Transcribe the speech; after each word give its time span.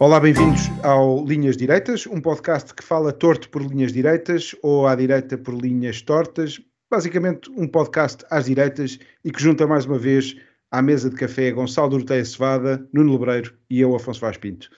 Olá, 0.00 0.20
bem-vindos 0.20 0.70
ao 0.84 1.24
Linhas 1.24 1.56
Direitas, 1.56 2.06
um 2.06 2.20
podcast 2.20 2.72
que 2.72 2.84
fala 2.84 3.12
torto 3.12 3.50
por 3.50 3.60
linhas 3.60 3.92
direitas 3.92 4.54
ou 4.62 4.86
à 4.86 4.94
direita 4.94 5.36
por 5.36 5.52
linhas 5.52 6.00
tortas. 6.02 6.60
Basicamente, 6.88 7.50
um 7.50 7.66
podcast 7.66 8.24
às 8.30 8.44
direitas 8.44 9.00
e 9.24 9.32
que 9.32 9.42
junta 9.42 9.66
mais 9.66 9.86
uma 9.86 9.98
vez 9.98 10.36
à 10.70 10.80
mesa 10.80 11.10
de 11.10 11.16
café 11.16 11.50
Gonçalo 11.50 11.90
Dorteia 11.90 12.24
Cevada, 12.24 12.88
Nuno 12.92 13.10
Lebreiro 13.10 13.54
e 13.68 13.80
eu, 13.80 13.92
Afonso 13.96 14.20
Vaz 14.20 14.36
Pinto. 14.36 14.70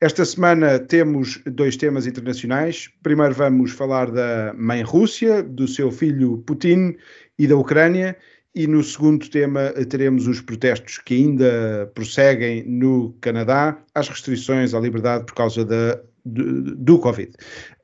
Esta 0.00 0.24
semana 0.24 0.78
temos 0.78 1.42
dois 1.46 1.76
temas 1.76 2.06
internacionais. 2.06 2.88
Primeiro 3.02 3.34
vamos 3.34 3.72
falar 3.72 4.08
da 4.12 4.54
mãe 4.56 4.82
Rússia, 4.82 5.42
do 5.42 5.66
seu 5.66 5.90
filho 5.90 6.38
Putin 6.46 6.96
e 7.36 7.48
da 7.48 7.56
Ucrânia. 7.56 8.16
E 8.54 8.68
no 8.68 8.84
segundo 8.84 9.28
tema 9.28 9.72
teremos 9.88 10.28
os 10.28 10.40
protestos 10.40 10.98
que 10.98 11.14
ainda 11.14 11.90
prosseguem 11.92 12.62
no 12.64 13.12
Canadá, 13.20 13.76
as 13.94 14.08
restrições 14.08 14.74
à 14.74 14.80
liberdade 14.80 15.24
por 15.24 15.34
causa 15.34 15.64
da, 15.64 16.00
do, 16.24 16.76
do 16.76 16.98
Covid. 16.98 17.32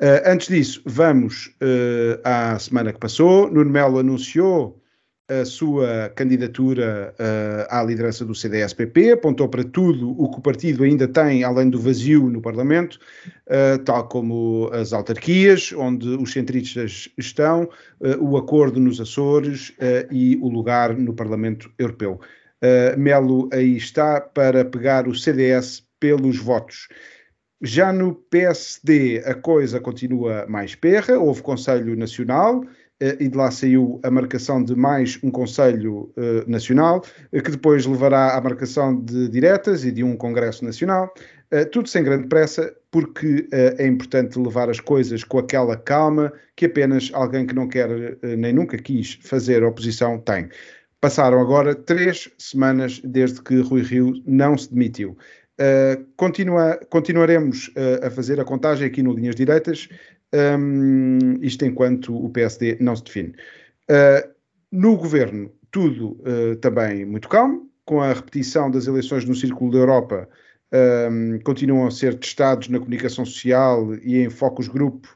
Uh, 0.01 0.23
antes 0.27 0.47
disso, 0.47 0.81
vamos 0.87 1.47
uh, 1.61 2.21
à 2.23 2.59
semana 2.59 2.93
que 2.93 3.01
passou. 3.01 3.51
Nuno 3.51 3.71
Melo 3.71 3.99
anunciou 3.99 4.80
a 5.31 5.45
sua 5.45 6.11
candidatura 6.17 7.15
uh, 7.19 7.67
à 7.71 7.83
liderança 7.85 8.25
do 8.25 8.35
CDS-PP, 8.35 9.13
apontou 9.13 9.49
para 9.49 9.63
tudo 9.63 10.11
o 10.21 10.29
que 10.29 10.39
o 10.39 10.43
partido 10.43 10.83
ainda 10.83 11.07
tem, 11.07 11.45
além 11.45 11.71
do 11.71 11.79
vazio 11.79 12.29
no 12.29 12.43
Parlamento, 12.43 12.99
uh, 13.47 13.79
tal 13.85 14.09
como 14.09 14.69
as 14.73 14.93
autarquias, 14.93 15.73
onde 15.73 16.09
os 16.09 16.33
centristas 16.33 17.09
estão, 17.17 17.69
uh, 18.01 18.19
o 18.21 18.37
acordo 18.37 18.81
nos 18.81 19.01
Açores 19.01 19.73
e 20.11 20.37
o 20.43 20.49
lugar 20.49 20.97
no 20.97 21.15
Parlamento 21.15 21.71
Europeu. 21.79 22.21
Melo 22.99 23.49
aí 23.53 23.77
está 23.77 24.21
para 24.21 24.65
pegar 24.65 25.09
o 25.09 25.15
CDS 25.15 25.83
pelos 25.99 26.39
votos. 26.39 26.89
Já 27.63 27.93
no 27.93 28.15
PSD 28.15 29.23
a 29.25 29.35
coisa 29.35 29.81
continua 29.81 30.47
mais 30.49 30.75
perra, 30.75 31.19
houve 31.19 31.43
Conselho 31.43 31.97
Nacional, 31.97 32.65
e 33.01 33.29
de 33.29 33.37
lá 33.37 33.51
saiu 33.51 33.99
a 34.03 34.11
marcação 34.11 34.63
de 34.63 34.77
mais 34.77 35.19
um 35.23 35.31
Conselho 35.31 36.13
uh, 36.17 36.45
Nacional, 36.47 37.03
uh, 37.33 37.43
que 37.43 37.51
depois 37.51 37.87
levará 37.87 38.37
à 38.37 38.41
marcação 38.43 38.95
de 38.95 39.27
diretas 39.29 39.87
e 39.87 39.91
de 39.91 40.05
um 40.05 40.15
Congresso 40.15 40.63
Nacional. 40.65 41.13
Uh, 41.51 41.65
tudo 41.71 41.89
sem 41.89 42.05
grande 42.05 42.29
pressa, 42.29 42.75
porque 42.91 43.49
é 43.53 43.87
importante 43.87 44.39
levar 44.39 44.69
as 44.69 44.81
coisas 44.81 45.25
com 45.25 45.39
aquela 45.39 45.77
calma 45.77 46.33
que 46.55 46.67
apenas 46.67 47.11
alguém 47.15 47.47
que 47.47 47.55
não 47.55 47.69
quer 47.69 48.19
nem 48.37 48.53
nunca 48.53 48.77
quis 48.77 49.19
fazer 49.23 49.63
oposição 49.63 50.19
tem. 50.19 50.49
Passaram 51.01 51.41
agora 51.41 51.75
três 51.75 52.29
semanas 52.37 53.01
desde 53.05 53.41
que 53.43 53.61
Rui 53.61 53.83
Rio 53.83 54.21
não 54.27 54.59
se 54.59 54.73
demitiu. 54.75 55.17
Continua, 56.17 56.81
continuaremos 56.91 57.71
a 58.03 58.11
fazer 58.11 58.41
a 58.41 58.45
contagem 58.45 58.89
aqui 58.89 59.05
no 59.05 59.13
Linhas 59.13 59.37
Direitas 59.37 59.89
um, 60.35 61.39
isto 61.41 61.65
enquanto 61.65 62.17
o 62.17 62.31
PSD 62.31 62.77
não 62.81 62.95
se 62.97 63.05
define. 63.05 63.35
Uh, 63.91 64.31
no 64.71 64.97
governo, 64.97 65.51
tudo 65.71 66.19
uh, 66.21 66.57
também 66.57 67.05
muito 67.05 67.29
calmo, 67.29 67.69
com 67.85 68.01
a 68.01 68.13
repetição 68.13 68.71
das 68.71 68.87
eleições 68.87 69.25
no 69.25 69.35
Círculo 69.35 69.73
da 69.73 69.79
Europa, 69.79 70.29
um, 71.11 71.39
continuam 71.41 71.87
a 71.87 71.91
ser 71.91 72.17
testados 72.19 72.69
na 72.69 72.79
comunicação 72.79 73.25
social 73.25 73.95
e 73.97 74.19
em 74.19 74.31
focus 74.31 74.69
grupo 74.69 75.09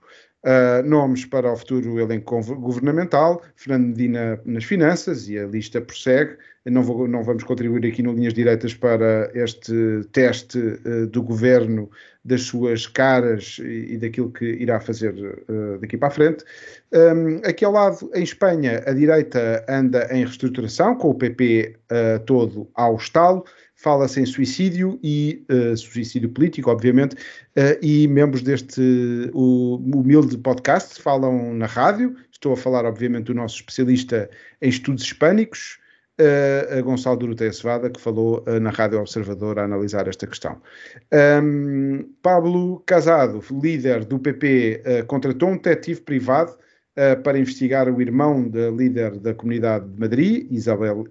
uh, 0.44 0.87
nomes 0.87 1.25
para 1.25 1.53
o 1.53 1.56
futuro 1.56 1.99
elenco 1.99 2.41
governamental, 2.56 3.43
Fernando 3.56 3.88
Medina 3.88 4.41
nas 4.44 4.65
finanças, 4.65 5.28
e 5.28 5.38
a 5.38 5.47
lista 5.47 5.81
prossegue. 5.81 6.37
Não, 6.66 6.82
vou, 6.82 7.06
não 7.06 7.22
vamos 7.22 7.44
contribuir 7.44 7.87
aqui 7.87 8.03
no 8.03 8.12
Linhas 8.12 8.32
Direitas 8.32 8.72
para 8.72 9.31
este 9.34 9.75
teste 10.12 10.59
uh, 10.59 11.06
do 11.09 11.22
governo 11.22 11.91
das 12.25 12.43
suas 12.43 12.87
caras 12.87 13.59
e, 13.60 13.94
e 13.94 13.99
daquilo 13.99 14.31
que 14.31 14.47
irá 14.47 14.81
fazer 14.81 15.12
uh, 15.15 15.78
daqui 15.81 15.97
para 15.97 16.09
a 16.09 16.10
frente. 16.10 16.44
Um, 16.93 17.38
aqui 17.44 17.65
ao 17.65 17.72
lado, 17.72 18.10
em 18.15 18.22
Espanha, 18.22 18.83
a 18.87 18.93
direita 18.93 19.65
anda 19.69 20.09
em 20.10 20.25
reestruturação, 20.25 20.94
com 20.94 21.10
o 21.10 21.15
PP 21.15 21.77
todo 22.25 22.69
ao 22.75 22.97
estalo 22.97 23.44
fala-se 23.74 24.20
em 24.20 24.26
suicídio 24.26 24.98
e 25.02 25.44
uh, 25.50 25.76
suicídio 25.76 26.28
político, 26.28 26.70
obviamente, 26.70 27.14
uh, 27.14 27.78
e 27.82 28.08
membros 28.08 28.42
deste 28.42 28.80
o, 29.32 29.76
humilde 29.76 30.38
podcast 30.38 31.00
falam 31.00 31.54
na 31.54 31.66
rádio. 31.66 32.16
Estou 32.32 32.52
a 32.52 32.56
falar, 32.56 32.84
obviamente, 32.84 33.26
do 33.26 33.34
nosso 33.34 33.56
especialista 33.56 34.30
em 34.62 34.68
estudos 34.68 35.04
hispânicos, 35.04 35.78
uh, 36.20 36.82
Gonçalo 36.82 37.16
Doroteia 37.16 37.52
Cevada, 37.52 37.90
que 37.90 38.00
falou 38.00 38.44
uh, 38.46 38.60
na 38.60 38.70
Rádio 38.70 39.00
Observador 39.00 39.58
a 39.58 39.64
analisar 39.64 40.08
esta 40.08 40.26
questão. 40.26 40.60
Um, 41.42 42.04
Pablo 42.22 42.82
Casado, 42.86 43.42
líder 43.50 44.04
do 44.04 44.18
PP, 44.18 44.82
uh, 44.84 45.06
contratou 45.06 45.50
um 45.50 45.56
detetive 45.56 46.00
privado 46.00 46.56
para 47.24 47.36
investigar 47.36 47.88
o 47.88 48.00
irmão 48.00 48.48
da 48.48 48.70
líder 48.70 49.18
da 49.18 49.34
Comunidade 49.34 49.84
de 49.88 49.98
Madrid, 49.98 50.46
Isabel 50.48 51.04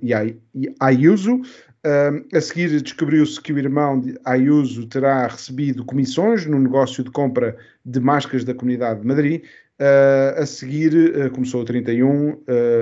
Ayuso, 0.79 1.41
Uh, 1.85 2.25
a 2.33 2.39
seguir 2.39 2.81
descobriu-se 2.81 3.41
que 3.41 3.51
o 3.51 3.59
irmão 3.59 3.99
de 3.99 4.17
Ayuso 4.23 4.87
terá 4.87 5.27
recebido 5.27 5.83
comissões 5.83 6.45
no 6.45 6.57
negócio 6.57 7.03
de 7.03 7.11
compra 7.11 7.57
de 7.85 7.99
máscaras 7.99 8.45
da 8.45 8.53
Comunidade 8.53 9.01
de 9.01 9.07
Madrid. 9.07 9.43
Uh, 9.81 10.39
a 10.39 10.45
seguir 10.45 10.93
uh, 10.93 11.29
começou 11.31 11.61
o 11.61 11.65
31 11.65 12.39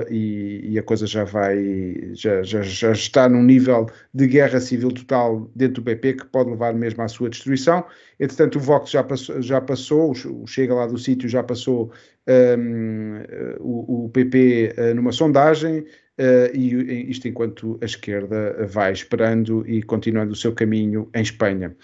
e, 0.08 0.60
e, 0.70 0.78
a 0.78 0.82
coisa 0.84 1.04
já 1.04 1.24
vai, 1.24 2.12
já, 2.12 2.44
já, 2.44 2.62
já, 2.62 2.92
está 2.92 3.28
num 3.28 3.42
nível 3.42 3.86
de 4.14 4.28
guerra 4.28 4.60
civil 4.60 4.92
total 4.92 5.50
dentro 5.56 5.82
do 5.82 5.84
PP 5.84 6.12
que 6.12 6.26
pode 6.26 6.50
levar 6.50 6.72
mesmo 6.72 7.02
à 7.02 7.08
sua 7.08 7.28
destruição. 7.28 7.84
Entretanto, 8.20 8.56
o 8.56 8.60
Vox 8.60 8.90
já 8.90 9.02
passou, 9.02 9.42
já 9.42 9.60
passou 9.60 10.12
o 10.12 10.46
Chega 10.46 10.74
lá 10.74 10.86
do 10.86 10.96
sítio 10.96 11.28
já 11.28 11.42
passou 11.42 11.90
um, 12.28 13.18
o, 13.58 14.04
o, 14.04 14.08
PP 14.10 14.74
numa 14.94 15.10
sondagem. 15.10 15.84
Uh, 16.18 16.54
e 16.54 17.10
isto 17.10 17.26
enquanto 17.26 17.78
a 17.80 17.86
esquerda 17.86 18.66
vai 18.66 18.92
esperando 18.92 19.64
e 19.66 19.82
continuando 19.82 20.32
o 20.32 20.36
seu 20.36 20.52
caminho 20.52 21.08
em 21.14 21.22
Espanha. 21.22 21.74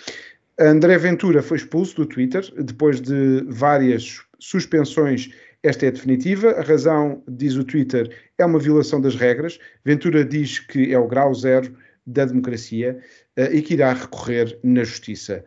André 0.61 0.99
Ventura 0.99 1.43
foi 1.43 1.57
expulso 1.57 1.97
do 1.97 2.07
Twitter 2.07 2.45
depois 2.59 3.01
de 3.01 3.45
várias 3.49 4.21
suspensões. 4.39 5.31
Esta 5.63 5.87
é 5.87 5.91
definitiva. 5.91 6.51
A 6.51 6.63
razão, 6.63 7.23
diz 7.29 7.55
o 7.55 7.65
Twitter, 7.65 8.11
é 8.37 8.45
uma 8.45 8.59
violação 8.59 9.01
das 9.01 9.15
regras. 9.15 9.59
Ventura 9.85 10.25
diz 10.25 10.59
que 10.59 10.93
é 10.93 10.99
o 10.99 11.09
grau 11.09 11.33
zero 11.33 11.75
da 12.07 12.25
democracia 12.25 12.99
uh, 13.39 13.55
e 13.55 13.63
que 13.63 13.75
irá 13.75 13.93
recorrer 13.93 14.59
na 14.63 14.85
justiça. 14.85 15.45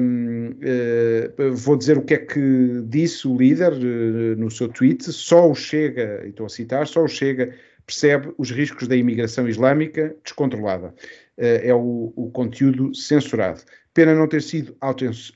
Um, 0.00 0.50
uh, 0.50 1.52
vou 1.54 1.76
dizer 1.76 1.98
o 1.98 2.02
que 2.02 2.14
é 2.14 2.18
que 2.18 2.82
disse 2.86 3.28
o 3.28 3.36
líder 3.36 3.72
uh, 3.72 4.36
no 4.38 4.50
seu 4.50 4.68
tweet. 4.68 5.12
Só 5.12 5.50
o 5.50 5.54
Chega, 5.54 6.22
estou 6.26 6.46
a 6.46 6.48
citar, 6.48 6.86
só 6.86 7.04
o 7.04 7.08
Chega 7.08 7.54
percebe 7.88 8.34
os 8.36 8.50
riscos 8.50 8.86
da 8.86 8.94
imigração 8.94 9.48
islâmica 9.48 10.14
descontrolada. 10.22 10.94
Eh, 11.38 11.68
é 11.70 11.74
o, 11.74 12.12
o 12.14 12.30
conteúdo 12.30 12.94
censurado. 12.94 13.62
Pena 13.94 14.14
não 14.14 14.28
ter 14.28 14.42
sido 14.42 14.76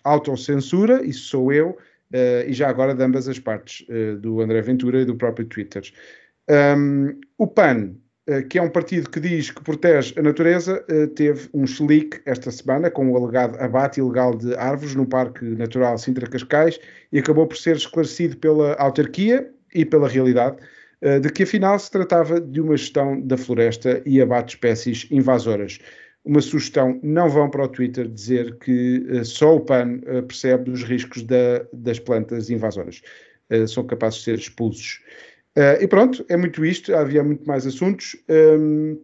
autocensura, 0.04 1.02
isso 1.04 1.28
sou 1.28 1.52
eu, 1.52 1.76
Uh, 2.12 2.44
e 2.46 2.52
já 2.52 2.68
agora 2.68 2.94
de 2.94 3.02
ambas 3.02 3.26
as 3.26 3.38
partes, 3.38 3.86
uh, 3.88 4.18
do 4.18 4.42
André 4.42 4.60
Ventura 4.60 5.00
e 5.00 5.04
do 5.06 5.16
próprio 5.16 5.46
Twitter. 5.46 5.82
Um, 6.76 7.18
o 7.38 7.46
PAN, 7.46 7.94
uh, 8.28 8.46
que 8.48 8.58
é 8.58 8.62
um 8.62 8.68
partido 8.68 9.08
que 9.08 9.18
diz 9.18 9.50
que 9.50 9.64
protege 9.64 10.12
a 10.18 10.22
natureza, 10.22 10.84
teve 11.16 11.48
um 11.54 11.66
chelique 11.66 12.20
esta 12.26 12.50
semana 12.50 12.90
com 12.90 13.10
o 13.10 13.16
alegado 13.16 13.58
abate 13.58 13.98
ilegal 13.98 14.36
de 14.36 14.54
árvores 14.56 14.94
no 14.94 15.06
Parque 15.06 15.42
Natural 15.42 15.96
Sintra 15.96 16.28
Cascais 16.28 16.78
e 17.10 17.18
acabou 17.18 17.46
por 17.46 17.56
ser 17.56 17.76
esclarecido 17.76 18.36
pela 18.36 18.74
autarquia 18.74 19.50
e 19.74 19.82
pela 19.82 20.06
realidade 20.06 20.58
de 21.20 21.30
que 21.30 21.42
afinal 21.42 21.76
se 21.78 21.90
tratava 21.90 22.40
de 22.40 22.60
uma 22.60 22.76
gestão 22.76 23.20
da 23.20 23.36
floresta 23.36 24.00
e 24.06 24.20
abate 24.20 24.54
espécies 24.54 25.08
invasoras. 25.10 25.80
Uma 26.24 26.40
sugestão, 26.40 27.00
não 27.02 27.28
vão 27.28 27.50
para 27.50 27.64
o 27.64 27.68
Twitter 27.68 28.06
dizer 28.06 28.56
que 28.58 29.04
uh, 29.10 29.24
só 29.24 29.56
o 29.56 29.60
PAN 29.60 30.00
uh, 30.06 30.22
percebe 30.22 30.70
os 30.70 30.84
riscos 30.84 31.24
da, 31.24 31.66
das 31.72 31.98
plantas 31.98 32.48
invasoras. 32.50 33.02
São 33.68 33.84
capazes 33.84 34.20
de 34.20 34.24
ser 34.24 34.38
expulsos. 34.38 35.02
e 35.78 35.86
pronto, 35.86 36.24
é 36.30 36.38
muito 36.38 36.64
isto, 36.64 36.94
havia 36.94 37.22
muito 37.22 37.46
mais 37.46 37.66
assuntos. 37.66 38.16
Um, 38.30 38.98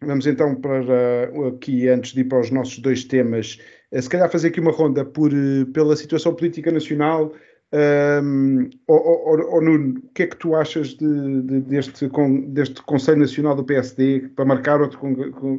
vamos 0.00 0.28
então 0.28 0.54
para 0.54 1.28
aqui, 1.48 1.88
antes 1.88 2.12
de 2.12 2.20
ir 2.20 2.24
para 2.24 2.38
os 2.38 2.52
nossos 2.52 2.78
dois 2.78 3.02
temas, 3.02 3.58
se 3.92 4.08
calhar 4.08 4.30
fazer 4.30 4.46
aqui 4.46 4.60
uma 4.60 4.70
ronda 4.70 5.04
por, 5.04 5.32
pela 5.74 5.96
situação 5.96 6.32
política 6.32 6.70
nacional. 6.70 7.34
Um, 7.72 8.68
ou, 8.88 8.98
ou, 8.98 9.54
ou, 9.54 9.62
Nuno, 9.62 10.00
o 10.00 10.08
que 10.08 10.24
é 10.24 10.26
que 10.26 10.36
tu 10.36 10.56
achas 10.56 10.88
de, 10.88 11.42
de, 11.42 11.60
deste, 11.60 12.10
deste 12.48 12.82
Conselho 12.82 13.20
Nacional 13.20 13.54
do 13.54 13.64
PSD 13.64 14.28
para 14.34 14.44
marcar 14.44 14.80
outro 14.80 14.98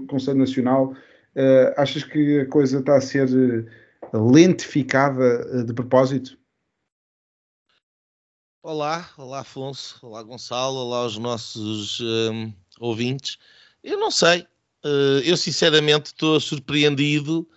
Conselho 0.07 0.37
Nacional? 0.37 0.93
Uh, 1.35 1.71
achas 1.77 2.03
que 2.03 2.41
a 2.41 2.45
coisa 2.47 2.79
está 2.79 2.97
a 2.97 3.01
ser 3.01 3.29
lentificada 4.13 5.63
de 5.63 5.73
propósito? 5.73 6.37
Olá, 8.61 9.09
olá 9.17 9.39
Afonso, 9.39 9.97
olá 10.03 10.21
Gonçalo, 10.21 10.75
olá 10.75 10.97
aos 10.97 11.17
nossos 11.17 11.99
um, 12.01 12.51
ouvintes. 12.79 13.39
Eu 13.81 13.97
não 13.97 14.11
sei, 14.11 14.41
uh, 14.85 15.19
eu 15.23 15.37
sinceramente 15.37 16.07
estou 16.07 16.39
surpreendido. 16.41 17.47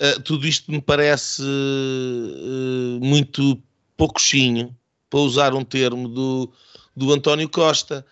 Uh, 0.00 0.20
tudo 0.22 0.46
isto 0.48 0.72
me 0.72 0.80
parece 0.80 1.42
muito 3.00 3.62
poucochinho, 3.98 4.74
para 5.10 5.20
usar 5.20 5.52
um 5.54 5.62
termo 5.62 6.08
do, 6.08 6.50
do 6.96 7.12
António 7.12 7.48
Costa, 7.48 8.06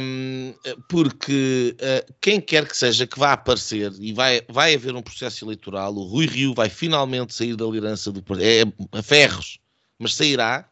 um, 0.00 0.52
porque 0.88 1.76
quem 2.20 2.40
quer 2.40 2.66
que 2.66 2.76
seja 2.76 3.06
que 3.06 3.18
vá 3.18 3.34
aparecer 3.34 3.92
e 4.00 4.12
vai, 4.12 4.42
vai 4.48 4.74
haver 4.74 4.96
um 4.96 5.02
processo 5.02 5.44
eleitoral, 5.44 5.94
o 5.94 6.02
Rui 6.02 6.26
Rio 6.26 6.54
vai 6.54 6.68
finalmente 6.68 7.32
sair 7.32 7.54
da 7.54 7.64
liderança 7.66 8.10
do 8.10 8.20
é 8.40 8.64
a 8.98 9.02
ferros, 9.02 9.60
mas 9.96 10.14
sairá 10.14 10.68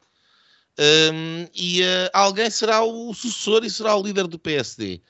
um, 0.78 1.48
e 1.54 1.82
uh, 1.82 2.10
alguém 2.12 2.48
será 2.48 2.84
o 2.84 3.12
sucessor 3.12 3.64
e 3.64 3.70
será 3.70 3.96
o 3.96 4.02
líder 4.02 4.28
do 4.28 4.38
PSD. 4.38 5.02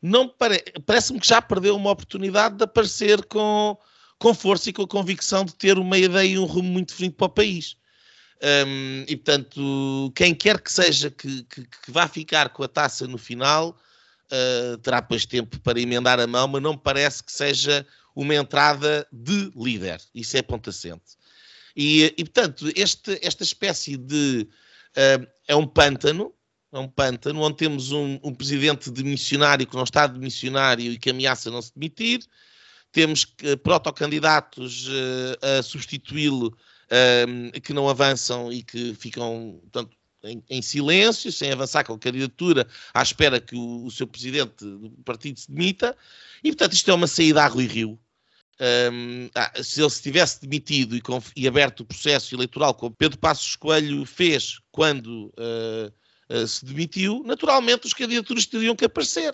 Não 0.00 0.26
pare... 0.26 0.64
Parece-me 0.86 1.20
que 1.20 1.28
já 1.28 1.42
perdeu 1.42 1.76
uma 1.76 1.90
oportunidade 1.90 2.56
de 2.56 2.64
aparecer 2.64 3.22
com, 3.26 3.76
com 4.18 4.32
força 4.32 4.70
e 4.70 4.72
com 4.72 4.82
a 4.82 4.88
convicção 4.88 5.44
de 5.44 5.54
ter 5.54 5.78
uma 5.78 5.98
ideia 5.98 6.26
e 6.26 6.38
um 6.38 6.46
rumo 6.46 6.68
muito 6.68 6.88
definido 6.88 7.16
para 7.16 7.26
o 7.26 7.30
país. 7.30 7.76
Um, 8.42 9.04
e 9.06 9.16
portanto, 9.16 10.12
quem 10.16 10.34
quer 10.34 10.60
que 10.60 10.72
seja 10.72 11.10
que, 11.10 11.44
que, 11.44 11.62
que 11.62 11.90
vá 11.90 12.08
ficar 12.08 12.48
com 12.48 12.64
a 12.64 12.68
taça 12.68 13.06
no 13.06 13.16
final 13.16 13.78
uh, 14.32 14.76
terá 14.78 15.00
depois 15.00 15.24
tempo 15.24 15.60
para 15.60 15.80
emendar 15.80 16.18
a 16.18 16.26
mão, 16.26 16.48
mas 16.48 16.60
não 16.60 16.72
me 16.72 16.78
parece 16.78 17.22
que 17.22 17.30
seja 17.30 17.86
uma 18.16 18.34
entrada 18.34 19.06
de 19.12 19.52
líder. 19.54 20.00
Isso 20.12 20.36
é 20.36 20.42
ponto 20.42 20.70
assente. 20.70 21.16
E, 21.76 22.12
e 22.18 22.24
portanto, 22.24 22.70
este, 22.74 23.18
esta 23.22 23.44
espécie 23.44 23.96
de 23.96 24.48
uh, 24.96 25.26
é 25.46 25.54
um 25.54 25.66
pântano, 25.66 26.34
é 26.72 26.78
um 26.78 26.88
pântano 26.88 27.40
onde 27.40 27.56
temos 27.56 27.92
um, 27.92 28.18
um 28.24 28.34
presidente 28.34 28.90
de 28.90 29.04
missionário 29.04 29.66
que 29.66 29.76
não 29.76 29.84
está 29.84 30.06
de 30.08 30.18
missionário 30.18 30.90
e 30.92 30.98
que 30.98 31.10
ameaça 31.10 31.48
não 31.48 31.62
se 31.62 31.72
demitir, 31.74 32.24
temos 32.90 33.22
uh, 33.22 33.56
protocandidatos 33.58 34.88
uh, 34.88 35.58
a 35.58 35.62
substituí-lo 35.62 36.56
uh, 36.92 37.60
que 37.60 37.72
não 37.72 37.88
avançam 37.88 38.52
e 38.52 38.62
que 38.62 38.94
ficam, 38.94 39.58
portanto, 39.62 39.96
em, 40.24 40.42
em, 40.48 40.62
silêncio, 40.62 41.32
sem 41.32 41.50
avançar 41.50 41.84
com 41.84 41.94
a 41.94 41.98
candidatura, 41.98 42.66
à 42.94 43.02
espera 43.02 43.40
que 43.40 43.56
o, 43.56 43.84
o 43.84 43.90
seu 43.90 44.06
presidente 44.06 44.64
do 44.64 44.90
partido 45.04 45.40
se 45.40 45.50
demita, 45.50 45.96
e 46.44 46.50
portanto 46.50 46.74
isto 46.74 46.90
é 46.90 46.94
uma 46.94 47.06
saída 47.06 47.42
a 47.42 47.46
Rui 47.46 47.66
Rio, 47.66 47.98
um, 48.92 49.28
ah, 49.34 49.52
se 49.62 49.80
ele 49.80 49.90
se 49.90 50.02
tivesse 50.02 50.40
demitido 50.40 50.96
e, 50.96 51.02
e, 51.34 51.48
aberto 51.48 51.80
o 51.80 51.84
processo 51.84 52.34
eleitoral 52.34 52.74
como 52.74 52.94
Pedro 52.94 53.18
Passos 53.18 53.56
Coelho 53.56 54.04
fez 54.04 54.60
quando 54.70 55.32
uh, 55.36 55.92
uh, 56.32 56.46
se 56.46 56.64
demitiu, 56.64 57.24
naturalmente 57.24 57.88
as 57.88 57.94
candidaturas 57.94 58.46
teriam 58.46 58.76
que 58.76 58.84
aparecer. 58.84 59.32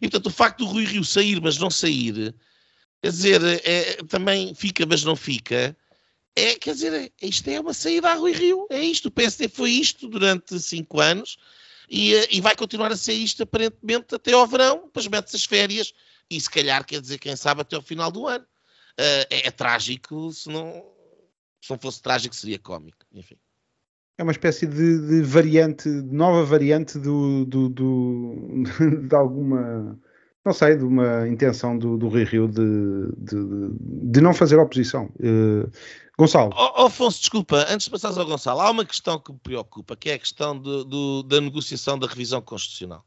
E 0.00 0.08
portanto 0.08 0.26
o 0.26 0.30
facto 0.30 0.58
do 0.58 0.66
Rui 0.66 0.84
Rio 0.84 1.04
sair, 1.04 1.40
mas 1.42 1.58
não 1.58 1.68
sair, 1.68 2.34
quer 3.02 3.10
dizer, 3.10 3.42
é, 3.64 3.96
também 4.04 4.54
fica, 4.54 4.86
mas 4.86 5.04
não 5.04 5.14
fica, 5.14 5.76
é, 6.36 6.54
quer 6.54 6.74
dizer, 6.74 7.12
isto 7.20 7.48
é 7.48 7.60
uma 7.60 7.74
saída 7.74 8.10
a 8.10 8.14
Rui 8.14 8.32
Rio, 8.32 8.66
é 8.70 8.80
isto, 8.80 9.06
o 9.06 9.10
PSD 9.10 9.48
foi 9.48 9.70
isto 9.72 10.08
durante 10.08 10.58
cinco 10.60 11.00
anos 11.00 11.36
e, 11.88 12.14
eh, 12.14 12.28
e 12.30 12.40
vai 12.40 12.54
continuar 12.54 12.92
a 12.92 12.96
ser 12.96 13.14
isto 13.14 13.42
aparentemente 13.42 14.14
até 14.14 14.32
ao 14.32 14.46
verão, 14.46 14.82
depois 14.84 15.06
mete-se 15.08 15.36
as 15.36 15.44
férias 15.44 15.92
e 16.30 16.40
se 16.40 16.48
calhar, 16.48 16.84
quer 16.86 17.00
dizer, 17.00 17.18
quem 17.18 17.34
sabe 17.34 17.62
até 17.62 17.74
ao 17.74 17.82
final 17.82 18.10
do 18.12 18.28
ano 18.28 18.44
uh, 18.44 19.26
é, 19.28 19.48
é, 19.48 19.50
trágico, 19.50 20.32
se 20.32 20.48
não, 20.48 20.84
se 21.60 21.70
não 21.70 21.78
fosse 21.78 22.00
trágico 22.00 22.34
seria 22.34 22.58
cómico, 22.58 23.04
enfim. 23.12 23.36
É 24.16 24.22
uma 24.22 24.32
espécie 24.32 24.66
de, 24.66 25.06
de 25.08 25.22
variante, 25.22 25.88
de 25.88 26.14
nova 26.14 26.44
variante 26.44 26.98
do, 26.98 27.44
do, 27.46 27.68
do, 27.68 28.64
de 29.08 29.14
alguma, 29.16 29.98
não 30.44 30.52
sei, 30.52 30.76
de 30.76 30.84
uma 30.84 31.28
intenção 31.28 31.76
do, 31.76 31.98
do 31.98 32.08
Rio 32.08 32.26
Rio 32.26 32.48
de, 32.48 33.12
de, 33.18 34.10
de 34.10 34.20
não 34.20 34.32
fazer 34.32 34.56
oposição. 34.56 35.10
Uh, 35.18 35.70
Gonçalo. 36.18 36.52
Oh, 36.54 36.86
Afonso, 36.86 37.20
desculpa, 37.20 37.66
antes 37.68 37.86
de 37.86 37.90
passares 37.90 38.18
ao 38.18 38.26
Gonçalo, 38.26 38.60
há 38.60 38.70
uma 38.70 38.84
questão 38.84 39.18
que 39.18 39.32
me 39.32 39.38
preocupa, 39.38 39.96
que 39.96 40.10
é 40.10 40.14
a 40.14 40.18
questão 40.18 40.58
do, 40.58 40.84
do, 40.84 41.22
da 41.22 41.40
negociação 41.40 41.98
da 41.98 42.06
revisão 42.06 42.42
constitucional. 42.42 43.04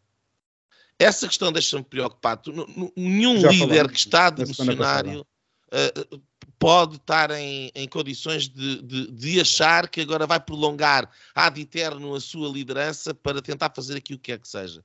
Essa 0.97 1.27
questão 1.27 1.51
deixa-me 1.51 1.83
preocupado. 1.83 2.51
Nenhum 2.95 3.39
Já 3.39 3.49
líder 3.49 3.89
que 3.89 3.97
está 3.97 4.29
de 4.29 4.45
missionário 4.45 5.21
uh, 5.21 6.21
pode 6.59 6.95
estar 6.95 7.31
em, 7.31 7.71
em 7.75 7.87
condições 7.87 8.47
de, 8.47 8.81
de, 8.81 9.11
de, 9.11 9.41
achar 9.41 9.89
que 9.89 10.01
agora 10.01 10.25
vai 10.25 10.39
prolongar 10.39 11.09
ad 11.35 11.59
eterno 11.59 12.15
a 12.15 12.21
sua 12.21 12.47
liderança 12.47 13.13
para 13.13 13.41
tentar 13.41 13.71
fazer 13.75 13.97
aquilo 13.97 14.19
que 14.19 14.31
quer 14.31 14.39
que 14.39 14.47
seja. 14.47 14.83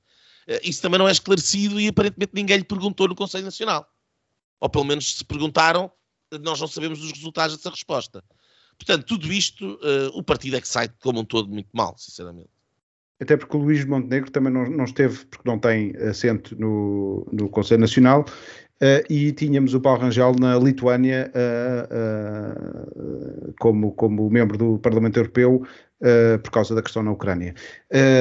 Uh, 0.49 0.59
isso 0.63 0.81
também 0.81 0.97
não 0.97 1.07
é 1.07 1.11
esclarecido 1.11 1.79
e 1.79 1.87
aparentemente 1.87 2.31
ninguém 2.33 2.57
lhe 2.57 2.63
perguntou 2.63 3.07
no 3.07 3.15
Conselho 3.15 3.45
Nacional. 3.45 3.87
Ou 4.59 4.69
pelo 4.69 4.85
menos 4.85 5.17
se 5.17 5.23
perguntaram, 5.23 5.91
nós 6.41 6.59
não 6.59 6.67
sabemos 6.67 7.03
os 7.03 7.11
resultados 7.11 7.55
dessa 7.55 7.69
resposta. 7.69 8.23
Portanto, 8.77 9.05
tudo 9.05 9.31
isto, 9.31 9.75
uh, 9.75 10.09
o 10.13 10.23
partido 10.23 10.57
é 10.57 10.61
que 10.61 10.67
sai 10.67 10.89
como 11.01 11.19
um 11.19 11.25
todo 11.25 11.49
muito 11.49 11.69
mal, 11.73 11.95
sinceramente. 11.97 12.49
Até 13.21 13.35
porque 13.35 13.57
o 13.57 13.59
Luís 13.59 13.83
Montenegro 13.83 14.31
também 14.31 14.53
não, 14.53 14.63
não 14.65 14.85
esteve, 14.85 15.25
porque 15.25 15.47
não 15.47 15.59
tem 15.59 15.93
assento 15.97 16.57
no, 16.57 17.27
no 17.31 17.49
Conselho 17.49 17.81
Nacional, 17.81 18.25
Uh, 18.81 19.03
e 19.09 19.33
tínhamos 19.33 19.73
o 19.73 19.81
Paulo 19.81 19.99
Rangel 19.99 20.31
na 20.39 20.57
Lituânia 20.57 21.29
uh, 21.35 23.53
como, 23.59 23.91
como 23.91 24.29
membro 24.29 24.57
do 24.57 24.79
Parlamento 24.79 25.17
Europeu 25.17 25.67
por 26.41 26.49
causa 26.49 26.73
da 26.73 26.81
questão 26.81 27.03
na 27.03 27.11
Ucrânia. 27.11 27.53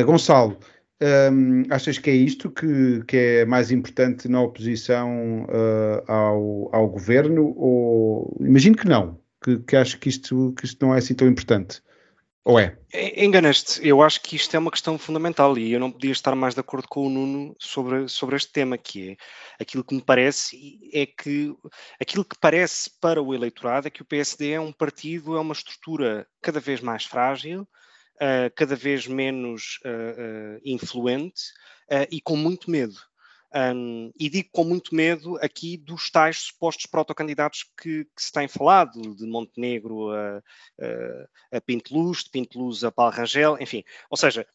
Gonçalo, 0.05 0.59
um, 1.01 1.63
achas 1.71 1.99
que 1.99 2.11
é 2.11 2.15
isto 2.15 2.51
que, 2.51 3.03
que 3.07 3.17
é 3.17 3.45
mais 3.45 3.71
importante 3.71 4.29
na 4.29 4.41
oposição 4.41 5.47
ao, 6.07 6.75
ao 6.75 6.89
governo? 6.89 7.55
Ou 7.57 8.37
imagino 8.41 8.77
que 8.77 8.89
não, 8.89 9.21
que, 9.43 9.59
que 9.59 9.77
acho 9.77 9.99
que 9.99 10.09
isto, 10.09 10.55
que 10.59 10.65
isto 10.65 10.85
não 10.85 10.95
é 10.95 10.99
assim 10.99 11.15
tão 11.15 11.29
importante. 11.29 11.81
Ou 12.49 12.59
é? 12.59 12.79
Enganaste. 13.15 13.87
Eu 13.87 14.01
acho 14.01 14.23
que 14.23 14.35
isto 14.35 14.55
é 14.57 14.59
uma 14.59 14.71
questão 14.71 14.97
fundamental 14.97 15.59
e 15.59 15.71
eu 15.71 15.79
não 15.79 15.93
podia 15.93 16.13
estar 16.13 16.35
mais 16.35 16.55
de 16.55 16.61
acordo 16.61 16.89
com 16.89 17.07
o 17.07 17.11
Nuno 17.11 17.55
sobre, 17.59 18.09
sobre 18.09 18.37
este 18.37 18.51
tema, 18.51 18.79
que 18.79 19.11
é 19.11 19.17
aquilo 19.61 19.85
que 19.85 19.95
me 19.95 20.01
parece 20.01 20.81
é 20.95 21.05
que 21.05 21.55
aquilo 22.01 22.25
que 22.25 22.39
parece 22.41 22.91
para 23.03 23.21
o 23.21 23.35
eleitorado 23.35 23.87
é 23.87 23.91
que 23.91 24.01
o 24.01 24.05
PSD 24.05 24.53
é 24.53 24.61
um 24.61 24.73
partido, 24.73 25.37
é 25.37 25.41
uma 25.41 25.53
estrutura 25.53 26.27
cada 26.41 26.59
vez 26.59 26.81
mais 26.81 27.05
frágil, 27.05 27.69
uh, 28.21 28.53
cada 28.55 28.77
vez 28.77 29.07
menos 29.07 29.79
uh, 29.85 30.61
influente 30.65 31.43
e 32.11 32.21
com 32.21 32.37
muito 32.37 32.71
medo. 32.71 32.99
Um, 33.55 34.13
e 34.21 34.29
digo 34.29 34.51
com 34.53 34.63
muito 34.63 34.95
medo 34.95 35.39
aqui 35.39 35.79
dos 35.79 36.11
tais 36.11 36.37
supostos 36.37 36.85
protocandidatos 36.85 37.65
que, 37.81 38.05
que 38.05 38.23
se 38.23 38.31
tem 38.31 38.47
falado, 38.47 39.17
de 39.17 39.27
Montenegro 39.27 40.11
a, 40.11 40.43
a, 41.53 41.57
a 41.57 41.61
Pinteluz, 41.63 42.25
de 42.25 42.31
Pinteluz 42.31 42.85
a 42.85 42.93
Paulo 42.93 43.13
Rangel, 43.13 43.57
enfim. 43.59 43.83
Ou 44.11 44.19
seja, 44.19 44.47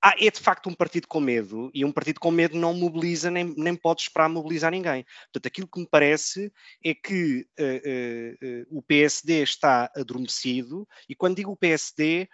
há, 0.00 0.14
é 0.18 0.30
de 0.30 0.40
facto 0.40 0.68
um 0.68 0.74
partido 0.74 1.06
com 1.06 1.20
medo 1.20 1.70
e 1.74 1.84
um 1.84 1.92
partido 1.92 2.18
com 2.18 2.30
medo 2.30 2.56
não 2.56 2.72
mobiliza 2.72 3.30
nem, 3.30 3.54
nem 3.56 3.76
pode 3.76 4.02
esperar 4.02 4.28
mobilizar 4.28 4.70
ninguém. 4.70 5.04
Portanto, 5.24 5.46
aquilo 5.46 5.68
que 5.68 5.80
me 5.80 5.86
parece 5.86 6.52
é 6.84 6.94
que 6.94 7.46
uh, 7.58 7.62
uh, 7.62 8.62
uh, 8.62 8.78
o 8.78 8.82
PSD 8.82 9.42
está 9.42 9.90
adormecido 9.94 10.88
e 11.08 11.14
quando 11.14 11.36
digo 11.36 11.52
o 11.52 11.56
PSD, 11.56 12.28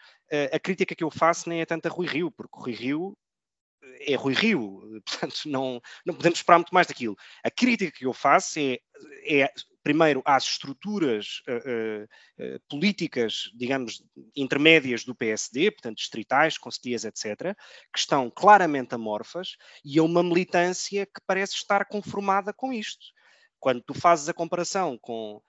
a 0.53 0.59
crítica 0.59 0.95
que 0.95 1.05
eu 1.05 1.11
faço 1.11 1.49
nem 1.49 1.61
é 1.61 1.67
tanto 1.67 1.87
a 1.87 1.91
Rui 1.91 2.07
Rio, 2.07 2.31
porque 2.31 2.59
Rui 2.59 2.73
Rio 2.73 3.17
é 4.01 4.15
Rui 4.15 4.35
Rio, 4.35 5.01
portanto 5.07 5.43
não, 5.47 5.81
não 6.05 6.15
podemos 6.15 6.39
esperar 6.39 6.59
muito 6.59 6.75
mais 6.75 6.87
daquilo. 6.87 7.17
A 7.45 7.51
crítica 7.51 7.93
que 7.97 8.07
eu 8.07 8.13
faço 8.13 8.59
é, 8.59 8.79
é 9.25 9.53
primeiro 9.83 10.21
às 10.25 10.45
estruturas 10.45 11.43
uh, 11.49 12.05
uh, 12.05 12.61
políticas, 12.69 13.51
digamos, 13.55 14.03
intermédias 14.35 15.05
do 15.05 15.15
PSD, 15.15 15.71
portanto 15.71 15.99
distritais, 15.99 16.59
conselheiras, 16.59 17.05
etc., 17.05 17.55
que 17.93 17.99
estão 17.99 18.31
claramente 18.31 18.95
amorfas 18.95 19.57
e 19.85 19.99
a 19.99 20.03
uma 20.03 20.23
militância 20.23 21.07
que 21.07 21.21
parece 21.27 21.55
estar 21.55 21.85
conformada 21.87 22.53
com 22.53 22.73
isto. 22.73 23.07
Quando 23.61 23.83
tu 23.83 23.95
fazes 23.95 24.29
a 24.29 24.35
comparação 24.35 24.99
com 25.01 25.41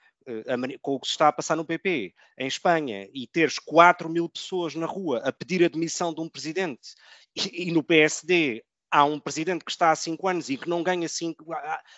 com 0.81 0.96
o 0.96 1.00
que 1.00 1.07
se 1.07 1.12
está 1.12 1.27
a 1.29 1.34
passar 1.34 1.55
no 1.55 1.65
PP 1.65 2.13
em 2.38 2.48
Espanha 2.48 3.07
e 3.13 3.25
teres 3.27 3.60
4 3.60 4.10
mil 4.10 4.27
pessoas 4.27 4.75
na 4.75 4.86
rua 4.86 5.19
a 5.19 5.31
pedir 5.31 5.63
a 5.63 5.69
demissão 5.69 6.13
de 6.13 6.22
um 6.22 6.29
presidente 6.29 6.96
e, 7.36 7.69
e 7.69 7.72
no 7.72 7.84
PSD 7.84 8.63
há 8.91 9.03
um 9.03 9.19
presidente 9.19 9.63
que 9.63 9.72
está 9.72 9.91
há 9.91 9.96
5 9.96 10.27
anos 10.27 10.50
e 10.50 10.57
que 10.57 10.69
não 10.69 10.84
ganha 10.84 11.07
cinco, 11.07 11.53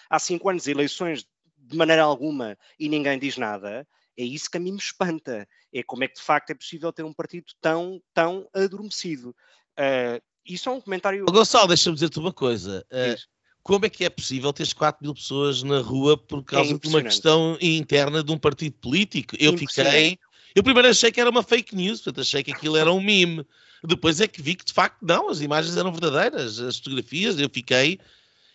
há 0.09 0.19
5 0.19 0.50
anos 0.50 0.67
eleições 0.67 1.25
de 1.57 1.77
maneira 1.77 2.03
alguma 2.03 2.57
e 2.79 2.89
ninguém 2.89 3.19
diz 3.19 3.38
nada, 3.38 3.88
É 4.17 4.24
isso 4.24 4.50
que 4.50 4.57
a 4.57 4.59
mim 4.59 4.71
me 4.71 4.77
espanta. 4.79 5.48
É 5.74 5.83
como 5.83 6.03
é 6.03 6.07
que 6.07 6.15
de 6.15 6.21
facto 6.21 6.50
é 6.50 6.55
possível 6.55 6.91
ter 6.91 7.03
um 7.03 7.13
partido 7.13 7.45
tão, 7.62 8.01
tão 8.13 8.50
adormecido. 8.53 9.36
Uh, 9.77 10.21
isso 10.43 10.67
é 10.67 10.71
um 10.71 10.81
comentário. 10.81 11.25
Gonçalo, 11.25 11.67
deixa-me 11.67 11.93
dizer-te 11.93 12.19
uma 12.19 12.33
coisa. 12.33 12.86
Uh, 12.91 13.15
como 13.63 13.86
é 13.86 13.89
que 13.89 14.06
é 14.06 14.10
possível 14.10 14.51
teres 14.54 14.74
4 14.74 15.04
mil 15.04 15.13
pessoas 15.13 15.63
na 15.63 15.80
rua 15.80 16.18
por 16.18 16.44
causa 16.44 16.74
é 16.74 16.78
de 16.78 16.88
uma 16.88 17.01
questão 17.01 17.58
interna 17.62 18.24
de 18.24 18.32
um 18.32 18.38
partido 18.38 18.74
político? 18.74 19.36
Eu 19.39 19.58
fiquei. 19.58 20.18
Eu 20.56 20.63
primeiro 20.63 20.89
achei 20.89 21.12
que 21.12 21.22
era 21.22 21.30
uma 21.30 21.44
fake 21.44 21.75
news, 21.75 22.01
portanto 22.01 22.22
achei 22.22 22.44
que 22.44 22.51
aquilo 22.51 22.75
era 22.75 22.92
um 22.92 23.01
meme. 23.01 23.46
Depois 23.84 24.20
é 24.20 24.28
que 24.28 24.42
vi 24.42 24.56
que 24.56 24.66
de 24.66 24.74
facto 24.74 24.98
não, 25.01 25.30
as 25.30 25.42
imagens 25.42 25.78
eram 25.78 25.92
verdadeiras, 25.92 26.60
as 26.60 26.78
fotografias, 26.78 27.39
eu 27.39 27.50
fiquei 27.50 28.00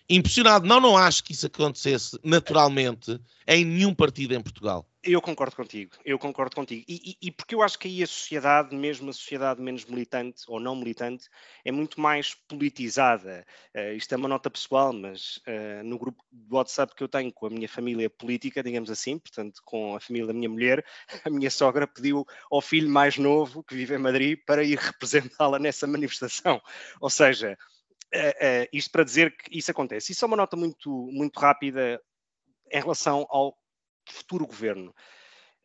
impressionado. 0.09 0.67
Não, 0.67 0.81
não 0.81 0.97
acho 0.97 1.25
que 1.25 1.33
isso 1.33 1.47
acontecesse 1.47 2.19
naturalmente 2.23 3.21
em 3.47 3.65
nenhum 3.65 3.95
partido 3.95 4.35
em 4.35 4.41
Portugal. 4.41 4.87
Eu 5.07 5.21
concordo 5.21 5.55
contigo, 5.55 5.93
eu 6.03 6.19
concordo 6.19 6.57
contigo. 6.57 6.83
E, 6.89 7.19
e, 7.21 7.29
e, 7.29 7.31
porque 7.31 7.55
eu 7.55 7.63
acho 7.63 7.79
que 7.79 7.87
aí 7.87 8.03
a 8.03 8.07
sociedade, 8.07 8.75
mesmo 8.75 9.11
a 9.11 9.13
sociedade 9.13 9.61
menos 9.61 9.85
militante 9.85 10.45
ou 10.49 10.59
não 10.59 10.75
militante, 10.75 11.29
é 11.63 11.71
muito 11.71 12.01
mais 12.01 12.35
politizada. 12.49 13.45
Uh, 13.77 13.93
isto 13.93 14.15
é 14.15 14.17
uma 14.17 14.29
nota 14.29 14.51
pessoal, 14.51 14.95
mas 14.95 15.37
uh, 15.47 15.85
no 15.85 15.99
grupo 15.99 16.25
de 16.33 16.55
WhatsApp 16.55 16.95
que 16.95 17.03
eu 17.03 17.09
tenho 17.09 17.31
com 17.31 17.45
a 17.47 17.51
minha 17.51 17.69
família 17.69 18.09
política, 18.09 18.63
digamos 18.63 18.91
assim, 18.91 19.19
portanto, 19.19 19.61
com 19.63 19.95
a 19.95 20.01
família 20.01 20.29
da 20.29 20.33
minha 20.33 20.49
mulher, 20.49 20.83
a 21.23 21.29
minha 21.29 21.51
sogra 21.51 21.87
pediu 21.87 22.25
ao 22.51 22.63
filho 22.63 22.89
mais 22.89 23.19
novo, 23.19 23.63
que 23.63 23.75
vive 23.75 23.95
em 23.95 23.99
Madrid, 23.99 24.39
para 24.47 24.65
ir 24.65 24.79
representá-la 24.81 25.59
nessa 25.59 25.87
manifestação. 25.87 26.63
Ou 26.99 27.11
seja, 27.11 27.59
uh, 28.15 28.69
isto 28.73 28.91
para 28.91 29.05
dizer 29.05 29.37
que 29.37 29.59
isso 29.59 29.71
acontece. 29.71 30.13
Isso 30.13 30.25
é 30.25 30.29
uma 30.29 30.37
nota 30.37 30.57
muito, 30.57 30.91
muito 31.13 31.39
rápida 31.39 32.01
em 32.71 32.81
relação 32.81 33.27
ao 33.29 33.57
futuro 34.09 34.47
governo. 34.47 34.95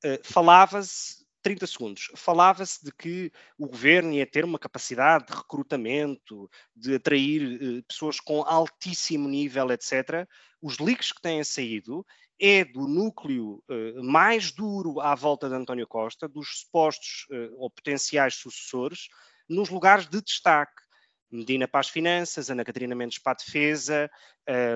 Uh, 0.04 0.20
falava-se, 0.24 1.26
30 1.42 1.68
segundos, 1.68 2.12
falava-se 2.16 2.84
de 2.84 2.92
que 2.92 3.32
o 3.58 3.68
governo 3.68 4.12
ia 4.12 4.26
ter 4.26 4.44
uma 4.44 4.60
capacidade 4.60 5.28
de 5.28 5.34
recrutamento, 5.34 6.50
de 6.76 6.96
atrair 6.96 7.84
pessoas 7.88 8.20
com 8.20 8.44
altíssimo 8.44 9.28
nível, 9.30 9.72
etc. 9.72 10.28
Os 10.62 10.80
leaks 10.80 11.14
que 11.14 11.22
têm 11.22 11.42
saído 11.44 12.06
é 12.42 12.66
do 12.66 12.88
núcleo 12.88 13.64
mais 14.04 14.52
duro 14.52 15.00
à 15.00 15.16
volta 15.16 15.48
de 15.48 15.56
António 15.56 15.88
Costa, 15.88 16.28
dos 16.28 16.60
supostos 16.60 17.26
ou 17.58 17.70
potenciais 17.70 18.36
sucessores, 18.36 19.08
nos 19.48 19.70
lugares 19.70 20.08
de 20.08 20.22
destaque. 20.22 20.89
Medina 21.32 21.68
para 21.68 21.80
as 21.80 21.90
finanças, 21.90 22.50
Ana 22.50 22.66
Catarina 22.66 22.96
Mendes 22.96 23.20
para 23.20 23.34
a 23.34 23.36
defesa, 23.36 24.10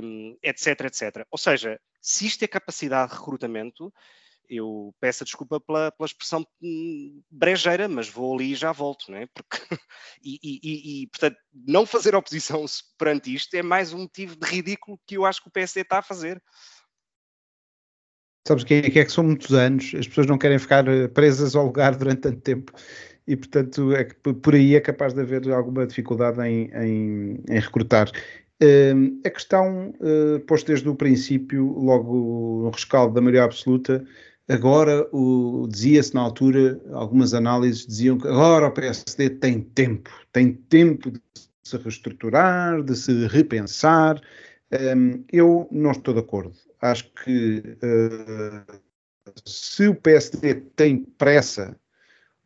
um, 0.03 0.38
etc, 0.43 0.81
etc. 0.81 1.25
Ou 1.31 1.38
seja, 1.38 1.79
se 2.01 2.25
isto 2.25 2.43
é 2.43 2.48
capacidade 2.48 3.12
de 3.12 3.17
recrutamento, 3.17 3.91
eu 4.50 4.93
peço 5.00 5.24
desculpa 5.24 5.60
pela, 5.60 5.91
pela 5.91 6.05
expressão 6.05 6.45
hum, 6.62 7.22
brejeira, 7.29 7.88
mas 7.88 8.10
vou 8.10 8.36
ali 8.36 8.51
e 8.51 8.55
já 8.55 8.72
volto, 8.72 9.10
não 9.10 9.17
é? 9.17 9.27
Porque, 9.33 9.57
e, 10.24 10.39
e, 10.43 11.03
e, 11.03 11.07
portanto, 11.07 11.38
não 11.53 11.86
fazer 11.86 12.15
oposição 12.15 12.63
perante 12.98 13.33
isto 13.33 13.53
é 13.55 13.63
mais 13.63 13.93
um 13.93 14.00
motivo 14.00 14.36
de 14.36 14.45
ridículo 14.45 15.00
que 15.07 15.17
eu 15.17 15.25
acho 15.25 15.41
que 15.41 15.50
o 15.50 15.51
PSD 15.51 15.81
está 15.81 16.00
a 16.00 16.03
fazer. 16.03 16.41
Sabes 18.45 18.65
é, 18.69 18.89
que 18.89 19.00
é 19.00 19.05
que 19.05 19.12
são 19.12 19.24
muitos 19.24 19.53
anos, 19.53 19.93
as 19.98 20.05
pessoas 20.05 20.27
não 20.27 20.38
querem 20.38 20.60
ficar 20.60 20.86
eh, 20.86 21.07
presas 21.07 21.55
ao 21.55 21.65
lugar 21.65 21.95
durante 21.95 22.24
tanto 22.24 22.41
tempo 22.41 22.74
e, 23.27 23.36
portanto, 23.36 23.94
é 23.94 24.03
que 24.06 24.15
por 24.15 24.53
aí 24.53 24.75
é 24.75 24.82
capaz 24.82 25.13
de 25.13 25.22
haver 25.22 25.50
alguma 25.51 25.88
dificuldade 25.88 26.42
em, 26.42 26.70
em, 26.74 27.44
em 27.50 27.60
recrutar. 27.60 28.10
Uh, 28.62 29.20
a 29.25 29.30
questão, 29.30 29.94
uh, 30.00 30.39
posto 30.42 30.68
desde 30.68 30.88
o 30.88 30.96
princípio, 30.96 31.65
logo 31.65 32.63
no 32.63 32.70
rescaldo 32.70 33.13
da 33.13 33.22
maioria 33.22 33.44
absoluta, 33.44 34.06
agora 34.48 35.08
dizia-se 35.70 36.13
na 36.13 36.22
altura, 36.22 36.80
algumas 36.92 37.34
análises 37.34 37.86
diziam 37.86 38.18
que 38.18 38.27
agora 38.27 38.68
o 38.68 38.72
PSD 38.72 39.30
tem 39.32 39.62
tempo, 39.62 40.10
tem 40.32 40.53
tempo 40.53 41.12
de 41.12 41.22
se 41.63 41.77
reestruturar, 41.77 42.84
de 42.84 42.96
se 42.96 43.27
repensar. 43.27 44.22
Um, 44.72 45.24
eu 45.32 45.68
não 45.72 45.92
estou 45.92 46.13
de 46.13 46.20
acordo. 46.20 46.53
Acho 46.82 47.12
que 47.24 47.60
uh, 47.60 48.82
se 49.46 49.88
o 49.88 49.96
PSD 49.96 50.56
tem 50.75 51.06
pressa 51.18 51.75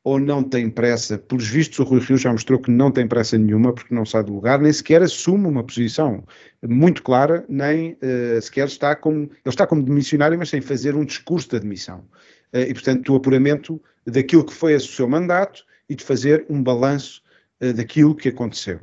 ou 0.08 0.18
não 0.18 0.42
tem 0.42 0.70
pressa. 0.70 1.18
Pelos 1.18 1.50
vistos, 1.50 1.80
o 1.80 1.84
Rui 1.84 2.00
Rio 2.00 2.18
já 2.18 2.32
mostrou 2.32 2.58
que 2.58 2.72
não 2.72 2.90
tem 2.90 3.06
pressa 3.06 3.38
nenhuma, 3.38 3.74
porque 3.74 3.94
não 3.94 4.06
sai 4.06 4.24
do 4.24 4.34
lugar, 4.34 4.58
nem 4.58 4.72
sequer 4.72 5.02
assume 5.04 5.46
uma 5.48 5.62
posição 5.62 6.24
muito 6.66 7.04
clara, 7.04 7.44
nem 7.50 7.98
uh, 8.02 8.42
sequer 8.42 8.68
está 8.68 8.96
como. 8.96 9.24
Ele 9.24 9.32
está 9.46 9.68
como 9.68 9.84
demissionário, 9.84 10.40
mas 10.40 10.48
sem 10.48 10.62
fazer 10.62 10.96
um 10.96 11.04
discurso 11.04 11.50
de 11.50 11.58
admissão. 11.58 12.06
Uh, 12.54 12.60
e, 12.60 12.74
portanto, 12.74 13.04
do 13.04 13.18
apuramento 13.18 13.82
daquilo 14.06 14.46
que 14.46 14.54
foi 14.54 14.76
o 14.76 14.80
seu 14.80 15.10
mandato 15.10 15.66
e 15.90 15.96
de 15.96 16.06
fazer 16.06 16.46
um 16.50 16.64
balanço 16.64 17.22
uh, 17.62 17.74
daquilo 17.74 18.16
que 18.16 18.30
aconteceu. 18.30 18.80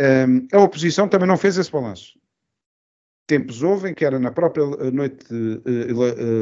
Um, 0.00 0.46
a 0.52 0.60
oposição 0.60 1.08
também 1.08 1.26
não 1.26 1.36
fez 1.36 1.58
esse 1.58 1.72
balanço. 1.72 2.16
Tempos 3.26 3.60
houve 3.60 3.90
em 3.90 3.94
que 3.94 4.04
era 4.04 4.20
na 4.20 4.30
própria 4.30 4.64
noite 4.90 5.24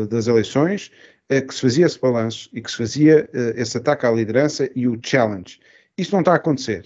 das 0.08 0.26
eleições, 0.26 0.90
que 1.28 1.54
se 1.54 1.60
fazia 1.60 1.86
esse 1.86 2.00
balanço 2.00 2.48
e 2.52 2.60
que 2.60 2.70
se 2.70 2.76
fazia 2.76 3.28
uh, 3.34 3.60
esse 3.60 3.76
ataque 3.76 4.06
à 4.06 4.10
liderança 4.10 4.70
e 4.74 4.88
o 4.88 4.98
challenge. 5.02 5.60
Isso 5.96 6.12
não 6.12 6.20
está 6.20 6.32
a 6.32 6.36
acontecer. 6.36 6.84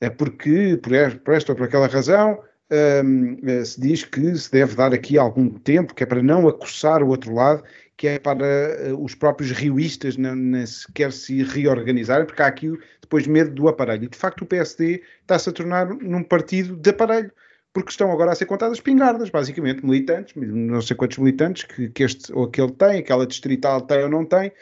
É 0.00 0.10
porque, 0.10 0.78
por, 0.82 0.92
esta 1.34 1.52
ou 1.52 1.56
por 1.56 1.64
aquela 1.64 1.86
razão, 1.86 2.40
ehm, 2.70 3.36
eh, 3.42 3.64
se 3.64 3.80
diz 3.80 4.04
que 4.04 4.36
se 4.36 4.50
deve 4.50 4.76
dar 4.76 4.92
aqui 4.94 5.18
algum 5.18 5.48
tempo, 5.50 5.94
que 5.94 6.04
é 6.04 6.06
para 6.06 6.22
não 6.22 6.46
acossar 6.46 7.02
o 7.02 7.08
outro 7.08 7.34
lado, 7.34 7.64
que 7.96 8.06
é 8.06 8.18
para 8.18 8.92
uh, 8.92 9.04
os 9.04 9.14
próprios 9.16 9.50
rioístas 9.50 10.16
não, 10.16 10.36
sequer 10.66 11.12
se 11.12 11.42
reorganizarem, 11.42 12.26
porque 12.26 12.42
há 12.42 12.46
aqui 12.46 12.72
depois 13.00 13.26
medo 13.26 13.50
do 13.50 13.68
aparelho. 13.68 14.04
E, 14.04 14.08
de 14.08 14.16
facto, 14.16 14.42
o 14.42 14.46
PSD 14.46 15.02
está-se 15.20 15.48
a 15.48 15.52
tornar 15.52 15.88
num 15.88 16.22
partido 16.22 16.76
de 16.76 16.90
aparelho 16.90 17.32
porque 17.72 17.90
estão 17.90 18.10
agora 18.10 18.32
a 18.32 18.34
ser 18.34 18.46
contadas 18.46 18.80
pingardas, 18.80 19.30
basicamente, 19.30 19.84
militantes, 19.84 20.34
não 20.34 20.80
sei 20.80 20.96
quantos 20.96 21.18
militantes 21.18 21.64
que, 21.64 21.88
que 21.90 22.02
este 22.02 22.32
ou 22.32 22.44
aquele 22.44 22.72
tem, 22.72 22.98
aquela 22.98 23.26
distrital 23.26 23.80
tem 23.80 24.02
ou 24.02 24.08
não 24.08 24.24
tem, 24.24 24.52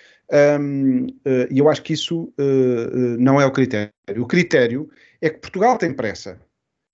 um, 0.61 1.05
uh, 1.05 1.09
eh, 1.25 1.49
e 1.51 1.59
eu 1.59 1.69
acho 1.69 1.83
que 1.83 1.93
isso 1.93 2.25
uh, 2.25 3.17
não 3.19 3.41
é 3.41 3.47
o 3.47 3.53
critério. 3.53 3.93
O 4.19 4.27
critério 4.27 4.91
é 5.21 5.31
que 5.31 5.39
Portugal 5.39 5.79
tem 5.79 5.93
pressa. 5.93 6.41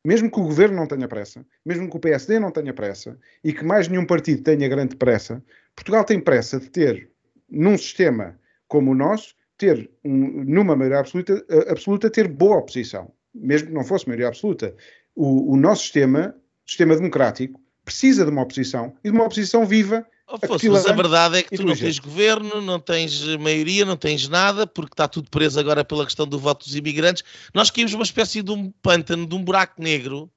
Mesmo 0.04 0.30
que 0.30 0.40
o 0.40 0.42
governo 0.42 0.76
não 0.76 0.86
tenha 0.86 1.06
pressa, 1.06 1.46
mesmo 1.64 1.88
que 1.88 1.96
o 1.96 2.00
PSD 2.00 2.38
não 2.40 2.50
tenha 2.50 2.74
pressa 2.74 3.16
e 3.42 3.52
que 3.52 3.64
mais 3.64 3.86
nenhum 3.86 4.04
partido 4.04 4.42
tenha 4.42 4.68
grande 4.68 4.96
pressa, 4.96 5.42
Portugal 5.76 6.04
tem 6.04 6.18
pressa 6.18 6.58
de 6.58 6.68
ter, 6.68 7.10
num 7.48 7.78
sistema 7.78 8.36
como 8.66 8.90
o 8.90 8.94
nosso, 8.96 9.34
ter, 9.56 9.88
um, 10.04 10.44
numa 10.44 10.74
maioria 10.74 10.98
absoluta, 10.98 11.44
absoluta, 11.68 12.10
ter 12.10 12.26
boa 12.26 12.58
oposição, 12.58 13.12
mesmo 13.32 13.68
que 13.68 13.74
não 13.74 13.84
fosse 13.84 14.08
maioria 14.08 14.26
absoluta 14.26 14.74
o, 15.14 15.52
o 15.52 15.56
nosso 15.56 15.82
sistema, 15.82 16.34
sistema 16.66 16.96
democrático, 16.96 17.60
precisa 17.84 18.24
de 18.24 18.30
uma 18.30 18.42
oposição 18.42 18.94
e 19.02 19.10
de 19.10 19.16
uma 19.16 19.24
oposição 19.24 19.66
viva. 19.66 20.06
Oh, 20.28 20.38
fosse, 20.46 20.68
mas 20.68 20.86
a 20.86 20.92
verdade 20.92 21.38
é 21.38 21.42
que 21.42 21.56
tu 21.56 21.62
não 21.62 21.76
tens 21.76 21.98
governo, 21.98 22.60
não 22.60 22.80
tens 22.80 23.22
maioria, 23.36 23.84
não 23.84 23.96
tens 23.96 24.28
nada, 24.28 24.66
porque 24.66 24.94
está 24.94 25.06
tudo 25.06 25.28
preso 25.28 25.60
agora 25.60 25.84
pela 25.84 26.06
questão 26.06 26.26
do 26.26 26.38
voto 26.38 26.64
dos 26.64 26.74
imigrantes. 26.74 27.22
Nós 27.52 27.70
caímos 27.70 27.92
uma 27.92 28.04
espécie 28.04 28.42
de 28.42 28.50
um 28.50 28.70
pântano, 28.82 29.26
de 29.26 29.34
um 29.34 29.44
buraco 29.44 29.82
negro. 29.82 30.30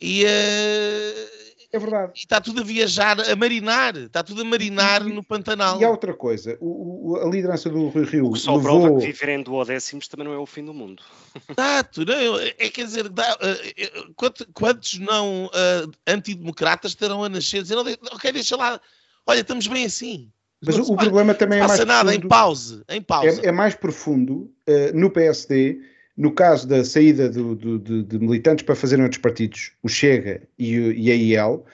E, 0.00 0.24
uh, 0.24 1.41
é 1.72 1.78
verdade. 1.78 2.12
E 2.14 2.18
está 2.18 2.38
tudo 2.38 2.60
a 2.60 2.64
viajar, 2.64 3.18
a 3.18 3.34
marinar, 3.34 3.96
está 3.96 4.22
tudo 4.22 4.42
a 4.42 4.44
marinar 4.44 5.06
e, 5.06 5.12
no 5.12 5.24
Pantanal. 5.24 5.80
E 5.80 5.84
há 5.84 5.90
outra 5.90 6.12
coisa, 6.12 6.58
o, 6.60 7.12
o, 7.12 7.16
a 7.16 7.28
liderança 7.28 7.70
do 7.70 7.88
Rui 7.88 8.04
Rio. 8.04 8.26
O 8.26 8.32
que 8.34 8.40
só 8.40 8.56
levou... 8.56 8.80
prova 8.82 9.00
que 9.00 9.06
viver 9.06 9.30
em 9.30 9.42
duodécimos 9.42 10.06
também 10.06 10.26
não 10.26 10.34
é 10.34 10.38
o 10.38 10.44
fim 10.44 10.64
do 10.64 10.74
mundo. 10.74 11.02
Exato, 11.48 12.04
não, 12.04 12.38
é 12.38 12.68
quer 12.68 12.84
dizer, 12.84 13.08
dá, 13.08 13.36
uh, 13.36 14.12
quantos, 14.14 14.46
quantos 14.52 14.98
não 14.98 15.46
uh, 15.46 15.90
antidemocratas 16.06 16.94
terão 16.94 17.24
a 17.24 17.28
nascer 17.30 17.62
dizer, 17.62 17.78
ok, 17.78 18.32
deixa 18.32 18.54
lá, 18.54 18.78
olha, 19.26 19.40
estamos 19.40 19.66
bem 19.66 19.86
assim. 19.86 20.30
Mas 20.64 20.76
o, 20.76 20.92
o 20.92 20.96
problema 20.96 21.34
também 21.34 21.58
é 21.58 21.66
mais. 21.66 21.84
Nada, 21.84 22.14
em 22.14 22.20
pausa, 22.20 22.84
em 22.88 23.02
pausa. 23.02 23.40
É, 23.42 23.48
é 23.48 23.52
mais 23.52 23.74
profundo 23.74 24.52
uh, 24.68 24.94
no 24.94 25.10
PSD 25.10 25.80
no 26.16 26.32
caso 26.32 26.66
da 26.68 26.84
saída 26.84 27.28
do, 27.28 27.54
do, 27.54 27.78
de, 27.78 28.02
de, 28.02 28.18
militantes 28.18 28.64
para 28.64 28.74
fazerem 28.74 29.04
outros 29.04 29.20
partidos, 29.20 29.72
o 29.82 29.88
Chega 29.88 30.42
e, 30.58 30.74
e 30.74 31.10
a 31.10 31.14
IEL, 31.14 31.64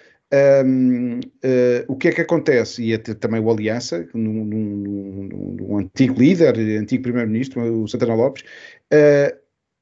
um, 0.65 1.21
uh, 1.21 1.85
o 1.89 1.97
que 1.97 2.09
é 2.09 2.13
que 2.13 2.21
acontece? 2.21 2.83
E 2.85 2.95
até 2.95 3.15
também 3.15 3.41
o 3.41 3.51
Aliança, 3.51 4.07
num, 4.13 4.45
num, 4.45 5.55
num 5.55 5.79
antigo 5.79 6.21
líder, 6.21 6.57
antigo 6.79 7.03
primeiro-ministro, 7.03 7.83
o 7.83 7.89
Santana 7.89 8.15
Lopes, 8.15 8.45
uh, 8.93 9.37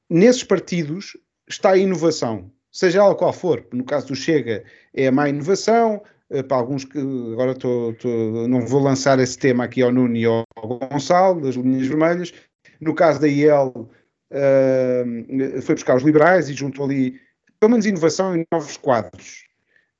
nesses 0.09 0.43
partidos 0.43 1.17
está 1.47 1.71
a 1.71 1.77
inovação, 1.77 2.49
seja 2.71 2.99
ela 2.99 3.15
qual 3.15 3.33
for. 3.33 3.65
No 3.73 3.83
caso 3.83 4.07
do 4.07 4.15
Chega, 4.15 4.63
é 4.93 5.07
a 5.07 5.11
má 5.11 5.29
inovação. 5.29 6.01
Uh, 6.29 6.43
para 6.43 6.57
alguns 6.57 6.83
que 6.83 6.97
agora 6.97 7.53
tô, 7.53 7.93
tô, 7.99 8.47
não 8.47 8.65
vou 8.65 8.81
lançar 8.81 9.19
esse 9.19 9.37
tema 9.37 9.63
aqui 9.65 9.81
ao 9.81 9.91
Nuno 9.91 10.15
e 10.15 10.25
ao 10.25 10.43
Gonçalo, 10.57 11.41
das 11.41 11.55
linhas 11.55 11.87
vermelhas. 11.87 12.33
No 12.79 12.93
caso 12.93 13.19
da 13.19 13.27
IEL, 13.27 13.89
uh, 14.31 15.61
foi 15.61 15.75
buscar 15.75 15.95
os 15.95 16.03
liberais 16.03 16.49
e 16.49 16.53
juntou 16.53 16.85
ali, 16.85 17.19
pelo 17.59 17.71
menos, 17.71 17.85
inovação 17.85 18.35
e 18.35 18.45
novos 18.51 18.77
quadros. 18.77 19.45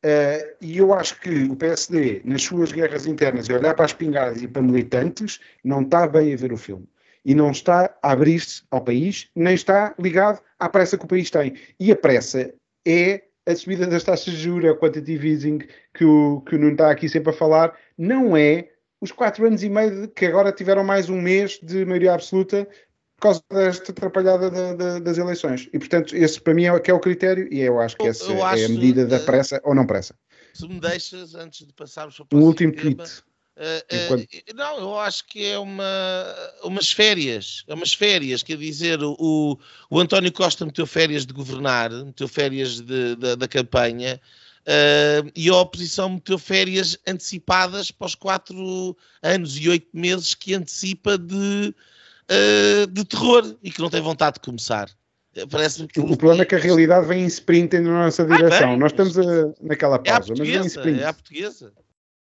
Uh, 0.06 0.56
e 0.62 0.78
eu 0.78 0.94
acho 0.94 1.20
que 1.20 1.46
o 1.46 1.56
PSD, 1.56 2.22
nas 2.24 2.44
suas 2.44 2.72
guerras 2.72 3.06
internas, 3.06 3.48
e 3.48 3.54
olhar 3.54 3.74
para 3.74 3.86
as 3.86 3.94
pingadas 3.94 4.42
e 4.42 4.48
para 4.48 4.62
militantes, 4.62 5.40
não 5.64 5.82
está 5.82 6.08
bem 6.08 6.34
a 6.34 6.38
ver 6.38 6.54
o 6.54 6.58
filme. 6.58 6.88
E 7.26 7.36
não 7.36 7.52
está 7.52 7.94
a 8.02 8.12
abrir-se 8.12 8.64
ao 8.72 8.82
país, 8.82 9.30
nem 9.36 9.54
está 9.54 9.94
ligado 10.00 10.42
à 10.60 10.70
pressa 10.70 10.98
que 10.98 11.06
o 11.06 11.08
país 11.08 11.30
tem. 11.30 11.56
E 11.80 11.92
a 11.92 11.96
pressa 11.96 12.54
é 12.86 13.24
a 13.46 13.56
subida 13.56 13.88
das 13.88 14.04
taxas 14.04 14.34
de 14.34 14.40
juros, 14.40 14.66
é 14.66 14.72
o 14.72 14.78
quantitative 14.78 15.30
easing 15.30 15.60
que 15.94 16.06
o, 16.06 16.42
que 16.42 16.56
o 16.56 16.60
Nuno 16.60 16.74
está 16.74 16.92
aqui 16.92 17.10
sempre 17.10 17.32
a 17.32 17.34
falar, 17.34 17.74
não 17.98 18.36
é 18.36 18.70
os 19.00 19.12
quatro 19.12 19.46
anos 19.46 19.64
e 19.64 19.70
meio 19.70 20.08
que 20.10 20.26
agora 20.26 20.52
tiveram 20.52 20.84
mais 20.84 21.10
um 21.10 21.22
mês 21.22 21.60
de 21.62 21.86
maioria 21.86 22.14
absoluta 22.14 22.68
por 23.18 23.22
causa 23.22 23.44
desta 23.52 23.92
atrapalhada 23.92 25.00
das 25.00 25.18
eleições. 25.18 25.68
E, 25.74 25.80
portanto, 25.80 26.16
esse 26.16 26.40
para 26.40 26.54
mim 26.54 26.66
é, 26.66 26.80
que 26.80 26.92
é 26.92 26.94
o 26.94 27.00
critério 27.00 27.52
e 27.52 27.60
eu 27.60 27.80
acho 27.80 27.98
que 27.98 28.08
essa 28.08 28.32
é 28.32 28.66
a 28.66 28.70
medida 28.70 29.06
da 29.06 29.20
pressa 29.20 29.60
ou 29.64 29.74
não 29.74 29.86
pressa. 29.86 30.16
Se 30.54 30.68
me 30.68 30.80
deixas, 30.80 31.36
antes 31.36 31.66
de 31.66 31.74
passarmos 31.74 32.16
para 32.16 32.38
o 32.38 32.42
Um 32.42 32.46
último 32.46 32.74
tema, 32.74 32.96
tweet. 32.96 33.24
Uh, 33.58 34.14
uh, 34.14 34.56
não, 34.56 34.80
eu 34.80 35.00
acho 35.00 35.26
que 35.26 35.44
é 35.44 35.58
uma, 35.58 35.84
umas 36.64 36.92
férias, 36.92 37.64
é 37.68 37.74
umas 37.74 37.92
férias, 37.92 38.44
quer 38.44 38.56
dizer, 38.56 39.00
o, 39.02 39.60
o 39.90 40.00
António 40.00 40.32
Costa 40.32 40.64
meteu 40.64 40.86
férias 40.86 41.26
de 41.26 41.34
governar, 41.34 41.90
meteu 41.90 42.28
férias 42.28 42.80
de, 42.80 43.16
de, 43.16 43.36
da 43.36 43.48
campanha, 43.48 44.22
Uh, 44.68 45.32
e 45.34 45.48
a 45.48 45.56
oposição 45.56 46.10
meteu 46.10 46.38
férias 46.38 46.98
antecipadas 47.08 47.90
para 47.90 48.06
os 48.06 48.16
quatro 48.16 48.98
anos 49.24 49.56
e 49.56 49.70
oito 49.70 49.88
meses 49.94 50.36
que 50.36 50.54
antecipa 50.54 51.18
de, 51.18 51.74
uh, 52.32 52.88
de 52.88 53.06
terror 53.06 53.56
e 53.64 53.72
que 53.72 53.82
não 53.82 53.90
tem 53.90 54.02
vontade 54.02 54.36
de 54.36 54.42
começar. 54.42 54.90
Parece 55.52 55.86
que 55.88 56.00
o 56.00 56.18
problema 56.18 56.42
é 56.42 56.46
que 56.46 56.56
a 56.56 56.60
realidade 56.60 57.06
vem 57.06 57.24
em 57.24 57.28
sprint 57.28 57.78
na 57.80 58.06
nossa 58.06 58.24
ah, 58.24 58.26
direção. 58.26 58.74
Ah, 58.74 58.78
Nós 58.78 58.92
estamos 58.92 59.18
a, 59.20 59.54
naquela 59.62 60.00
pausa, 60.00 60.34
é 60.34 60.36
mas 60.38 60.48
vem 60.48 60.58
em 60.58 60.66
sprint. 60.66 61.00
É 61.00 61.06
a 61.06 61.14
portuguesa. 61.14 61.72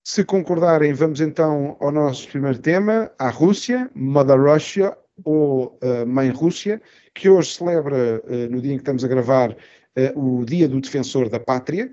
Se 0.04 0.24
concordarem, 0.24 0.94
vamos 0.94 1.22
então 1.22 1.78
ao 1.80 1.92
nosso 1.92 2.28
primeiro 2.28 2.58
tema, 2.60 3.12
à 3.20 3.30
Rússia, 3.30 3.90
Mother 3.94 4.42
Russia 4.42 4.98
ou 5.24 5.78
uh, 5.82 6.06
Mãe 6.08 6.30
Rússia, 6.30 6.82
que 7.14 7.30
hoje 7.30 7.56
celebra, 7.56 8.22
uh, 8.26 8.50
no 8.50 8.62
dia 8.62 8.74
em 8.74 8.78
que 8.78 8.84
estamos 8.84 9.04
a 9.04 9.08
gravar, 9.08 9.52
uh, 9.52 10.40
o 10.40 10.46
Dia 10.46 10.68
do 10.68 10.80
Defensor 10.80 11.30
da 11.30 11.40
Pátria. 11.40 11.92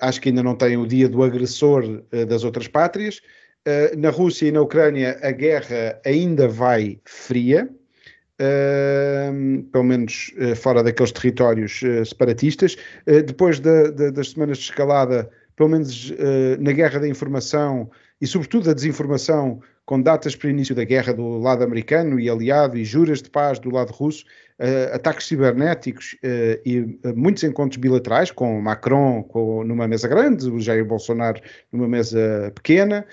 acho 0.00 0.20
que 0.20 0.28
ainda 0.28 0.42
não 0.42 0.54
tem 0.54 0.76
o 0.76 0.86
Dia 0.86 1.08
do 1.08 1.22
Agressor 1.22 2.02
das 2.28 2.44
outras 2.44 2.68
pátrias. 2.68 3.20
Na 3.96 4.10
Rússia 4.10 4.46
e 4.46 4.52
na 4.52 4.60
Ucrânia 4.60 5.18
a 5.22 5.30
guerra 5.30 6.00
ainda 6.04 6.46
vai 6.48 7.00
fria. 7.04 7.68
Uh, 8.38 9.62
pelo 9.72 9.84
menos 9.84 10.30
uh, 10.36 10.54
fora 10.54 10.82
daqueles 10.82 11.10
territórios 11.10 11.80
uh, 11.80 12.04
separatistas. 12.04 12.76
depois 13.06 13.58
de, 13.60 13.90
de, 13.92 14.10
das 14.10 14.32
semanas 14.32 14.58
de 14.58 14.64
escalada, 14.64 15.30
pelo 15.56 15.70
menos 15.70 16.12
na 16.58 16.70
guerra 16.72 17.00
da 17.00 17.08
informação 17.08 17.90
e, 18.20 18.26
sobretudo, 18.26 18.68
a 18.68 18.74
desinformação, 18.74 19.62
com 19.86 20.02
datas 20.02 20.36
para 20.36 20.48
o 20.48 20.50
início 20.50 20.74
da 20.74 20.84
guerra 20.84 21.14
do 21.14 21.38
lado 21.38 21.64
americano 21.64 22.20
e 22.20 22.28
aliado, 22.28 22.76
e 22.76 22.84
juras 22.84 23.22
de 23.22 23.30
paz 23.30 23.58
do 23.58 23.70
lado 23.70 23.90
russo, 23.90 24.26
ataques 24.92 25.26
cibernéticos 25.26 26.14
e 26.64 26.98
muitos 27.14 27.42
encontros 27.42 27.80
bilaterais 27.80 28.30
com 28.30 28.60
Macron 28.60 29.22
com, 29.22 29.64
numa 29.64 29.88
mesa 29.88 30.08
grande, 30.08 30.50
o 30.50 30.60
Jair 30.60 30.84
Bolsonaro 30.84 31.40
numa 31.72 31.88
mesa 31.88 32.52
pequena. 32.54 33.06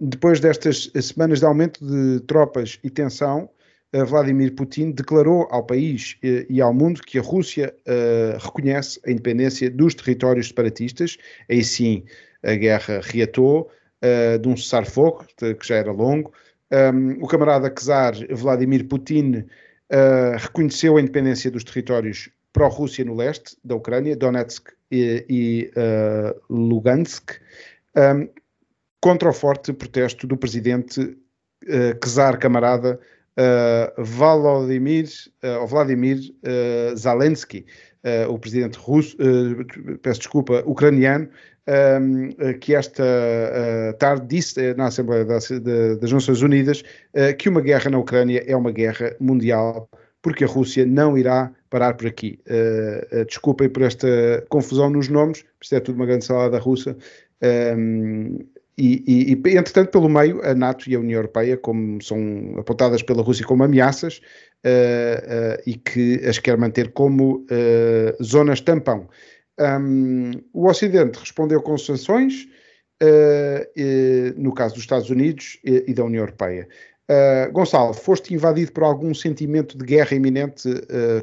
Depois 0.00 0.40
destas 0.40 0.90
semanas 1.00 1.38
de 1.38 1.46
aumento 1.46 1.84
de 1.84 2.20
tropas 2.20 2.78
e 2.82 2.90
tensão, 2.90 3.48
Vladimir 3.92 4.52
Putin 4.54 4.90
declarou 4.90 5.46
ao 5.50 5.64
país 5.64 6.16
e 6.22 6.60
ao 6.60 6.74
mundo 6.74 7.00
que 7.00 7.18
a 7.18 7.22
Rússia 7.22 7.72
uh, 7.86 8.44
reconhece 8.44 8.98
a 9.06 9.10
independência 9.10 9.70
dos 9.70 9.94
territórios 9.94 10.48
separatistas. 10.48 11.16
Aí 11.48 11.62
sim 11.62 12.04
a 12.42 12.54
guerra 12.54 13.00
reatou 13.02 13.70
de 14.42 14.48
um 14.48 14.54
cessar-fogo, 14.54 15.24
que 15.38 15.66
já 15.66 15.76
era 15.76 15.90
longo. 15.90 16.30
O 17.22 17.26
camarada 17.26 17.70
czar 17.70 18.12
Vladimir 18.30 18.86
Putin 18.86 19.46
reconheceu 20.36 20.98
a 20.98 21.00
independência 21.00 21.50
dos 21.50 21.64
territórios 21.64 22.28
pró-Rússia 22.52 23.02
no 23.02 23.14
leste 23.14 23.56
da 23.64 23.74
Ucrânia, 23.74 24.14
Donetsk 24.14 24.72
e, 24.90 25.70
Lugansk, 26.50 27.40
contra 29.04 29.28
o 29.28 29.34
forte 29.34 29.70
protesto 29.70 30.26
do 30.26 30.34
presidente 30.34 30.98
uh, 31.02 31.94
czar 32.02 32.38
camarada 32.38 32.98
uh, 33.36 34.02
Volodymyr, 34.02 35.06
uh, 35.44 35.66
Vladimir 35.66 36.16
uh, 36.16 36.96
Zelensky, 36.96 37.66
uh, 38.02 38.32
o 38.32 38.38
presidente 38.38 38.78
russo, 38.78 39.14
peço 40.00 40.20
desculpa, 40.20 40.62
ucraniano, 40.64 41.28
um, 42.00 42.30
que 42.60 42.74
esta 42.74 43.04
tarde 43.98 44.26
disse 44.26 44.72
na 44.72 44.86
Assembleia 44.86 45.26
das, 45.26 45.50
das 46.00 46.12
Nações 46.12 46.40
Unidas 46.40 46.82
que 47.38 47.48
uma 47.48 47.60
guerra 47.60 47.90
na 47.90 47.98
Ucrânia 47.98 48.42
é 48.46 48.56
uma 48.56 48.70
guerra 48.70 49.16
mundial 49.20 49.88
porque 50.20 50.44
a 50.44 50.46
Rússia 50.46 50.86
não 50.86 51.18
irá 51.18 51.52
parar 51.68 51.94
por 51.94 52.06
aqui. 52.06 52.38
Uh, 52.48 53.20
uh, 53.20 53.24
desculpem 53.26 53.68
por 53.68 53.82
esta 53.82 54.08
confusão 54.48 54.88
nos 54.88 55.08
nomes, 55.08 55.44
isto 55.60 55.74
é 55.74 55.80
tudo 55.80 55.96
uma 55.96 56.06
grande 56.06 56.24
salada 56.24 56.58
russa. 56.58 56.96
Um, 57.42 58.38
e, 58.76 59.04
e, 59.06 59.32
e, 59.32 59.56
entretanto, 59.56 59.90
pelo 59.90 60.08
meio, 60.08 60.44
a 60.44 60.54
NATO 60.54 60.90
e 60.90 60.96
a 60.96 60.98
União 60.98 61.18
Europeia, 61.18 61.56
como 61.56 62.02
são 62.02 62.54
apontadas 62.58 63.02
pela 63.02 63.22
Rússia 63.22 63.46
como 63.46 63.62
ameaças, 63.62 64.20
uh, 64.64 65.58
uh, 65.58 65.62
e 65.66 65.74
que 65.74 66.20
as 66.26 66.38
quer 66.38 66.58
manter 66.58 66.92
como 66.92 67.46
uh, 67.50 68.22
zonas 68.22 68.60
tampão. 68.60 69.08
Um, 69.60 70.32
o 70.52 70.68
Ocidente 70.68 71.18
respondeu 71.18 71.62
com 71.62 71.78
sanções, 71.78 72.48
no 74.36 74.52
caso 74.54 74.74
dos 74.74 74.82
Estados 74.82 75.10
Unidos 75.10 75.58
e, 75.64 75.84
e 75.88 75.94
da 75.94 76.04
União 76.04 76.22
Europeia. 76.22 76.66
Gonçalo, 77.52 77.92
foste 77.92 78.32
invadido 78.34 78.72
por 78.72 78.82
algum 78.82 79.12
sentimento 79.14 79.76
de 79.76 79.84
guerra 79.84 80.16
iminente, 80.16 80.68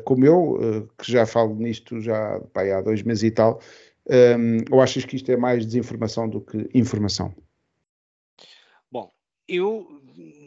como 0.06 0.26
eu, 0.26 0.88
que 0.98 1.12
já 1.12 1.26
falo 1.26 1.56
nisto 1.56 2.00
já 2.00 2.40
há 2.56 2.82
dois 2.82 3.02
meses 3.02 3.24
e 3.24 3.32
tal, 3.32 3.60
um, 4.12 4.58
ou 4.70 4.82
achas 4.82 5.06
que 5.06 5.16
isto 5.16 5.32
é 5.32 5.38
mais 5.38 5.66
desinformação 5.66 6.28
do 6.28 6.42
que 6.42 6.70
informação? 6.74 7.34
Bom, 8.92 9.10
eu 9.48 9.88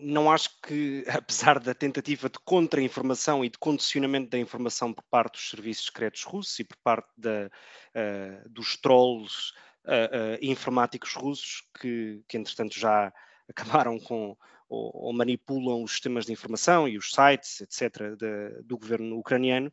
não 0.03 0.31
acho 0.31 0.51
que, 0.61 1.05
apesar 1.09 1.59
da 1.59 1.75
tentativa 1.75 2.29
de 2.29 2.39
contra-informação 2.45 3.45
e 3.45 3.49
de 3.49 3.59
condicionamento 3.59 4.31
da 4.31 4.39
informação 4.39 4.93
por 4.93 5.05
parte 5.05 5.35
dos 5.35 5.49
serviços 5.49 5.87
secretos 5.87 6.23
russos 6.25 6.59
e 6.59 6.65
por 6.65 6.77
parte 6.79 7.09
da, 7.17 7.51
uh, 7.95 8.49
dos 8.51 8.77
trolls 8.77 9.53
uh, 9.87 10.37
uh, 10.37 10.39
informáticos 10.43 11.15
russos, 11.15 11.63
que, 11.81 12.23
que 12.29 12.37
entretanto 12.37 12.79
já 12.79 13.13
acabaram 13.49 13.99
com 13.99 14.37
ou, 14.69 14.91
ou, 15.07 15.13
manipulam 15.13 15.83
os 15.83 15.93
sistemas 15.93 16.25
de 16.25 16.33
informação 16.33 16.89
e 16.89 16.97
os 16.97 17.13
sites, 17.13 17.61
etc., 17.61 18.17
de, 18.17 18.63
do 18.63 18.79
governo 18.79 19.19
ucraniano, 19.19 19.71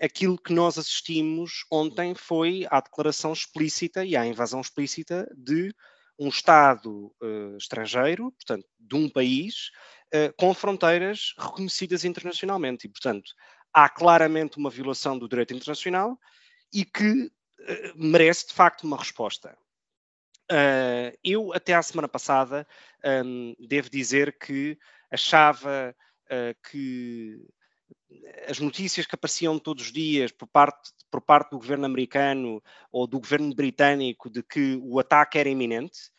aquilo 0.00 0.38
que 0.38 0.52
nós 0.52 0.78
assistimos 0.78 1.64
ontem 1.70 2.14
foi 2.14 2.66
à 2.70 2.80
declaração 2.80 3.32
explícita 3.32 4.04
e 4.04 4.16
à 4.16 4.24
invasão 4.24 4.60
explícita 4.60 5.28
de 5.36 5.74
um 6.18 6.28
Estado 6.28 7.12
uh, 7.20 7.56
estrangeiro, 7.56 8.30
portanto, 8.32 8.66
de 8.78 8.94
um 8.94 9.08
país, 9.08 9.70
uh, 10.14 10.32
com 10.36 10.54
fronteiras 10.54 11.34
reconhecidas 11.36 12.04
internacionalmente. 12.04 12.86
E, 12.86 12.90
portanto, 12.90 13.32
há 13.72 13.88
claramente 13.88 14.56
uma 14.56 14.70
violação 14.70 15.18
do 15.18 15.28
direito 15.28 15.54
internacional 15.54 16.18
e 16.72 16.84
que 16.84 17.24
uh, 17.24 17.30
merece, 17.96 18.48
de 18.48 18.54
facto, 18.54 18.84
uma 18.84 18.96
resposta. 18.96 19.56
eu, 21.22 21.52
até 21.52 21.74
à 21.74 21.82
semana 21.82 22.08
passada, 22.08 22.66
um, 23.24 23.54
devo 23.58 23.90
dizer 23.90 24.38
que 24.38 24.78
achava 25.10 25.94
que 26.70 27.38
as 28.48 28.58
notícias 28.58 29.06
que 29.06 29.14
apareciam 29.14 29.58
todos 29.58 29.86
os 29.86 29.92
dias 29.92 30.32
por 30.32 30.46
parte, 30.46 30.92
por 31.10 31.20
parte 31.20 31.50
do 31.50 31.58
governo 31.58 31.86
americano 31.86 32.62
ou 32.90 33.06
do 33.06 33.18
governo 33.18 33.54
britânico 33.54 34.28
de 34.28 34.42
que 34.42 34.78
o 34.82 34.98
ataque 34.98 35.38
era 35.38 35.48
iminente, 35.48 36.10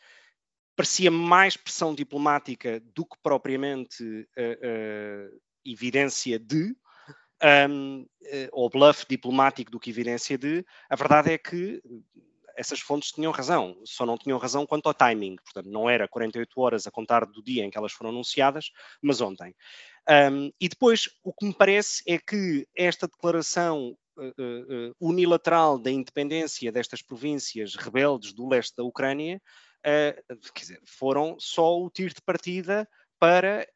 parecia 0.74 1.10
mais 1.10 1.56
pressão 1.56 1.94
diplomática 1.94 2.80
do 2.94 3.04
que 3.04 3.16
propriamente 3.22 4.02
uh, 4.04 5.32
uh, 5.32 5.40
evidência 5.64 6.38
de, 6.38 6.76
um, 7.70 8.02
uh, 8.02 8.06
ou 8.52 8.68
bluff 8.68 9.06
diplomático 9.08 9.70
do 9.70 9.80
que 9.80 9.90
evidência 9.90 10.36
de. 10.36 10.64
A 10.88 10.96
verdade 10.96 11.32
é 11.32 11.38
que 11.38 11.82
essas 12.56 12.80
fontes 12.80 13.12
tinham 13.12 13.32
razão, 13.32 13.78
só 13.84 14.06
não 14.06 14.16
tinham 14.16 14.38
razão 14.38 14.66
quanto 14.66 14.86
ao 14.86 14.94
timing. 14.94 15.36
Portanto, 15.36 15.70
não 15.70 15.88
era 15.88 16.08
48 16.08 16.60
horas 16.60 16.86
a 16.86 16.90
contar 16.90 17.26
do 17.26 17.42
dia 17.42 17.64
em 17.64 17.70
que 17.70 17.76
elas 17.76 17.92
foram 17.92 18.10
anunciadas, 18.10 18.70
mas 19.02 19.20
ontem. 19.20 19.54
Um, 20.08 20.52
e 20.60 20.68
depois, 20.68 21.08
o 21.24 21.32
que 21.32 21.46
me 21.46 21.54
parece 21.54 22.02
é 22.06 22.18
que 22.18 22.66
esta 22.76 23.08
declaração 23.08 23.96
uh, 24.16 24.22
uh, 24.22 24.94
unilateral 25.00 25.78
da 25.78 25.90
independência 25.90 26.70
destas 26.70 27.02
províncias 27.02 27.74
rebeldes 27.74 28.32
do 28.32 28.48
leste 28.48 28.76
da 28.76 28.84
Ucrânia, 28.84 29.42
uh, 29.80 30.52
quer 30.54 30.60
dizer, 30.60 30.80
foram 30.86 31.36
só 31.40 31.80
o 31.80 31.90
tiro 31.90 32.14
de 32.14 32.22
partida 32.22 32.88
para 33.18 33.66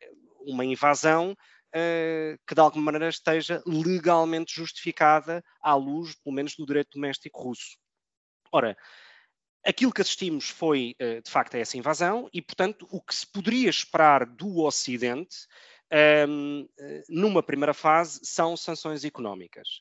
uma 0.46 0.64
invasão 0.64 1.36
que 2.48 2.52
de 2.52 2.60
alguma 2.60 2.86
maneira 2.86 3.08
esteja 3.08 3.62
legalmente 3.64 4.52
justificada 4.52 5.40
à 5.62 5.76
luz, 5.76 6.16
pelo 6.16 6.34
menos, 6.34 6.56
do 6.56 6.66
direito 6.66 6.90
doméstico 6.94 7.40
russo. 7.40 7.78
Ora, 8.50 8.76
aquilo 9.64 9.92
que 9.92 10.00
assistimos 10.00 10.48
foi, 10.48 10.96
uh, 11.00 11.22
de 11.22 11.30
facto, 11.30 11.54
a 11.54 11.58
essa 11.58 11.76
invasão 11.76 12.28
e, 12.32 12.42
portanto, 12.42 12.86
o 12.90 13.00
que 13.00 13.14
se 13.14 13.26
poderia 13.26 13.70
esperar 13.70 14.26
do 14.26 14.58
Ocidente 14.58 15.46
um, 16.28 16.68
numa 17.08 17.42
primeira 17.42 17.74
fase 17.74 18.20
são 18.22 18.56
sanções 18.56 19.04
económicas. 19.04 19.80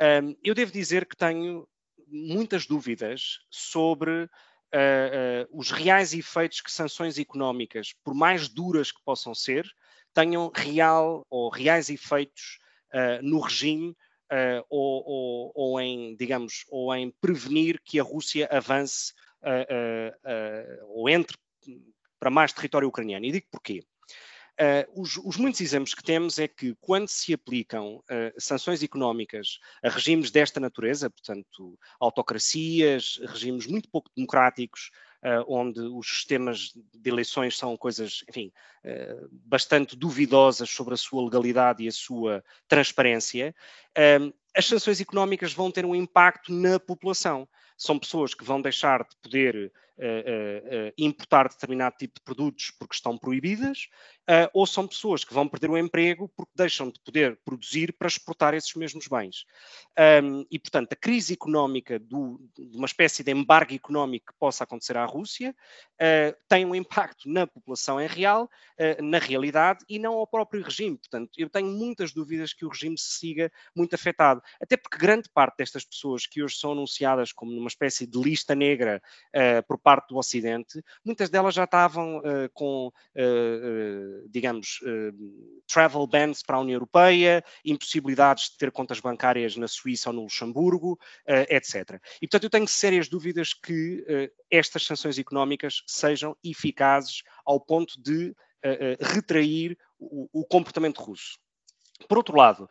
Um, 0.00 0.34
eu 0.42 0.54
devo 0.54 0.72
dizer 0.72 1.06
que 1.06 1.16
tenho 1.16 1.68
muitas 2.08 2.66
dúvidas 2.66 3.40
sobre 3.50 4.24
uh, 4.24 5.48
os 5.50 5.70
reais 5.70 6.12
efeitos 6.12 6.60
que 6.60 6.72
sanções 6.72 7.18
económicas, 7.18 7.94
por 8.04 8.14
mais 8.14 8.48
duras 8.48 8.90
que 8.90 9.02
possam 9.04 9.34
ser, 9.34 9.66
tenham 10.14 10.50
real 10.54 11.26
ou 11.30 11.48
reais 11.50 11.88
efeitos 11.88 12.58
uh, 12.92 13.22
no 13.22 13.40
regime 13.40 13.90
uh, 13.90 14.64
ou, 14.68 15.04
ou, 15.06 15.52
ou, 15.54 15.80
em, 15.80 16.16
digamos, 16.16 16.64
ou 16.68 16.94
em 16.94 17.10
prevenir 17.20 17.80
que 17.84 18.00
a 18.00 18.02
Rússia 18.02 18.48
avance 18.50 19.12
ou 20.86 21.08
entre 21.08 21.36
para 22.20 22.30
mais 22.30 22.52
território 22.52 22.86
ucraniano. 22.86 23.26
E 23.26 23.32
digo 23.32 23.46
porquê. 23.50 23.82
Uh, 24.60 25.00
os, 25.00 25.16
os, 25.16 25.36
muitos 25.36 25.60
exemplos 25.62 25.94
que 25.94 26.02
temos 26.02 26.38
é 26.38 26.46
que 26.46 26.76
quando 26.80 27.08
se 27.08 27.32
aplicam 27.32 27.96
uh, 27.96 28.02
sanções 28.38 28.82
económicas 28.82 29.58
a 29.82 29.88
regimes 29.88 30.30
desta 30.30 30.60
natureza, 30.60 31.08
portanto, 31.08 31.78
autocracias, 31.98 33.18
regimes 33.28 33.66
muito 33.66 33.88
pouco 33.88 34.10
democráticos, 34.14 34.90
uh, 35.24 35.42
onde 35.48 35.80
os 35.80 36.06
sistemas 36.06 36.72
de 36.74 37.10
eleições 37.10 37.56
são 37.56 37.76
coisas, 37.76 38.24
enfim, 38.28 38.52
bastante 39.30 39.96
duvidosas 39.96 40.68
sobre 40.68 40.94
a 40.94 40.98
sua 40.98 41.22
legalidade 41.24 41.84
e 41.84 41.88
a 41.88 41.92
sua 41.92 42.44
transparência, 42.68 43.54
as 44.54 44.66
sanções 44.66 45.00
económicas 45.00 45.52
vão 45.52 45.70
ter 45.70 45.86
um 45.86 45.94
impacto 45.94 46.52
na 46.52 46.78
população. 46.78 47.48
São 47.76 47.98
pessoas 47.98 48.34
que 48.34 48.44
vão 48.44 48.60
deixar 48.60 49.04
de 49.04 49.16
poder 49.22 49.72
uh, 49.98 50.88
uh, 50.88 50.92
importar 50.98 51.48
determinado 51.48 51.96
tipo 51.96 52.14
de 52.14 52.24
produtos 52.24 52.70
porque 52.70 52.94
estão 52.94 53.16
proibidas, 53.16 53.88
ou 54.52 54.66
são 54.66 54.86
pessoas 54.86 55.24
que 55.24 55.34
vão 55.34 55.48
perder 55.48 55.70
o 55.70 55.78
emprego 55.78 56.30
porque 56.36 56.52
deixam 56.54 56.90
de 56.90 57.00
poder 57.00 57.38
produzir 57.44 57.92
para 57.92 58.08
exportar 58.08 58.54
esses 58.54 58.74
mesmos 58.74 59.08
bens. 59.08 59.44
Um, 60.22 60.44
e, 60.50 60.58
portanto, 60.58 60.92
a 60.92 60.96
crise 60.96 61.34
económica 61.34 61.98
do, 61.98 62.40
de 62.56 62.76
uma 62.76 62.86
espécie 62.86 63.22
de 63.22 63.32
embargo 63.32 63.74
económico 63.74 64.32
que 64.32 64.38
possa 64.38 64.64
acontecer 64.64 64.96
à 64.96 65.04
Rússia 65.04 65.54
tem 66.48 66.64
um 66.64 66.74
impacto 66.74 67.28
na 67.28 67.46
população 67.46 68.00
em 68.00 68.08
real, 68.08 68.50
na 69.00 69.18
realidade, 69.18 69.84
e 69.88 69.98
não 69.98 70.14
ao 70.14 70.26
próprio 70.26 70.62
regime. 70.62 70.98
Portanto, 70.98 71.30
eu 71.36 71.48
tenho 71.48 71.68
muitas 71.68 72.12
dúvidas 72.12 72.52
que 72.52 72.64
o 72.64 72.68
regime 72.68 72.98
se 72.98 73.18
siga 73.18 73.52
muito 73.74 73.94
afetado. 73.94 74.42
Até 74.60 74.76
porque 74.76 74.98
grande 74.98 75.28
parte 75.28 75.58
destas 75.58 75.84
pessoas 75.84 76.26
que 76.26 76.42
hoje 76.42 76.56
são 76.56 76.72
anunciadas 76.72 77.32
como 77.32 77.52
numa 77.52 77.68
espécie 77.68 78.06
de 78.06 78.18
lista 78.20 78.54
negra 78.54 79.00
por 79.66 79.78
parte 79.78 80.08
do 80.08 80.16
Ocidente, 80.16 80.82
muitas 81.04 81.30
delas 81.30 81.54
já 81.54 81.64
estavam 81.64 82.18
uh, 82.18 82.48
com, 82.52 82.88
uh, 82.88 84.11
digamos, 84.28 84.80
travel 85.66 86.06
bans 86.06 86.42
para 86.42 86.56
a 86.56 86.60
União 86.60 86.76
Europeia, 86.76 87.44
impossibilidades 87.64 88.50
de 88.50 88.58
ter 88.58 88.70
contas 88.70 89.00
bancárias 89.00 89.56
na 89.56 89.68
Suíça 89.68 90.10
ou 90.10 90.16
no 90.16 90.22
Luxemburgo, 90.22 90.98
etc. 91.26 92.00
E, 92.20 92.26
portanto, 92.26 92.44
eu 92.44 92.50
tenho 92.50 92.68
sérias 92.68 93.08
dúvidas 93.08 93.54
que 93.54 94.04
estas 94.50 94.84
sanções 94.84 95.18
económicas 95.18 95.82
sejam 95.86 96.36
eficazes 96.44 97.22
ao 97.44 97.60
ponto 97.60 98.00
de 98.00 98.34
retrair 99.00 99.76
o, 99.98 100.28
o 100.32 100.44
comportamento 100.44 101.02
russo. 101.02 101.38
Por 102.08 102.18
outro 102.18 102.36
lado, 102.36 102.68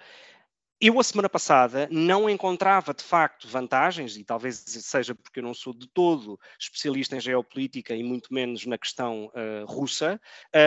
eu, 0.81 0.99
a 0.99 1.03
semana 1.03 1.29
passada, 1.29 1.87
não 1.91 2.27
encontrava 2.27 2.91
de 2.91 3.03
facto 3.03 3.47
vantagens, 3.47 4.17
e 4.17 4.23
talvez 4.23 4.63
seja 4.65 5.13
porque 5.13 5.39
eu 5.39 5.43
não 5.43 5.53
sou 5.53 5.73
de 5.73 5.87
todo 5.87 6.39
especialista 6.59 7.15
em 7.15 7.19
geopolítica 7.19 7.95
e 7.95 8.01
muito 8.03 8.33
menos 8.33 8.65
na 8.65 8.79
questão 8.79 9.25
uh, 9.27 9.65
russa, 9.65 10.19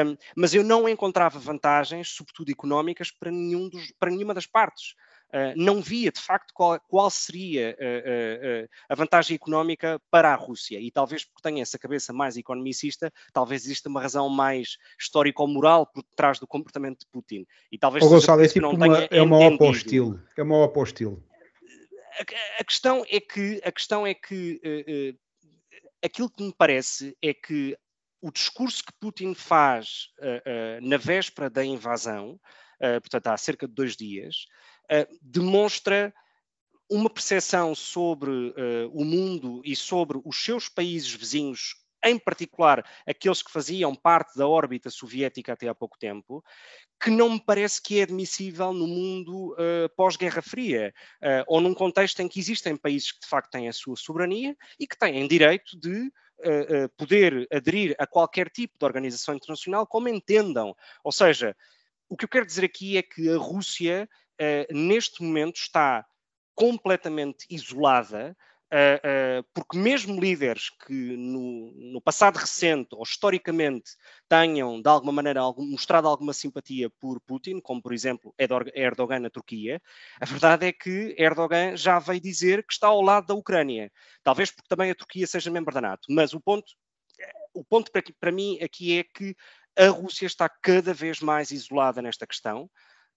um, 0.07 0.17
mas 0.37 0.55
eu 0.55 0.63
não 0.63 0.89
encontrava 0.89 1.41
vantagens, 1.41 2.11
sobretudo 2.11 2.53
económicas, 2.53 3.11
para, 3.11 3.33
nenhum 3.33 3.69
dos, 3.69 3.93
para 3.99 4.11
nenhuma 4.11 4.33
das 4.33 4.47
partes. 4.47 4.95
Uh, 5.35 5.53
não 5.57 5.83
via 5.83 6.13
de 6.13 6.21
facto 6.21 6.55
qual, 6.55 6.79
qual 6.87 7.11
seria 7.11 7.77
uh, 7.81 8.65
uh, 8.65 8.69
a 8.89 8.95
vantagem 8.95 9.35
económica 9.35 10.01
para 10.09 10.33
a 10.33 10.37
Rússia. 10.37 10.79
E 10.79 10.93
talvez 10.93 11.25
porque 11.25 11.43
tenha 11.43 11.61
essa 11.61 11.77
cabeça 11.77 12.13
mais 12.13 12.37
economicista, 12.37 13.13
talvez 13.33 13.65
exista 13.65 13.89
uma 13.89 14.01
razão 14.01 14.29
mais 14.29 14.77
histórico-moral 14.97 15.89
por 15.89 16.05
trás 16.15 16.39
do 16.39 16.47
comportamento 16.47 17.01
de 17.01 17.07
Putin. 17.07 17.45
E 17.73 17.77
talvez 17.77 18.05
oh, 18.05 18.11
Gonçalo, 18.11 18.45
é, 18.45 18.49
tipo 18.49 18.69
uma, 18.69 18.87
é 19.11 19.21
uma 19.21 19.49
opostilo. 19.49 20.23
É 20.37 20.43
uma. 20.45 20.67
A, 22.17 22.61
a, 22.61 22.65
questão 22.65 23.05
é 23.11 23.19
que, 23.19 23.61
a 23.65 23.73
questão 23.73 24.07
é 24.07 24.15
que 24.15 25.19
aquilo 26.01 26.31
que 26.31 26.45
me 26.45 26.55
parece 26.57 27.17
é 27.21 27.35
que 27.35 27.77
o 28.23 28.31
discurso 28.31 28.85
que 28.85 28.93
Putin 29.01 29.35
faz 29.35 30.11
na 30.81 30.97
véspera 30.97 31.51
da 31.51 31.65
invasão, 31.65 32.39
portanto 32.79 33.27
há 33.27 33.37
cerca 33.37 33.67
de 33.67 33.75
dois 33.75 33.97
dias, 33.97 34.47
uh, 34.91 35.19
demonstra 35.23 36.13
uma 36.91 37.11
percepção 37.11 37.75
sobre 37.75 38.31
uh, 38.31 38.91
o 38.93 39.05
mundo 39.05 39.63
e 39.65 39.75
sobre 39.75 40.21
os 40.25 40.45
seus 40.45 40.69
países 40.69 41.13
vizinhos, 41.13 41.77
em 42.05 42.19
particular 42.19 42.85
aqueles 43.07 43.43
que 43.43 43.51
faziam 43.51 43.95
parte 43.95 44.37
da 44.37 44.47
órbita 44.47 44.91
soviética 44.91 45.55
até 45.55 45.69
há 45.69 45.75
pouco 45.75 45.99
tempo, 45.99 46.45
que 47.03 47.11
não 47.11 47.31
me 47.31 47.41
parece 47.41 47.83
que 47.83 47.99
é 47.99 48.03
admissível 48.03 48.73
no 48.73 48.87
mundo 48.87 49.55
uh, 49.55 49.89
pós-Guerra 49.97 50.43
Fria, 50.43 50.93
uh, 51.23 51.45
ou 51.47 51.61
num 51.61 51.75
contexto 51.75 52.21
em 52.21 52.29
que 52.29 52.39
existem 52.39 52.77
países 52.77 53.13
que 53.13 53.21
de 53.21 53.27
facto 53.27 53.51
têm 53.51 53.69
a 53.69 53.73
sua 53.73 53.97
soberania 53.97 54.55
e 54.79 54.87
que 54.87 54.99
têm 54.99 55.27
direito 55.27 55.79
de 55.79 56.11
poder 56.99 57.47
aderir 57.51 57.95
a 57.99 58.07
qualquer 58.07 58.51
tipo 58.51 58.77
de 58.79 58.85
organização 58.85 59.35
internacional 59.35 59.87
como 59.87 60.09
entendam. 60.09 60.77
Ou 61.03 61.11
seja, 61.11 61.57
o 62.07 62.17
que 62.17 62.27
eu 62.27 62.29
quero 62.29 62.45
dizer 62.45 62.65
aqui 62.65 62.99
é 62.99 63.03
que 63.03 63.31
a 63.31 63.39
Rússia 63.39 64.07
neste 64.71 65.23
momento 65.23 65.57
está 65.57 66.05
completamente 66.55 67.47
isolada, 67.51 68.37
uh, 68.73 69.41
uh, 69.41 69.47
porque 69.53 69.77
mesmo 69.77 70.21
líderes 70.21 70.71
que 70.71 71.17
no, 71.17 71.73
no, 71.93 72.01
passado 72.01 72.37
recente 72.37 72.89
ou 72.93 73.03
historicamente 73.03 73.93
tenham 74.29 74.81
de 74.81 74.89
alguma 74.89 75.13
maneira 75.13 75.41
algum, 75.41 75.67
mostrado 75.67 76.09
alguma 76.09 76.33
simpatia 76.33 76.89
por 77.01 77.21
Putin, 77.21 77.61
como 77.61 77.83
por 77.83 77.93
exemplo 77.93 78.35
Erdogan 78.39 79.21
na 79.21 79.31
Turquia, 79.31 79.81
a 80.21 80.25
verdade 80.25 80.67
é 80.67 80.73
que 80.73 81.15
Erdogan 81.19 81.77
já 81.77 81.99
veio 81.99 82.21
dizer 82.21 82.65
que 82.65 82.73
está 82.73 82.89
ao 82.89 83.03
lado 83.03 83.27
da 83.27 83.35
Ucrânia. 83.35 83.91
Talvez 84.23 84.51
porque 84.51 84.69
também 84.69 84.91
a 84.91 84.95
Turquia 84.95 85.27
seja 85.27 85.51
membro 85.51 85.75
da 85.75 85.81
NATO, 85.81 86.07
mas 86.11 86.33
o 86.33 86.41
ponto, 86.41 86.73
o 87.53 87.65
ponto 87.65 87.91
para, 87.91 88.03
para 88.21 88.33
mim 88.33 88.59
aqui 88.63 88.99
é 88.99 89.05
que 89.05 89.35
a 89.77 89.89
Rússia 89.89 90.27
está 90.27 90.49
cada 90.49 90.95
vez 90.95 91.21
mais 91.21 91.51
isolada 91.51 92.01
nesta 92.01 92.27
questão. 92.27 92.71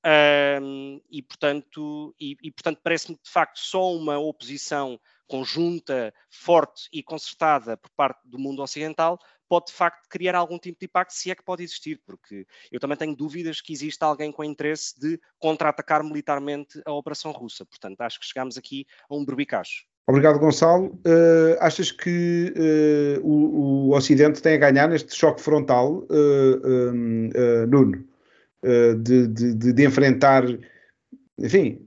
Um, 0.07 1.01
e, 1.11 1.21
portanto, 1.21 2.15
e, 2.17 2.37
e, 2.41 2.49
portanto 2.49 2.79
parece-me 2.81 3.19
de 3.21 3.29
facto 3.29 3.59
só 3.59 3.93
uma 3.93 4.17
oposição 4.17 4.97
conjunta, 5.27 6.13
forte 6.29 6.87
e 6.93 7.03
concertada 7.03 7.75
por 7.75 7.89
parte 7.91 8.21
do 8.23 8.39
mundo 8.39 8.61
ocidental 8.61 9.19
pode 9.49 9.67
de 9.67 9.73
facto 9.73 10.07
criar 10.09 10.35
algum 10.35 10.57
tipo 10.57 10.79
de 10.79 10.85
impacto, 10.85 11.11
se 11.11 11.31
é 11.31 11.35
que 11.35 11.43
pode 11.43 11.63
existir, 11.63 12.01
porque 12.05 12.45
eu 12.71 12.79
também 12.79 12.97
tenho 12.97 13.15
dúvidas 13.15 13.61
que 13.61 13.73
exista 13.73 14.05
alguém 14.05 14.31
com 14.31 14.43
interesse 14.43 14.97
de 14.99 15.19
contra-atacar 15.39 16.03
militarmente 16.03 16.81
a 16.85 16.91
operação 16.91 17.31
russa. 17.31 17.65
Portanto, 17.65 17.99
acho 18.01 18.19
que 18.19 18.25
chegamos 18.25 18.57
aqui 18.57 18.85
a 19.09 19.15
um 19.15 19.25
berbicacho. 19.25 19.85
Obrigado, 20.05 20.39
Gonçalo. 20.39 20.87
Uh, 21.05 21.57
achas 21.59 21.91
que 21.91 22.53
uh, 22.55 23.25
o, 23.25 23.89
o, 23.89 23.95
Ocidente 23.95 24.41
tem 24.41 24.53
a 24.55 24.57
ganhar 24.57 24.87
neste 24.87 25.15
choque 25.15 25.41
frontal, 25.41 26.05
uh, 26.09 27.67
Nuno? 27.67 28.05
Eh, 28.63 28.95
de, 28.95 29.27
de, 29.27 29.73
de, 29.73 29.85
enfrentar, 29.85 30.43
enfim, 31.37 31.79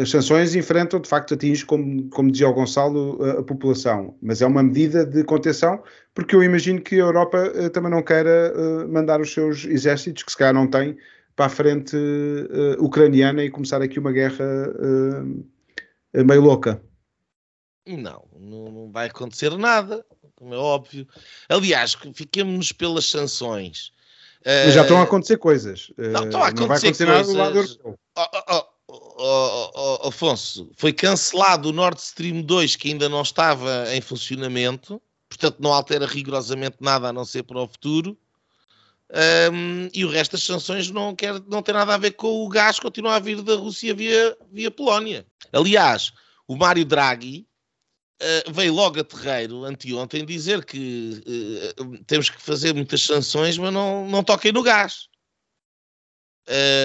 as 0.00 0.10
sanções 0.10 0.56
enfrentam, 0.56 1.00
de 1.00 1.08
facto, 1.08 1.34
atinge, 1.34 1.64
como, 1.64 2.08
como 2.10 2.32
dizia 2.32 2.48
o 2.48 2.52
Gonçalo, 2.52 3.22
a, 3.22 3.30
a, 3.38 3.42
população, 3.44 4.16
mas 4.20 4.42
é 4.42 4.46
uma 4.46 4.62
medida 4.62 5.06
de 5.06 5.22
contenção, 5.22 5.80
porque 6.12 6.34
eu 6.34 6.42
imagino 6.42 6.80
que 6.80 6.96
a 6.96 7.04
Europa 7.04 7.52
uh, 7.54 7.70
também 7.70 7.92
não 7.92 8.02
queira 8.02 8.52
uh, 8.56 8.92
mandar 8.92 9.20
os 9.20 9.32
seus 9.32 9.64
exércitos, 9.64 10.24
que 10.24 10.32
se 10.32 10.38
calhar 10.38 10.52
não 10.54 10.66
tem, 10.66 10.98
para 11.36 11.46
a 11.46 11.48
frente 11.48 11.96
uh, 11.96 12.84
ucraniana 12.84 13.44
e 13.44 13.50
começar 13.50 13.80
aqui 13.80 14.00
uma 14.00 14.12
guerra 14.12 14.44
meio 16.12 16.40
louca. 16.40 16.82
Não, 17.86 18.26
não 18.38 18.90
vai 18.90 19.06
acontecer 19.06 19.56
nada, 19.56 20.04
como 20.34 20.54
é 20.54 20.58
óbvio. 20.58 21.06
Aliás, 21.48 21.96
fiquemos 22.14 22.72
pelas 22.72 23.06
sanções. 23.06 23.92
Mas 24.44 24.74
já 24.74 24.82
estão 24.82 24.98
a 24.98 25.02
acontecer 25.02 25.36
coisas. 25.36 25.92
Não, 25.96 26.24
estão 26.24 26.42
a 26.42 26.48
acontecer, 26.48 26.60
não 26.60 26.68
vai 26.68 26.78
acontecer 26.78 27.06
coisas. 27.06 27.08
nada 27.08 27.24
do 27.24 27.34
lado 27.34 27.56
europeu. 27.58 27.98
Oh, 28.16 28.26
oh, 28.48 29.70
oh, 29.74 30.00
oh, 30.04 30.08
Afonso, 30.08 30.70
foi 30.76 30.92
cancelado 30.92 31.68
o 31.68 31.72
Nord 31.72 32.00
Stream 32.00 32.42
2 32.42 32.76
que 32.76 32.88
ainda 32.88 33.08
não 33.08 33.22
estava 33.22 33.84
em 33.94 34.00
funcionamento, 34.00 35.00
portanto 35.28 35.58
não 35.60 35.72
altera 35.72 36.06
rigorosamente 36.06 36.78
nada 36.80 37.08
a 37.08 37.12
não 37.12 37.24
ser 37.24 37.42
para 37.42 37.60
o 37.60 37.68
futuro. 37.68 38.16
Um, 39.52 39.88
e 39.92 40.04
o 40.04 40.08
resto 40.08 40.32
das 40.32 40.44
sanções 40.44 40.90
não, 40.90 41.14
quer, 41.16 41.40
não 41.48 41.62
tem 41.62 41.74
nada 41.74 41.94
a 41.94 41.98
ver 41.98 42.12
com 42.12 42.44
o 42.44 42.48
gás 42.48 42.76
que 42.76 42.82
continua 42.82 43.16
a 43.16 43.18
vir 43.18 43.42
da 43.42 43.56
Rússia 43.56 43.92
via, 43.92 44.36
via 44.52 44.70
Polónia. 44.70 45.26
Aliás, 45.52 46.12
o 46.46 46.56
Mário 46.56 46.84
Draghi 46.84 47.46
uh, 48.20 48.52
veio 48.52 48.74
logo 48.74 49.00
a 49.00 49.04
terreiro, 49.04 49.64
anteontem, 49.64 50.24
dizer 50.24 50.64
que 50.64 51.22
uh, 51.78 52.04
temos 52.04 52.30
que 52.30 52.40
fazer 52.40 52.74
muitas 52.74 53.02
sanções, 53.02 53.58
mas 53.58 53.72
não, 53.72 54.08
não 54.08 54.22
toquem 54.22 54.52
no 54.52 54.62
gás. 54.62 55.10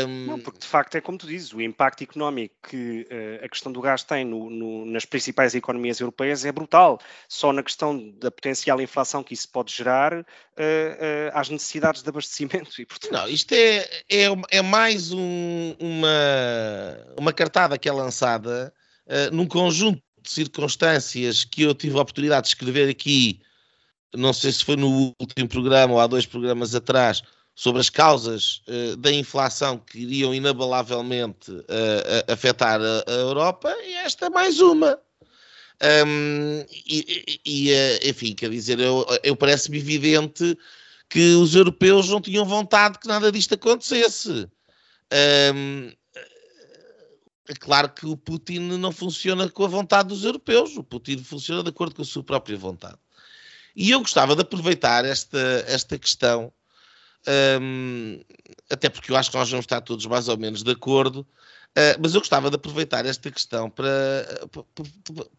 Um... 0.07 0.25
Não, 0.27 0.39
porque 0.39 0.59
de 0.59 0.67
facto 0.67 0.93
é 0.95 1.01
como 1.01 1.17
tu 1.17 1.25
dizes, 1.25 1.51
o 1.51 1.59
impacto 1.59 2.03
económico 2.03 2.53
que 2.69 3.07
uh, 3.09 3.43
a 3.43 3.49
questão 3.49 3.71
do 3.71 3.81
gás 3.81 4.03
tem 4.03 4.23
no, 4.23 4.47
no, 4.47 4.85
nas 4.85 5.05
principais 5.05 5.55
economias 5.55 5.99
europeias 5.99 6.45
é 6.45 6.51
brutal. 6.51 6.99
Só 7.27 7.51
na 7.51 7.63
questão 7.63 8.11
da 8.19 8.29
potencial 8.29 8.79
inflação 8.79 9.23
que 9.23 9.33
isso 9.33 9.49
pode 9.49 9.73
gerar 9.73 10.13
uh, 10.13 10.21
uh, 10.21 10.25
às 11.33 11.49
necessidades 11.49 12.03
de 12.03 12.09
abastecimento. 12.09 12.75
E, 12.77 12.85
portanto... 12.85 13.11
Não, 13.11 13.27
isto 13.27 13.53
é, 13.53 13.77
é, 14.11 14.25
é 14.51 14.61
mais 14.61 15.11
um, 15.11 15.75
uma, 15.79 17.15
uma 17.17 17.33
cartada 17.33 17.77
que 17.77 17.87
é 17.87 17.91
lançada 17.91 18.73
num 19.31 19.47
conjunto 19.47 20.01
circunstâncias 20.31 21.43
que 21.43 21.63
eu 21.63 21.73
tive 21.73 21.97
a 21.97 22.01
oportunidade 22.01 22.43
de 22.43 22.49
escrever 22.49 22.89
aqui, 22.89 23.39
não 24.13 24.33
sei 24.33 24.51
se 24.51 24.63
foi 24.63 24.75
no 24.75 25.13
último 25.19 25.47
programa 25.47 25.93
ou 25.93 25.99
há 25.99 26.07
dois 26.07 26.25
programas 26.25 26.73
atrás, 26.73 27.21
sobre 27.55 27.79
as 27.79 27.89
causas 27.89 28.61
uh, 28.67 28.97
da 28.97 29.11
inflação 29.11 29.77
que 29.77 29.99
iriam 29.99 30.33
inabalavelmente 30.33 31.51
uh, 31.51 32.31
afetar 32.31 32.81
a, 32.81 33.03
a, 33.07 33.11
Europa, 33.11 33.73
e 33.83 33.93
esta 33.93 34.25
é 34.25 34.29
mais 34.29 34.59
uma. 34.59 34.99
Um, 36.05 36.65
e, 36.85 37.39
e 37.45 37.71
uh, 37.71 38.09
enfim, 38.09 38.33
quer 38.33 38.49
dizer, 38.49 38.79
eu, 38.79 39.05
eu 39.23 39.35
parece-me 39.35 39.77
evidente 39.77 40.57
que 41.09 41.35
os 41.35 41.55
europeus 41.55 42.09
não 42.09 42.19
tinham 42.19 42.45
vontade 42.45 42.99
que 42.99 43.07
nada 43.07 43.31
disto 43.31 43.53
acontecesse. 43.53 44.47
Um, 45.53 45.91
é 47.47 47.53
claro 47.53 47.89
que 47.89 48.05
o 48.05 48.17
Putin 48.17 48.59
não 48.59 48.91
funciona 48.91 49.49
com 49.49 49.63
a 49.65 49.67
vontade 49.67 50.09
dos 50.09 50.23
europeus, 50.23 50.75
o 50.77 50.83
Putin 50.83 51.17
funciona 51.19 51.61
de 51.61 51.69
acordo 51.69 51.95
com 51.95 52.01
a 52.01 52.05
sua 52.05 52.23
própria 52.23 52.57
vontade. 52.57 52.97
E 53.75 53.91
eu 53.91 53.99
gostava 53.99 54.35
de 54.35 54.41
aproveitar 54.41 55.05
esta, 55.05 55.63
esta 55.67 55.97
questão 55.97 56.51
um, 57.61 58.21
até 58.69 58.89
porque 58.89 59.11
eu 59.11 59.15
acho 59.15 59.31
que 59.31 59.37
nós 59.37 59.49
vamos 59.49 59.63
estar 59.63 59.81
todos 59.81 60.05
mais 60.05 60.27
ou 60.27 60.37
menos 60.37 60.63
de 60.63 60.71
acordo, 60.71 61.21
uh, 61.21 61.99
mas 61.99 62.13
eu 62.13 62.21
gostava 62.21 62.49
de 62.49 62.55
aproveitar 62.55 63.05
esta 63.05 63.31
questão 63.31 63.69
para, 63.69 64.47
para, 64.51 64.63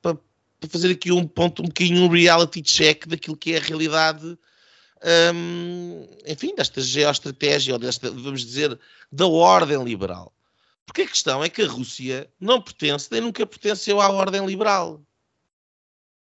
para, 0.02 0.14
para, 0.14 0.68
fazer 0.68 0.90
aqui 0.90 1.12
um 1.12 1.26
ponto, 1.26 1.62
um 1.62 1.66
bocadinho 1.66 2.02
um 2.02 2.08
reality 2.08 2.60
check 2.60 3.06
daquilo 3.06 3.36
que 3.36 3.52
é 3.52 3.58
a 3.58 3.60
realidade, 3.60 4.36
um, 5.34 6.08
enfim, 6.26 6.54
desta 6.54 6.80
geoestratégia, 6.80 7.74
ou 7.74 7.78
desta, 7.78 8.10
vamos 8.10 8.44
dizer, 8.44 8.78
da 9.12 9.26
ordem 9.26 9.82
liberal. 9.84 10.32
Porque 10.86 11.02
a 11.02 11.08
questão 11.08 11.42
é 11.42 11.50
que 11.50 11.62
a 11.62 11.68
Rússia 11.68 12.32
não 12.40 12.62
pertence, 12.62 13.08
nem 13.10 13.20
nunca 13.20 13.44
pertenceu 13.44 14.00
à 14.00 14.08
ordem 14.08 14.46
liberal. 14.46 15.02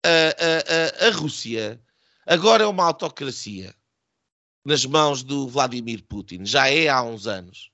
A, 0.04 0.08
a, 0.08 1.06
a, 1.06 1.08
a 1.08 1.10
Rússia 1.12 1.80
agora 2.26 2.64
é 2.64 2.66
uma 2.66 2.84
autocracia 2.84 3.74
nas 4.64 4.84
mãos 4.84 5.22
do 5.22 5.48
Vladimir 5.48 6.02
Putin. 6.04 6.44
Já 6.44 6.68
é 6.68 6.88
há 6.88 7.02
uns 7.02 7.26
anos. 7.26 7.70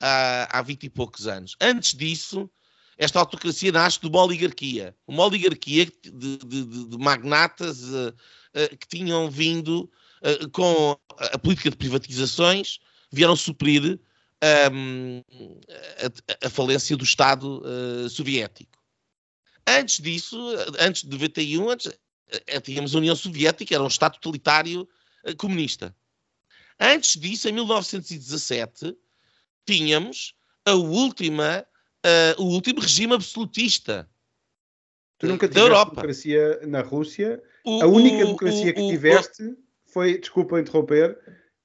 Há, 0.00 0.58
há 0.58 0.62
20 0.62 0.84
e 0.84 0.90
poucos 0.90 1.26
anos. 1.26 1.56
Antes 1.60 1.94
disso, 1.94 2.48
esta 2.96 3.18
autocracia 3.18 3.72
nasce 3.72 4.00
de 4.00 4.06
uma 4.06 4.22
oligarquia. 4.22 4.96
Uma 5.06 5.24
oligarquia 5.24 5.86
de, 5.86 6.38
de, 6.38 6.64
de 6.86 6.98
magnatas 6.98 7.82
uh, 7.82 8.08
uh, 8.54 8.76
que 8.78 8.86
tinham 8.88 9.30
vindo 9.30 9.90
uh, 10.22 10.48
com 10.50 10.96
a 11.18 11.38
política 11.38 11.70
de 11.70 11.76
privatizações, 11.76 12.78
vieram 13.10 13.36
suprir 13.36 13.98
um, 14.72 15.22
a, 16.40 16.46
a, 16.46 16.50
falência 16.50 16.96
do 16.96 17.04
Estado 17.04 17.62
soviético. 18.10 18.78
Antes 19.66 20.00
disso, 20.00 20.36
antes 20.78 21.02
de 21.02 21.10
91, 21.10 21.70
antes, 21.70 21.92
tínhamos 22.62 22.94
a 22.94 22.98
União 22.98 23.16
Soviética, 23.16 23.74
era 23.74 23.82
um 23.82 23.88
Estado 23.88 24.14
totalitário 24.14 24.86
comunista. 25.38 25.94
Antes 26.78 27.18
disso, 27.18 27.48
em 27.48 27.52
1917, 27.52 28.96
tínhamos 29.64 30.34
a 30.66 30.74
última, 30.74 31.66
uh, 32.04 32.42
o 32.42 32.46
último 32.46 32.80
regime 32.80 33.14
absolutista 33.14 34.08
Tu 35.18 35.28
nunca 35.28 35.48
tiveste 35.48 35.68
Europa. 35.68 35.90
democracia 35.92 36.60
na 36.66 36.82
Rússia. 36.82 37.42
O, 37.64 37.82
a 37.82 37.86
única 37.86 38.16
o, 38.16 38.26
democracia 38.26 38.72
o, 38.72 38.74
que 38.74 38.88
tiveste 38.88 39.56
foi, 39.86 40.18
desculpa 40.18 40.60
interromper, 40.60 41.18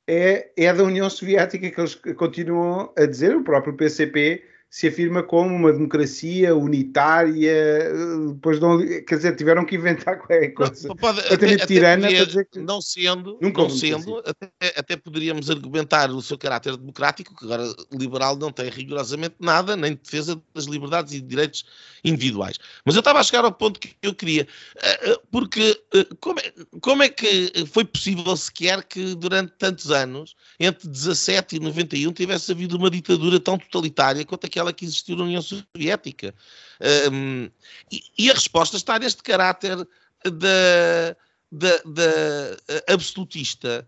é, 0.09 0.49
é 0.57 0.73
da 0.73 0.83
União 0.83 1.07
Soviética 1.07 1.69
que 1.69 1.79
eles 1.79 1.93
continuam 2.17 2.91
a 2.97 3.05
dizer, 3.05 3.35
o 3.35 3.43
próprio 3.43 3.75
PCP 3.75 4.43
se 4.69 4.87
afirma 4.87 5.23
como 5.23 5.55
uma 5.55 5.73
democracia 5.73 6.55
unitária, 6.55 7.91
depois 8.33 8.59
não, 8.59 8.77
quer 8.79 9.15
dizer, 9.15 9.35
tiveram 9.35 9.65
que 9.65 9.75
inventar 9.75 10.17
qualquer 10.19 10.49
coisa. 10.49 10.87
Não, 10.87 10.95
pode, 10.95 11.19
até, 11.21 11.33
até 11.33 11.65
tirana 11.65 12.07
podia, 12.07 12.25
dizer 12.25 12.47
que 12.51 12.59
não 12.59 12.79
sendo, 12.79 13.37
nunca 13.41 13.63
não 13.63 13.69
sendo 13.69 14.19
até, 14.19 14.51
até, 14.77 14.95
poderíamos 14.95 15.49
argumentar 15.49 16.11
o 16.11 16.21
seu 16.21 16.37
caráter 16.37 16.77
democrático, 16.77 17.35
que 17.35 17.45
agora 17.45 17.63
liberal 17.91 18.35
não 18.35 18.51
tem 18.51 18.69
rigorosamente 18.69 19.35
nada, 19.39 19.75
nem 19.75 19.95
defesa 19.95 20.39
das 20.53 20.65
liberdades 20.65 21.13
e 21.13 21.21
direitos 21.21 21.65
individuais. 22.03 22.57
Mas 22.85 22.95
eu 22.95 22.99
estava 22.99 23.19
a 23.19 23.23
chegar 23.23 23.45
ao 23.45 23.51
ponto 23.51 23.79
que 23.79 23.95
eu 24.01 24.13
queria, 24.13 24.47
eh, 24.75 25.11
eh, 25.11 25.19
porque 25.31 25.81
eh, 25.93 26.07
como 26.19 26.39
é, 26.39 26.53
como 26.79 27.03
é 27.03 27.09
que 27.09 27.65
foi 27.67 27.85
possível 27.85 28.35
sequer 28.37 28.83
que 28.83 29.15
durante 29.15 29.53
tantos 29.57 29.91
anos, 29.91 30.35
entre 30.59 30.87
17 30.87 31.55
e 31.55 31.59
91, 31.59 32.13
tivesse 32.13 32.51
havido 32.51 32.77
uma 32.77 32.89
ditadura 32.89 33.39
tão 33.39 33.57
totalitária 33.57 34.25
quanto 34.25 34.45
aquela 34.45 34.58
aquela 34.59 34.73
que 34.73 34.85
existiu 34.85 35.15
na 35.15 35.23
União 35.23 35.41
Soviética. 35.41 36.35
Um, 37.11 37.49
e, 37.91 38.03
e, 38.17 38.29
a 38.29 38.33
resposta 38.33 38.75
está 38.75 38.99
neste 38.99 39.23
caráter 39.23 39.77
da, 40.23 41.15
da, 41.51 41.77
da 41.85 42.93
absolutista 42.93 43.87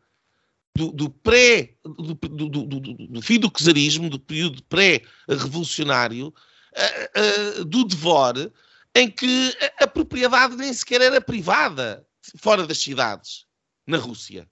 do, 0.76 0.92
do 0.92 1.10
pré 1.10 1.76
do, 1.84 2.14
do, 2.16 2.50
do, 2.50 3.22
fim 3.22 3.40
do 3.40 3.50
czarismo, 3.50 4.10
do 4.10 4.20
período 4.20 4.64
pré-revolucionário, 4.64 6.28
uh, 6.28 7.62
uh, 7.62 7.66
do 7.66 7.84
devor, 7.84 8.52
em 8.96 9.10
que 9.12 9.58
a, 9.80 9.84
a 9.84 9.88
propriedade 9.88 10.56
nem 10.56 10.74
sequer 10.74 11.02
era 11.02 11.20
privada 11.20 12.08
fora 12.38 12.66
das 12.66 12.78
cidades, 12.78 13.46
na 13.86 13.98
Rússia. 13.98 14.50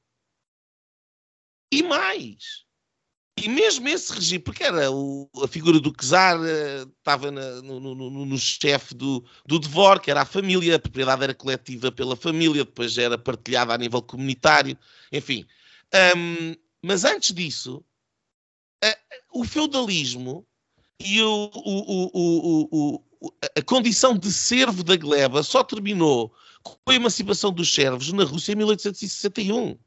E 1.71 1.83
mais, 1.83 2.65
e 3.43 3.49
mesmo 3.49 3.87
esse 3.87 4.13
regime, 4.13 4.43
porque 4.43 4.63
era 4.63 4.91
o, 4.91 5.29
a 5.43 5.47
figura 5.47 5.79
do 5.79 5.91
czar, 5.91 6.39
uh, 6.39 6.91
estava 6.97 7.31
na, 7.31 7.61
no, 7.61 7.79
no, 7.79 7.95
no, 7.95 8.25
no 8.25 8.37
chefe 8.37 8.93
do, 8.93 9.23
do 9.45 9.59
Devor, 9.59 9.99
que 9.99 10.11
era 10.11 10.21
a 10.21 10.25
família, 10.25 10.75
a 10.75 10.79
propriedade 10.79 11.23
era 11.23 11.33
coletiva 11.33 11.91
pela 11.91 12.15
família, 12.15 12.65
depois 12.65 12.97
era 12.97 13.17
partilhada 13.17 13.73
a 13.73 13.77
nível 13.77 14.01
comunitário, 14.01 14.77
enfim. 15.11 15.45
Um, 16.15 16.55
mas 16.81 17.03
antes 17.03 17.33
disso, 17.33 17.83
uh, 18.83 19.39
o 19.39 19.43
feudalismo 19.43 20.45
e 20.99 21.21
o, 21.21 21.51
o, 21.53 23.03
a 23.57 23.61
condição 23.61 24.17
de 24.17 24.31
servo 24.31 24.83
da 24.83 24.95
gleba 24.95 25.43
só 25.43 25.63
terminou 25.63 26.33
com 26.63 26.91
a 26.91 26.95
emancipação 26.95 27.51
dos 27.51 27.73
servos 27.73 28.11
na 28.11 28.23
Rússia 28.23 28.53
em 28.53 28.55
1861. 28.55 29.77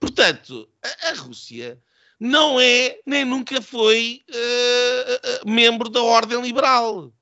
Portanto, 0.00 0.68
a, 0.82 1.08
a 1.08 1.12
Rússia 1.14 1.80
não 2.18 2.60
é 2.60 2.98
nem 3.06 3.24
nunca 3.24 3.62
foi 3.62 4.22
uh, 4.28 5.48
membro 5.48 5.88
da 5.88 6.02
ordem 6.02 6.40
liberal. 6.40 7.12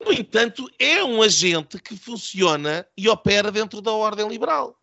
No 0.00 0.12
entanto, 0.12 0.70
é 0.78 1.02
um 1.02 1.22
agente 1.22 1.80
que 1.80 1.96
funciona 1.96 2.86
e 2.96 3.08
opera 3.08 3.50
dentro 3.50 3.80
da 3.80 3.90
ordem 3.92 4.28
liberal. 4.28 4.78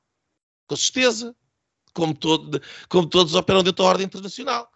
Com 0.67 0.75
certeza. 0.75 1.35
Como, 1.93 2.13
todo, 2.13 2.61
como 2.89 3.07
todos 3.07 3.35
operam 3.35 3.63
dentro 3.63 3.83
da 3.83 3.89
ordem 3.89 4.05
internacional. 4.05 4.69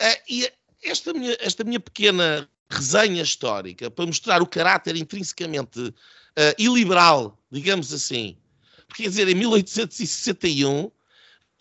Uh, 0.00 0.22
e 0.28 0.52
esta 0.82 1.12
minha, 1.12 1.36
esta 1.40 1.64
minha 1.64 1.80
pequena 1.80 2.48
resenha 2.70 3.22
histórica 3.22 3.90
para 3.90 4.06
mostrar 4.06 4.40
o 4.40 4.46
caráter 4.46 4.96
intrinsecamente 4.96 5.80
uh, 5.80 5.94
iliberal, 6.56 7.38
digamos 7.50 7.92
assim, 7.92 8.38
porque 8.86 9.04
quer 9.04 9.08
dizer, 9.08 9.28
em 9.28 9.34
1861 9.34 10.90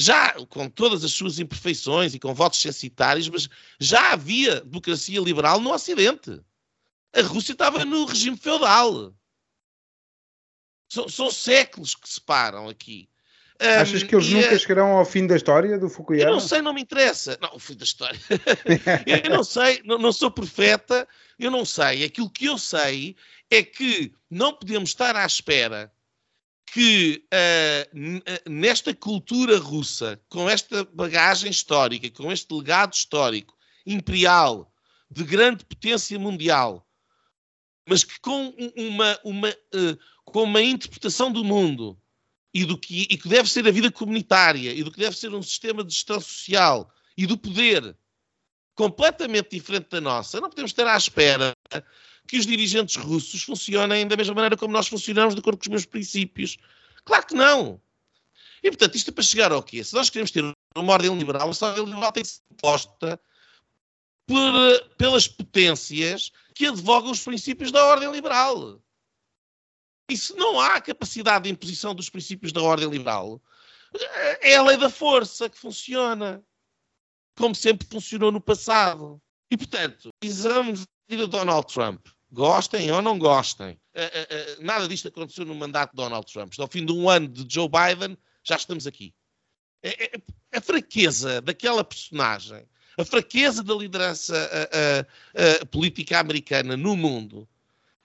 já 0.01 0.33
com 0.47 0.69
todas 0.69 1.03
as 1.03 1.11
suas 1.11 1.39
imperfeições 1.39 2.13
e 2.13 2.19
com 2.19 2.33
votos 2.33 2.61
censitários, 2.61 3.29
mas 3.29 3.47
já 3.79 4.13
havia 4.13 4.61
democracia 4.61 5.19
liberal 5.19 5.59
no 5.59 5.71
Ocidente. 5.71 6.41
A 7.13 7.21
Rússia 7.21 7.53
estava 7.53 7.85
no 7.85 8.05
regime 8.05 8.37
feudal. 8.37 9.13
São, 10.89 11.07
são 11.07 11.31
séculos 11.31 11.95
que 11.95 12.09
separam 12.09 12.67
aqui. 12.67 13.07
Achas 13.79 14.01
que 14.01 14.15
eles 14.15 14.27
nunca 14.27 14.55
a... 14.55 14.59
chegarão 14.59 14.97
ao 14.97 15.05
fim 15.05 15.27
da 15.27 15.35
história 15.35 15.77
do 15.77 15.87
Fukuyama? 15.87 16.31
Eu 16.31 16.33
não 16.33 16.39
sei, 16.39 16.61
não 16.63 16.73
me 16.73 16.81
interessa. 16.81 17.37
Não, 17.39 17.55
o 17.55 17.59
fim 17.59 17.75
da 17.75 17.83
história. 17.83 18.19
eu 19.05 19.29
não 19.29 19.43
sei, 19.43 19.81
não, 19.85 19.99
não, 19.99 20.11
sou 20.11 20.31
profeta, 20.31 21.07
eu 21.37 21.51
não 21.51 21.63
sei. 21.63 22.03
Aquilo 22.03 22.29
que 22.29 22.45
eu 22.45 22.57
sei 22.57 23.15
é 23.51 23.61
que 23.61 24.11
não 24.29 24.51
podemos 24.51 24.89
estar 24.89 25.15
à 25.15 25.25
espera 25.25 25.91
que 26.71 27.25
uh, 27.33 28.49
nesta 28.49 28.95
cultura 28.95 29.57
russa, 29.59 30.17
com 30.29 30.49
esta 30.49 30.85
bagagem 30.85 31.51
histórica, 31.51 32.09
com 32.11 32.31
este 32.31 32.53
legado 32.53 32.93
histórico 32.93 33.53
imperial 33.85 34.73
de 35.09 35.25
grande 35.25 35.65
potência 35.65 36.17
mundial, 36.17 36.87
mas 37.85 38.05
que 38.05 38.17
com 38.21 38.55
uma, 38.77 39.19
uma, 39.21 39.49
uh, 39.49 39.99
com 40.23 40.43
uma 40.43 40.61
interpretação 40.61 41.29
do 41.29 41.43
mundo 41.43 41.99
e 42.53 42.63
do 42.63 42.77
que, 42.77 43.01
e 43.01 43.17
que 43.17 43.27
deve 43.27 43.49
ser 43.49 43.67
a 43.67 43.71
vida 43.71 43.91
comunitária 43.91 44.71
e 44.71 44.81
do 44.81 44.91
que 44.91 44.99
deve 44.99 45.17
ser 45.17 45.33
um 45.33 45.43
sistema 45.43 45.83
de 45.83 45.93
gestão 45.93 46.21
social 46.21 46.89
e 47.17 47.27
do 47.27 47.37
poder 47.37 47.97
completamente 48.75 49.49
diferente 49.51 49.89
da 49.89 49.99
nossa, 49.99 50.39
não 50.39 50.49
podemos 50.49 50.71
estar 50.71 50.87
à 50.87 50.95
espera 50.95 51.53
que 52.27 52.37
os 52.37 52.45
dirigentes 52.45 52.95
russos 52.95 53.43
funcionem 53.43 54.07
da 54.07 54.15
mesma 54.15 54.33
maneira 54.33 54.57
como 54.57 54.73
nós 54.73 54.87
funcionamos, 54.87 55.35
de 55.35 55.41
acordo 55.41 55.57
com 55.57 55.63
os 55.63 55.69
meus 55.69 55.85
princípios. 55.85 56.57
Claro 57.03 57.25
que 57.25 57.35
não. 57.35 57.81
E, 58.63 58.69
portanto, 58.69 58.95
isto 58.95 59.09
é 59.09 59.13
para 59.13 59.23
chegar 59.23 59.51
ao 59.51 59.63
quê? 59.63 59.83
Se 59.83 59.93
nós 59.93 60.09
queremos 60.09 60.31
ter 60.31 60.43
uma 60.75 60.93
ordem 60.93 61.15
liberal, 61.17 61.49
a 61.49 61.65
ordem 61.65 61.85
liberal 61.85 62.11
tem 62.11 62.23
que 62.23 62.29
ser 62.29 62.41
posta 62.57 63.19
por, 64.27 64.89
pelas 64.97 65.27
potências 65.27 66.31
que 66.53 66.67
advogam 66.67 67.11
os 67.11 67.23
princípios 67.23 67.71
da 67.71 67.83
ordem 67.83 68.11
liberal. 68.11 68.79
E 70.09 70.17
se 70.17 70.35
não 70.35 70.59
há 70.59 70.79
capacidade 70.79 71.45
de 71.45 71.49
imposição 71.49 71.95
dos 71.95 72.09
princípios 72.09 72.51
da 72.51 72.61
ordem 72.61 72.89
liberal, 72.89 73.41
é 74.41 74.55
a 74.55 74.63
lei 74.63 74.77
da 74.77 74.89
força 74.89 75.49
que 75.49 75.57
funciona, 75.57 76.43
como 77.35 77.55
sempre 77.55 77.87
funcionou 77.87 78.31
no 78.31 78.41
passado. 78.41 79.21
E, 79.49 79.57
portanto, 79.57 80.09
exames 81.11 81.25
de 81.25 81.27
Donald 81.27 81.67
Trump, 81.67 82.07
gostem 82.31 82.91
ou 82.91 83.01
não 83.01 83.19
gostem, 83.19 83.77
uh, 83.95 83.99
uh, 83.99 84.61
uh, 84.61 84.63
nada 84.63 84.87
disto 84.87 85.07
aconteceu 85.07 85.45
no 85.45 85.55
mandato 85.55 85.91
de 85.91 85.97
Donald 85.97 86.31
Trump. 86.31 86.53
Ao 86.57 86.67
fim 86.67 86.85
de 86.85 86.91
um 86.91 87.09
ano 87.09 87.27
de 87.27 87.45
Joe 87.53 87.69
Biden, 87.69 88.17
já 88.43 88.55
estamos 88.55 88.87
aqui. 88.87 89.13
É, 89.83 90.05
é, 90.05 90.21
é 90.53 90.57
a 90.57 90.61
fraqueza 90.61 91.41
daquela 91.41 91.83
personagem, 91.83 92.63
a 92.97 93.03
fraqueza 93.03 93.63
da 93.63 93.73
liderança 93.73 95.07
política 95.71 96.19
americana 96.19 96.77
no 96.77 96.95
mundo, 96.95 97.47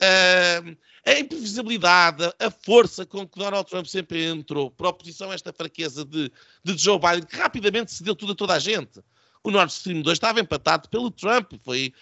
a, 0.01 1.11
a 1.11 1.19
imprevisibilidade, 1.19 2.25
a 2.39 2.51
força 2.51 3.05
com 3.05 3.27
que 3.27 3.39
Donald 3.39 3.69
Trump 3.69 3.87
sempre 3.87 4.25
entrou 4.25 4.71
para 4.71 4.87
a 4.87 4.91
oposição 4.91 5.31
a 5.31 5.35
esta 5.35 5.53
fraqueza 5.53 6.05
de, 6.05 6.33
de 6.65 6.79
Joe 6.79 6.99
Biden, 6.99 7.27
que 7.27 7.37
rapidamente 7.37 7.93
cedeu 7.93 8.15
tudo 8.15 8.33
a 8.33 8.37
toda 8.37 8.55
a 8.55 8.59
gente. 8.59 9.03
O 9.47 9.51
Nord 9.53 9.71
Stream 9.71 10.03
2 10.03 10.17
estava 10.17 10.41
empatado 10.41 10.89
pelo 10.89 11.09
Trump, 11.09 11.53
foi, 11.63 11.95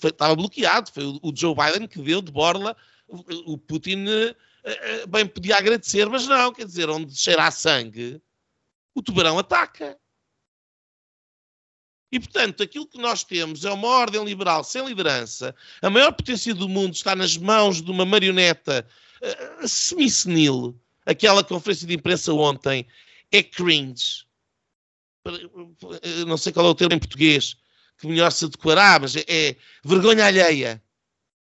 foi 0.00 0.10
estava 0.10 0.34
bloqueado, 0.34 0.90
foi 0.90 1.04
o, 1.04 1.32
Joe 1.32 1.54
Biden 1.54 1.86
que 1.86 2.02
deu 2.02 2.20
de 2.20 2.32
borla. 2.32 2.76
O, 3.46 3.56
Putin 3.56 4.04
uh, 4.04 5.06
bem 5.08 5.24
podia 5.24 5.56
agradecer, 5.58 6.08
mas 6.08 6.26
não, 6.26 6.52
quer 6.52 6.66
dizer, 6.66 6.90
onde 6.90 7.16
cheira 7.16 7.52
sangue, 7.52 8.20
o 8.96 9.00
tubarão 9.00 9.38
ataca. 9.38 9.96
E, 12.10 12.18
portanto, 12.18 12.64
aquilo 12.64 12.88
que 12.88 12.98
nós 12.98 13.22
temos 13.22 13.64
é 13.64 13.70
uma 13.70 13.86
ordem 13.86 14.24
liberal 14.24 14.64
sem 14.64 14.84
liderança. 14.84 15.54
A 15.80 15.88
maior 15.88 16.10
potência 16.10 16.52
do 16.52 16.68
mundo 16.68 16.94
está 16.94 17.14
nas 17.14 17.36
mãos 17.36 17.80
de 17.80 17.92
uma 17.92 18.04
marioneta 18.04 18.84
uh, 19.62 19.68
semi-senil. 19.68 20.76
Aquela 21.06 21.44
conferência 21.44 21.86
de 21.86 21.94
imprensa 21.94 22.32
ontem 22.32 22.84
é 23.30 23.40
cringe. 23.40 24.26
Não 26.26 26.36
sei 26.36 26.52
qual 26.52 26.66
é 26.66 26.70
o 26.70 26.74
termo 26.74 26.94
em 26.94 26.98
português 26.98 27.56
que 27.98 28.06
melhor 28.06 28.30
se 28.30 28.48
decorar, 28.48 29.00
mas 29.00 29.16
é, 29.16 29.24
é 29.26 29.56
vergonha 29.84 30.24
alheia. 30.24 30.82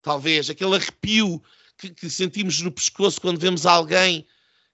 Talvez. 0.02 0.50
Aquele 0.50 0.76
arrepio 0.76 1.42
que, 1.78 1.90
que 1.92 2.10
sentimos 2.10 2.62
no 2.62 2.72
pescoço 2.72 3.22
quando 3.22 3.40
vemos 3.40 3.66
alguém, 3.66 4.26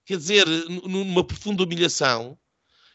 quer 0.06 0.16
dizer, 0.16 0.46
numa 0.46 1.22
profunda 1.22 1.62
humilhação 1.62 2.38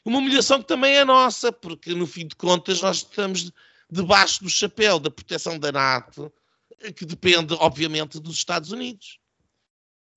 uma 0.05 0.19
humilhação 0.19 0.61
que 0.61 0.67
também 0.67 0.95
é 0.95 1.05
nossa, 1.05 1.51
porque 1.51 1.93
no 1.93 2.05
fim 2.05 2.27
de 2.27 2.35
contas 2.35 2.81
nós 2.81 2.97
estamos 2.97 3.51
debaixo 3.89 4.43
do 4.43 4.49
chapéu 4.49 4.99
da 4.99 5.09
proteção 5.09 5.57
da 5.57 5.71
NATO, 5.71 6.31
que 6.95 7.05
depende, 7.05 7.53
obviamente, 7.59 8.19
dos 8.19 8.35
Estados 8.35 8.71
Unidos. 8.71 9.19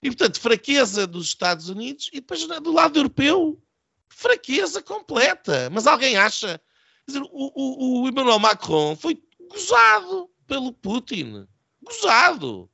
E, 0.03 0.09
portanto, 0.09 0.41
fraqueza 0.41 1.07
dos 1.07 1.27
Estados 1.27 1.69
Unidos 1.69 2.11
e 2.13 2.17
depois 2.17 2.45
do 2.47 2.73
lado 2.73 2.99
europeu, 2.99 3.63
fraqueza 4.09 4.83
completa. 4.83 5.71
Mas 5.71 5.87
alguém 5.87 6.17
acha. 6.17 6.61
Dizer, 7.07 7.23
o, 7.23 7.29
o, 7.31 8.03
o 8.03 8.09
Emmanuel 8.09 8.39
Macron 8.39 8.97
foi 8.97 9.23
gozado 9.49 10.31
pelo 10.47 10.73
Putin. 10.73 11.47
Gozado. 11.83 12.71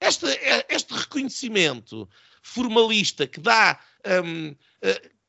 Este, 0.00 0.26
este 0.68 0.92
reconhecimento 0.92 2.08
formalista 2.42 3.26
que 3.26 3.40
dá 3.40 3.80
um, 4.22 4.54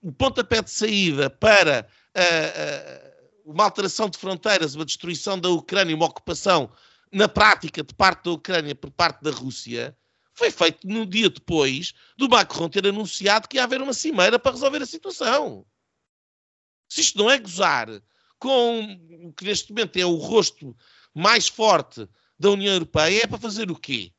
o 0.01 0.11
pontapé 0.11 0.61
de 0.61 0.69
saída 0.69 1.29
para 1.29 1.87
uh, 2.15 3.49
uh, 3.49 3.51
uma 3.51 3.63
alteração 3.63 4.09
de 4.09 4.17
fronteiras, 4.17 4.75
uma 4.75 4.85
destruição 4.85 5.39
da 5.39 5.49
Ucrânia, 5.49 5.95
uma 5.95 6.05
ocupação 6.05 6.71
na 7.11 7.27
prática 7.27 7.83
de 7.83 7.93
parte 7.93 8.25
da 8.25 8.31
Ucrânia 8.31 8.75
por 8.75 8.91
parte 8.91 9.23
da 9.23 9.31
Rússia, 9.31 9.97
foi 10.37 10.51
feito 10.51 10.87
no 10.87 11.03
dia 11.05 11.29
depois 11.29 11.93
do 12.15 12.29
Macron 12.29 12.69
ter 12.69 12.85
anunciado 12.85 13.47
que 13.47 13.57
ia 13.57 13.63
haver 13.63 13.81
uma 13.81 13.93
cimeira 13.93 14.37
para 14.37 14.51
resolver 14.51 14.81
a 14.81 14.85
situação. 14.85 15.65
Se 16.87 17.01
isto 17.01 17.17
não 17.17 17.29
é 17.29 17.39
gozar 17.39 17.87
com 18.37 18.83
o 19.23 19.33
que 19.33 19.45
neste 19.45 19.71
momento 19.73 19.97
é 19.97 20.05
o 20.05 20.15
rosto 20.15 20.77
mais 21.13 21.47
forte 21.47 22.07
da 22.39 22.51
União 22.51 22.71
Europeia, 22.71 23.23
é 23.23 23.27
para 23.27 23.39
fazer 23.39 23.71
o 23.71 23.75
quê? 23.75 24.13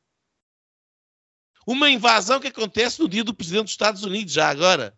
Uma 1.65 1.89
invasão 1.89 2.39
que 2.39 2.47
acontece 2.47 2.99
no 2.99 3.07
dia 3.07 3.23
do 3.23 3.33
Presidente 3.33 3.63
dos 3.63 3.71
Estados 3.71 4.03
Unidos, 4.03 4.33
já 4.33 4.49
agora. 4.49 4.97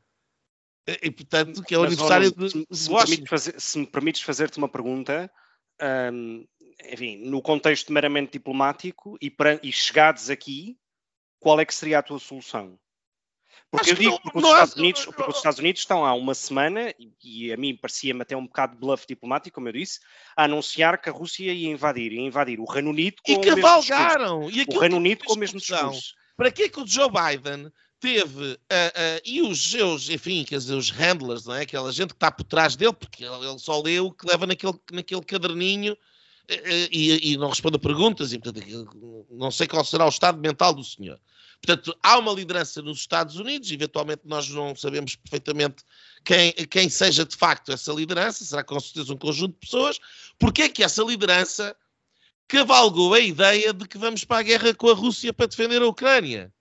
E, 0.87 1.11
portanto, 1.11 1.61
que 1.63 1.75
é 1.75 1.77
o 1.77 1.81
Mas, 1.81 1.93
aniversário 1.93 2.31
de, 2.31 2.49
se, 2.49 2.65
se, 2.75 3.21
me 3.21 3.27
fazer, 3.27 3.61
se 3.61 3.77
me 3.77 3.85
permites 3.85 4.21
fazer-te 4.23 4.57
uma 4.57 4.67
pergunta, 4.67 5.31
um, 6.11 6.47
enfim, 6.91 7.17
no 7.17 7.43
contexto 7.43 7.93
meramente 7.93 8.33
diplomático 8.33 9.17
e, 9.21 9.29
para, 9.29 9.59
e 9.61 9.71
chegados 9.71 10.31
aqui, 10.31 10.79
qual 11.41 11.59
é 11.59 11.65
que 11.65 11.73
seria 11.73 11.99
a 11.99 12.03
tua 12.03 12.19
solução? 12.19 12.79
Porque 13.69 13.91
Acho 13.91 14.03
eu 14.03 14.11
digo 14.11 14.21
porque, 14.21 14.37
os 14.37 14.43
Estados 14.45 14.75
Unidos, 14.75 15.05
porque 15.05 15.31
os 15.31 15.37
Estados 15.37 15.59
Unidos 15.59 15.81
estão 15.81 16.05
há 16.05 16.13
uma 16.13 16.35
semana, 16.35 16.93
e 17.23 17.51
a 17.51 17.57
mim 17.57 17.75
parecia-me 17.75 18.21
até 18.21 18.35
um 18.35 18.45
bocado 18.45 18.73
de 18.73 18.79
bluff 18.79 19.05
diplomático, 19.07 19.55
como 19.55 19.69
eu 19.69 19.73
disse, 19.73 19.99
a 20.35 20.43
anunciar 20.43 21.01
que 21.01 21.09
a 21.09 21.11
Rússia 21.11 21.51
ia 21.51 21.69
invadir, 21.69 22.11
ia 22.11 22.21
invadir 22.21 22.59
o 22.59 22.65
Reino 22.65 22.91
Unido 22.91 23.17
com 23.25 23.31
e 23.31 23.35
o 23.35 23.41
cavalgaram. 23.41 24.39
mesmo 24.39 24.51
discurso. 24.51 24.71
E 24.71 24.77
o 24.77 24.79
Reino 24.79 24.97
Unido 24.97 25.23
com 25.25 25.33
o 25.33 25.37
mesmo 25.37 25.59
discurso. 25.59 26.13
Para 26.37 26.51
que 26.51 26.63
é 26.63 26.69
que 26.69 26.79
o 26.79 26.87
Joe 26.87 27.09
Biden 27.09 27.71
teve, 27.99 28.53
uh, 28.53 28.55
uh, 28.55 29.21
e 29.23 29.41
os 29.41 29.71
seus, 29.71 30.09
enfim, 30.09 30.43
quer 30.43 30.57
dizer, 30.57 30.75
os 30.75 30.89
handlers, 30.89 31.45
não 31.45 31.55
é? 31.55 31.61
Aquela 31.61 31.91
gente 31.91 32.09
que 32.09 32.15
está 32.15 32.29
por 32.29 32.43
trás 32.43 32.75
dele, 32.75 32.93
porque 32.93 33.23
ele, 33.23 33.59
só 33.59 33.81
lê 33.81 33.99
o 33.99 34.11
que 34.11 34.27
leva 34.27 34.45
naquele, 34.45 34.73
naquele 34.91 35.21
caderninho 35.21 35.95
e, 36.91 37.31
e, 37.31 37.37
não 37.37 37.49
responde 37.49 37.77
a 37.77 37.79
perguntas, 37.79 38.33
e 38.33 38.39
portanto, 38.39 39.27
não 39.29 39.51
sei 39.51 39.67
qual 39.67 39.85
será 39.85 40.05
o 40.05 40.09
estado 40.09 40.39
mental 40.39 40.73
do 40.73 40.83
senhor. 40.83 41.19
Portanto, 41.61 41.95
há 42.01 42.17
uma 42.17 42.33
liderança 42.33 42.81
nos 42.81 42.99
Estados 42.99 43.35
Unidos, 43.35 43.71
eventualmente 43.71 44.23
nós 44.25 44.49
não 44.49 44.75
sabemos 44.75 45.15
perfeitamente 45.15 45.83
quem, 46.25 46.51
quem 46.53 46.89
seja 46.89 47.23
de 47.23 47.35
facto 47.35 47.71
essa 47.71 47.93
liderança, 47.93 48.43
será 48.43 48.63
com 48.63 48.79
certeza 48.79 49.13
um 49.13 49.17
conjunto 49.17 49.53
de 49.53 49.59
pessoas, 49.59 49.99
porque 50.39 50.63
é 50.63 50.69
que 50.69 50.83
essa 50.83 51.03
liderança 51.03 51.75
cavalgou 52.47 53.13
a 53.13 53.19
ideia 53.19 53.71
de 53.73 53.87
que 53.87 53.97
vamos 53.97 54.23
para 54.23 54.39
a 54.39 54.43
guerra 54.43 54.73
com 54.73 54.89
a 54.89 54.93
Rússia 54.93 55.31
para 55.31 55.45
defender 55.45 55.81
a 55.81 55.87
Ucrânia? 55.87 56.51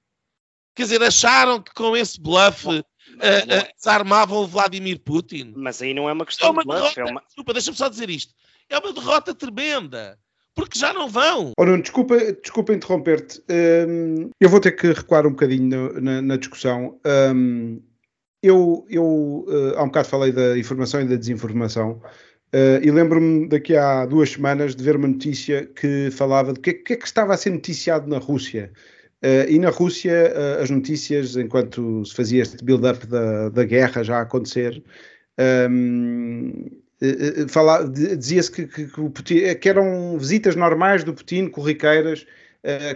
Quer 0.74 0.83
dizer, 0.83 1.03
acharam 1.03 1.62
que 1.62 1.72
com 1.72 1.96
esse 1.96 2.20
bluff 2.20 2.68
uh, 2.68 2.79
uh, 2.79 3.74
desarmavam 3.76 4.38
o 4.38 4.46
Vladimir 4.46 5.00
Putin. 5.00 5.53
Mas 5.57 5.83
aí 5.83 5.94
não 5.94 6.09
é 6.09 6.12
uma 6.12 6.26
questão 6.26 6.48
é 6.48 6.50
uma 6.53 6.62
de 6.62 6.68
bluff. 6.68 6.94
Derrota, 6.94 7.00
é 7.00 7.05
uma... 7.12 7.22
Desculpa, 7.22 7.53
deixa-me 7.55 7.76
só 7.76 7.88
dizer 7.88 8.09
isto. 8.09 8.35
É 8.70 8.78
uma 8.78 8.92
derrota 8.92 9.35
tremenda. 9.35 10.16
Porque 10.54 10.78
já 10.78 10.92
não 10.92 11.09
vão. 11.09 11.52
Oh, 11.59 11.76
desculpa, 11.76 12.16
desculpa 12.35 12.72
interromper-te. 12.72 13.42
Um, 13.50 14.30
eu 14.40 14.48
vou 14.48 14.61
ter 14.61 14.72
que 14.72 14.92
recuar 14.92 15.26
um 15.26 15.30
bocadinho 15.30 16.00
na, 16.00 16.20
na, 16.22 16.37
discussão. 16.37 16.98
Um, 17.35 17.80
eu, 18.42 18.87
eu 18.88 19.44
uh, 19.48 19.76
há 19.76 19.83
um 19.83 19.87
bocado 19.87 20.09
falei 20.09 20.33
da 20.33 20.59
informação 20.59 21.00
e 21.00 21.04
da 21.04 21.16
desinformação. 21.16 22.02
Uh, 22.52 22.83
e 22.83 22.90
lembro-me 22.90 23.48
daqui 23.48 23.76
a 23.76 24.04
duas 24.06 24.30
semanas 24.30 24.74
de 24.74 24.83
ver 24.83 24.96
uma 24.96 25.09
notícia 25.09 25.66
que 25.66 26.11
falava 26.11 26.52
de 26.52 26.61
que, 26.61 26.74
que 26.74 26.92
é 26.94 26.96
que 26.96 27.06
estava 27.06 27.33
a 27.33 27.37
ser 27.37 27.50
noticiado 27.50 28.08
na 28.08 28.18
Rússia. 28.18 28.73
Uh, 29.23 29.48
e 29.48 29.58
na 29.58 29.71
Rússia, 29.71 30.33
uh, 30.35 30.62
as 30.62 30.71
notícias, 30.71 31.37
enquanto 31.37 32.04
se 32.04 32.14
fazia 32.14 32.42
este 32.42 32.64
build-up 32.64 33.06
da, 33.06 33.50
da 33.50 33.64
guerra 33.64 34.02
já 34.02 34.18
a 34.18 34.23
acontecer, 34.23 34.83
um, 35.71 36.71
uh, 37.03 37.92
eh, 37.92 38.17
dizia-se 38.17 38.51
que, 38.51 38.67
que, 38.67 38.87
que, 38.87 39.55
que, 39.55 39.69
eram 39.69 40.19
visitas 40.19 40.57
normais 40.57 41.05
do 41.05 41.15
Putin, 41.15 41.48
corriqueiras, 41.48 42.27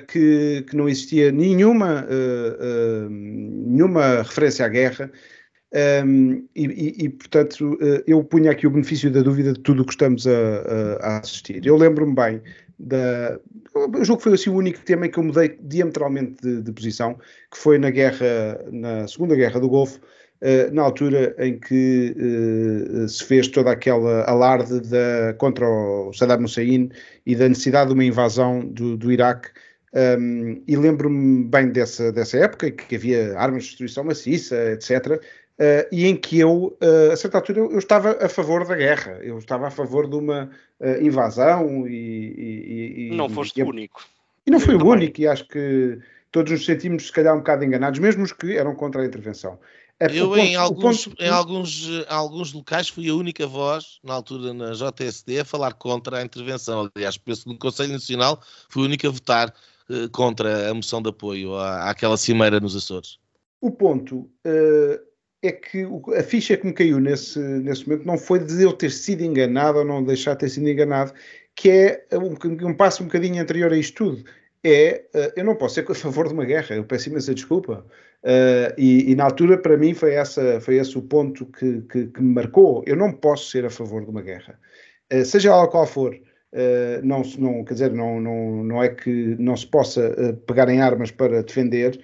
que, 0.08 0.62
que 0.68 0.76
não 0.76 0.86
existia 0.86 1.32
nenhuma, 1.32 2.06
nenhuma 3.08 4.22
referência 4.22 4.66
à 4.66 4.68
guerra. 4.68 5.10
Um, 5.72 5.78
ehm, 5.78 6.44
e, 6.54 6.66
e, 6.66 7.04
e, 7.06 7.08
portanto, 7.08 7.78
eu 8.06 8.22
punha 8.22 8.50
aqui 8.50 8.66
o 8.66 8.70
benefício 8.70 9.10
da 9.10 9.22
dúvida 9.22 9.54
de 9.54 9.60
tudo 9.60 9.80
o 9.80 9.86
que 9.86 9.92
estamos 9.92 10.26
a, 10.26 10.98
a, 11.00 11.18
assistir. 11.20 11.64
Eu 11.64 11.78
lembro-me 11.78 12.14
bem 12.14 12.42
da. 12.78 13.38
Eu 13.74 14.04
julgo 14.04 14.18
que 14.18 14.24
foi 14.24 14.34
assim 14.34 14.50
o 14.50 14.54
único 14.54 14.80
tema 14.84 15.06
em 15.06 15.10
que 15.10 15.18
eu 15.18 15.22
mudei 15.22 15.58
diametralmente 15.60 16.36
de, 16.42 16.62
de 16.62 16.72
posição, 16.72 17.18
que 17.50 17.58
foi 17.58 17.78
na 17.78 17.90
guerra, 17.90 18.60
na 18.70 19.08
Segunda 19.08 19.34
Guerra 19.34 19.58
do 19.58 19.68
Golfo, 19.68 20.00
na 20.72 20.82
altura 20.82 21.34
em 21.38 21.58
que 21.58 22.14
uh, 22.16 23.08
se 23.08 23.24
fez 23.24 23.48
toda 23.48 23.70
aquela 23.70 24.24
alarde 24.24 24.80
da, 24.80 25.34
contra 25.38 25.66
o 25.66 26.12
Saddam 26.12 26.44
Hussein 26.44 26.90
e 27.24 27.34
da 27.34 27.48
necessidade 27.48 27.88
de 27.88 27.94
uma 27.94 28.04
invasão 28.04 28.60
do, 28.60 28.96
do 28.96 29.10
Iraque 29.10 29.48
Um, 29.96 30.60
e 30.66 30.74
lembro-me 30.74 31.44
bem 31.44 31.70
dessa, 31.70 32.10
dessa 32.10 32.36
época, 32.38 32.68
que 32.68 32.96
havia 32.96 33.38
armas 33.38 33.62
de 33.62 33.68
destruição 33.68 34.02
maciça, 34.02 34.72
etc., 34.72 35.22
Uh, 35.54 35.86
e 35.92 36.04
em 36.06 36.16
que 36.16 36.40
eu, 36.40 36.76
uh, 36.82 37.12
a 37.12 37.16
certa 37.16 37.38
altura, 37.38 37.60
eu, 37.60 37.78
estava 37.78 38.18
a 38.20 38.28
favor 38.28 38.66
da 38.66 38.74
guerra, 38.74 39.20
eu 39.22 39.38
estava 39.38 39.68
a 39.68 39.70
favor 39.70 40.08
de 40.08 40.16
uma 40.16 40.50
uh, 40.80 41.00
invasão 41.00 41.86
e, 41.86 41.92
e, 41.94 43.12
e, 43.12 43.16
Não 43.16 43.28
foste 43.28 43.62
o 43.62 43.68
único. 43.68 44.02
E 44.44 44.50
não 44.50 44.58
fui 44.58 44.74
o 44.74 44.84
único, 44.84 45.20
e 45.20 45.28
acho 45.28 45.46
que 45.46 46.00
todos 46.32 46.50
nos 46.50 46.66
sentimos, 46.66 47.06
se 47.06 47.12
calhar, 47.12 47.32
um 47.32 47.38
bocado 47.38 47.64
enganados, 47.64 48.00
mesmo 48.00 48.24
os 48.24 48.32
que 48.32 48.56
eram 48.56 48.74
contra 48.74 49.02
a 49.02 49.06
intervenção. 49.06 49.56
Eu, 50.00 50.28
ponto, 50.28 50.38
em, 50.38 50.56
alguns, 50.56 51.06
ponto... 51.06 51.22
em 51.22 51.28
alguns, 51.28 51.88
alguns 52.08 52.52
locais, 52.52 52.88
fui 52.88 53.08
a 53.08 53.14
única 53.14 53.46
voz, 53.46 53.98
na 54.02 54.14
altura 54.14 54.52
na 54.52 54.72
JSD, 54.72 55.40
a 55.40 55.44
falar 55.44 55.74
contra 55.74 56.18
a 56.18 56.24
intervenção. 56.24 56.90
Aliás, 56.94 57.16
penso 57.16 57.44
que 57.44 57.50
no 57.50 57.58
Conselho 57.58 57.92
Nacional 57.92 58.40
fui 58.68 58.82
a 58.82 58.86
única 58.86 59.08
a 59.08 59.10
votar 59.10 59.54
contra 60.12 60.70
a 60.70 60.74
moção 60.74 61.02
de 61.02 61.10
apoio 61.10 61.54
à, 61.56 61.90
àquela 61.90 62.16
cimeira 62.16 62.58
nos 62.58 62.74
Açores. 62.74 63.18
O 63.60 63.70
ponto 63.70 64.30
é 65.42 65.52
que 65.52 65.86
a 66.18 66.22
ficha 66.22 66.56
que 66.56 66.66
me 66.66 66.72
caiu 66.72 66.98
nesse, 66.98 67.38
nesse 67.38 67.86
momento 67.86 68.06
não 68.06 68.16
foi 68.16 68.38
de 68.38 68.62
eu 68.62 68.72
ter 68.72 68.90
sido 68.90 69.22
enganado 69.22 69.78
ou 69.78 69.84
não 69.84 70.02
deixar 70.02 70.32
de 70.32 70.40
ter 70.40 70.48
sido 70.48 70.68
enganado, 70.68 71.12
que 71.54 71.70
é 71.70 72.06
um, 72.12 72.68
um 72.68 72.74
passo 72.74 73.02
um 73.02 73.06
bocadinho 73.06 73.42
anterior 73.42 73.72
a 73.72 73.76
isto 73.76 73.96
tudo. 73.96 74.24
É, 74.64 75.04
uh, 75.14 75.32
eu 75.36 75.44
não 75.44 75.54
posso 75.54 75.74
ser 75.74 75.84
a 75.90 75.94
favor 75.94 76.26
de 76.26 76.32
uma 76.32 76.44
guerra, 76.44 76.74
eu 76.74 76.84
peço 76.84 77.10
imensa 77.10 77.34
desculpa. 77.34 77.84
Uh, 78.22 78.72
e, 78.78 79.12
e, 79.12 79.14
na 79.14 79.24
altura, 79.24 79.58
para 79.58 79.76
mim, 79.76 79.92
foi, 79.92 80.14
essa, 80.14 80.58
foi 80.60 80.76
esse 80.76 80.96
o 80.96 81.02
ponto 81.02 81.44
que, 81.46 81.82
que, 81.82 82.06
que 82.06 82.22
me 82.22 82.34
marcou. 82.34 82.82
Eu 82.86 82.96
não 82.96 83.12
posso 83.12 83.50
ser 83.50 83.66
a 83.66 83.70
favor 83.70 84.02
de 84.02 84.10
uma 84.10 84.22
guerra. 84.22 84.58
Uh, 85.12 85.24
seja 85.24 85.50
ela 85.50 85.68
qual 85.68 85.86
for, 85.86 86.18
não, 87.02 87.22
não, 87.36 87.64
quer 87.64 87.74
dizer, 87.74 87.92
não, 87.92 88.20
não, 88.20 88.62
não 88.62 88.80
é 88.80 88.88
que 88.88 89.34
não 89.40 89.56
se 89.56 89.66
possa 89.66 90.38
pegar 90.46 90.68
em 90.68 90.80
armas 90.80 91.10
para 91.10 91.42
defender 91.42 92.00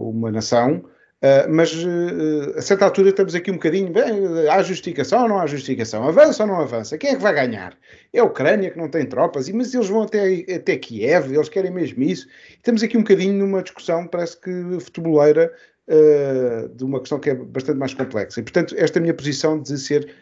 uma 0.00 0.32
nação, 0.32 0.82
Uh, 1.26 1.50
mas 1.50 1.72
uh, 1.74 2.56
a 2.56 2.62
certa 2.62 2.84
altura 2.84 3.08
estamos 3.08 3.34
aqui 3.34 3.50
um 3.50 3.54
bocadinho, 3.54 3.90
bem, 3.90 4.48
há 4.48 4.62
justificação 4.62 5.22
ou 5.22 5.28
não 5.28 5.40
há 5.40 5.46
justificação? 5.46 6.06
Avança 6.06 6.44
ou 6.44 6.48
não 6.48 6.60
avança? 6.60 6.96
Quem 6.96 7.10
é 7.10 7.16
que 7.16 7.22
vai 7.22 7.34
ganhar? 7.34 7.76
É 8.12 8.20
a 8.20 8.24
Ucrânia 8.24 8.70
que 8.70 8.78
não 8.78 8.88
tem 8.88 9.06
tropas, 9.06 9.48
mas 9.48 9.74
eles 9.74 9.88
vão 9.88 10.02
até, 10.02 10.44
até 10.54 10.76
Kiev, 10.76 11.32
eles 11.32 11.48
querem 11.48 11.72
mesmo 11.72 12.00
isso. 12.02 12.28
Estamos 12.50 12.80
aqui 12.82 12.96
um 12.96 13.00
bocadinho 13.00 13.32
numa 13.32 13.60
discussão, 13.60 14.06
parece 14.06 14.40
que 14.40 14.50
futeboleira, 14.78 15.52
uh, 15.88 16.68
de 16.68 16.84
uma 16.84 17.00
questão 17.00 17.18
que 17.18 17.30
é 17.30 17.34
bastante 17.34 17.78
mais 17.78 17.92
complexa. 17.92 18.38
E, 18.38 18.42
portanto, 18.44 18.76
esta 18.78 19.00
minha 19.00 19.14
posição 19.14 19.60
de 19.60 19.76
ser 19.78 20.14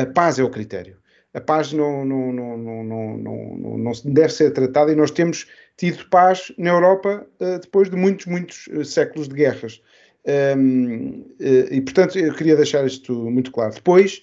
a 0.00 0.06
paz 0.06 0.38
é 0.38 0.42
o 0.42 0.48
critério. 0.48 0.96
A 1.34 1.42
paz 1.42 1.74
não, 1.74 2.06
não, 2.06 2.32
não, 2.32 2.56
não, 2.56 2.84
não, 2.84 3.16
não, 3.18 3.78
não 3.78 3.92
deve 4.06 4.32
ser 4.32 4.50
tratada 4.52 4.90
e 4.90 4.96
nós 4.96 5.10
temos 5.10 5.46
tido 5.76 6.08
paz 6.08 6.50
na 6.56 6.70
Europa 6.70 7.26
depois 7.60 7.90
de 7.90 7.96
muitos, 7.96 8.24
muitos 8.24 8.66
séculos 8.90 9.28
de 9.28 9.34
guerras. 9.34 9.82
Um, 10.26 11.24
eh, 11.40 11.68
e 11.70 11.80
portanto 11.80 12.18
eu 12.18 12.34
queria 12.34 12.56
deixar 12.56 12.86
isto 12.86 13.12
muito 13.30 13.50
claro. 13.50 13.74
Depois, 13.74 14.22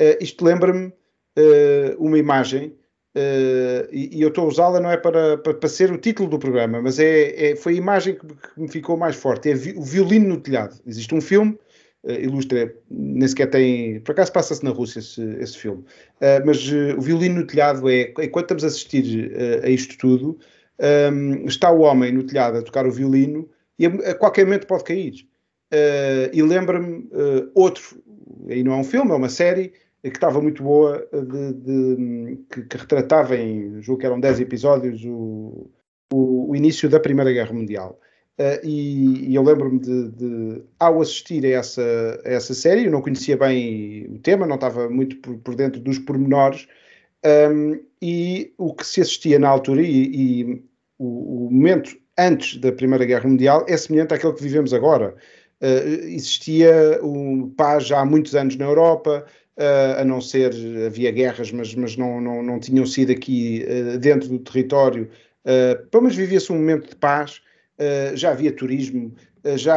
uh, 0.00 0.22
isto 0.22 0.44
lembra-me 0.44 0.88
uh, 0.88 1.96
uma 1.98 2.18
imagem, 2.18 2.76
uh, 3.16 3.88
e, 3.90 4.18
e, 4.18 4.22
eu 4.22 4.28
estou 4.28 4.44
a 4.44 4.48
usá-la 4.48 4.80
não 4.80 4.90
é 4.90 4.96
para, 4.96 5.38
para, 5.38 5.54
para, 5.54 5.68
ser 5.68 5.90
o 5.90 5.98
título 5.98 6.28
do 6.28 6.38
programa, 6.38 6.82
mas 6.82 6.98
é, 6.98 7.52
é 7.52 7.56
foi 7.56 7.74
a 7.74 7.76
imagem 7.76 8.16
que, 8.16 8.26
que, 8.26 8.60
me 8.60 8.68
ficou 8.68 8.96
mais 8.96 9.16
forte: 9.16 9.50
é 9.50 9.54
o 9.76 9.82
violino 9.82 10.28
no 10.28 10.40
telhado. 10.40 10.78
Existe 10.86 11.14
um 11.14 11.20
filme. 11.20 11.58
ilustra, 12.06 12.72
nem 12.90 13.26
sequer 13.26 13.50
tem. 13.50 14.00
Por 14.00 14.12
acaso 14.12 14.32
passa-se 14.32 14.64
na 14.64 14.70
Rússia 14.70 15.00
esse, 15.00 15.22
esse 15.40 15.56
filme. 15.58 15.84
mas 16.44 16.70
o 16.96 17.00
violino 17.00 17.36
no 17.40 17.46
telhado 17.46 17.88
é. 17.88 18.12
Enquanto 18.20 18.44
estamos 18.44 18.64
a 18.64 18.66
assistir 18.68 19.32
a 19.64 19.68
isto 19.68 19.96
tudo, 19.98 20.38
um, 20.78 21.46
está 21.46 21.70
o 21.70 21.80
homem 21.80 22.12
no 22.12 22.22
telhado 22.22 22.58
a 22.58 22.62
tocar 22.62 22.86
o 22.86 22.92
violino 22.92 23.48
e 23.78 23.86
a, 23.86 23.88
a 23.88 24.14
qualquer 24.14 24.44
momento 24.44 24.66
pode 24.66 24.84
cair. 24.84 25.26
Uh, 25.72 26.30
e 26.32 26.42
lembra-me 26.42 27.08
uh, 27.12 27.50
outro, 27.54 28.00
aí 28.48 28.62
não 28.62 28.72
é 28.72 28.76
um 28.76 28.84
filme, 28.84 29.10
é 29.10 29.14
uma 29.14 29.28
série, 29.28 29.72
que 30.02 30.08
estava 30.10 30.40
muito 30.40 30.62
boa, 30.62 31.04
de, 31.12 31.52
de, 31.54 32.38
que, 32.48 32.62
que, 32.62 32.76
retratava 32.76 33.36
em, 33.36 33.82
julgo 33.82 34.00
que 34.00 34.06
eram 34.06 34.20
10 34.20 34.38
episódios, 34.40 35.04
o, 35.04 35.68
o, 36.12 36.50
o, 36.50 36.56
início 36.56 36.88
da 36.88 37.00
Primeira 37.00 37.32
Guerra 37.32 37.52
Mundial. 37.52 37.98
Uh, 38.38 38.64
e, 38.64 39.30
e, 39.30 39.34
eu 39.34 39.42
lembro-me 39.42 39.80
de, 39.80 40.10
de, 40.10 40.62
ao 40.78 41.00
assistir 41.00 41.44
a 41.46 41.58
essa, 41.58 42.20
a 42.24 42.28
essa 42.28 42.54
série, 42.54 42.84
eu 42.84 42.92
não 42.92 43.02
conhecia 43.02 43.36
bem 43.36 44.06
o 44.08 44.18
tema, 44.20 44.46
não 44.46 44.56
estava 44.56 44.88
muito 44.88 45.16
por, 45.16 45.36
por 45.38 45.54
dentro 45.56 45.80
dos 45.80 45.98
pormenores, 45.98 46.68
um, 47.24 47.28
ehm, 47.28 47.80
e 48.00 48.52
o 48.58 48.72
que 48.74 48.86
se 48.86 49.00
assistia 49.00 49.38
na 49.38 49.48
altura 49.48 49.82
e, 49.82 50.42
e 50.42 50.64
o, 50.98 51.46
o 51.46 51.50
momento 51.50 51.96
antes 52.18 52.58
da 52.58 52.72
Primeira 52.72 53.04
Guerra 53.04 53.28
Mundial 53.28 53.64
é 53.68 53.76
semelhante 53.76 54.14
àquele 54.14 54.32
que 54.34 54.42
vivemos 54.42 54.72
agora. 54.72 55.14
Uh, 55.62 56.04
existia 56.04 57.00
um 57.02 57.48
paz 57.48 57.90
há 57.90 58.04
muitos 58.04 58.34
anos 58.34 58.56
na 58.56 58.66
Europa, 58.66 59.24
uh, 59.56 60.00
a 60.00 60.04
não 60.04 60.20
ser, 60.20 60.52
havia 60.86 61.10
guerras, 61.10 61.50
mas, 61.50 61.74
mas 61.74 61.96
não, 61.96 62.20
não, 62.20 62.42
não 62.42 62.60
tinham 62.60 62.84
sido 62.84 63.12
aqui 63.12 63.64
uh, 63.66 63.98
dentro 63.98 64.28
do 64.28 64.38
território. 64.38 65.10
Pelo 65.92 66.02
menos 66.02 66.16
vivia-se 66.16 66.50
um 66.50 66.56
momento 66.56 66.88
de 66.88 66.96
paz, 66.96 67.40
já 68.14 68.30
havia 68.32 68.50
turismo, 68.50 69.14
já 69.54 69.76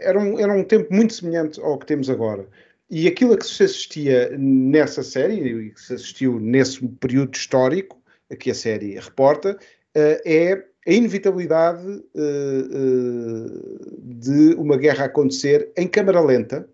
era 0.00 0.18
um, 0.18 0.40
era 0.40 0.52
um 0.52 0.64
tempo 0.64 0.92
muito 0.92 1.14
semelhante 1.14 1.60
ao 1.60 1.78
que 1.78 1.86
temos 1.86 2.10
agora. 2.10 2.48
E 2.90 3.06
aquilo 3.06 3.34
a 3.34 3.36
que 3.36 3.46
se 3.46 3.62
assistia 3.62 4.36
nessa 4.36 5.04
série, 5.04 5.36
e 5.36 5.70
que 5.70 5.80
se 5.80 5.94
assistiu 5.94 6.40
nesse 6.40 6.84
período 7.00 7.32
histórico, 7.32 8.02
que 8.40 8.50
a 8.50 8.54
série 8.54 8.98
reporta, 8.98 9.56
é 9.94 10.64
a 10.88 10.92
inevitabilidade 10.92 11.86
uh, 11.86 12.62
uh, 12.72 13.90
de 14.02 14.54
uma 14.54 14.78
guerra 14.78 15.04
acontecer 15.04 15.70
em 15.76 15.86
câmara 15.86 16.18
lenta. 16.20 16.66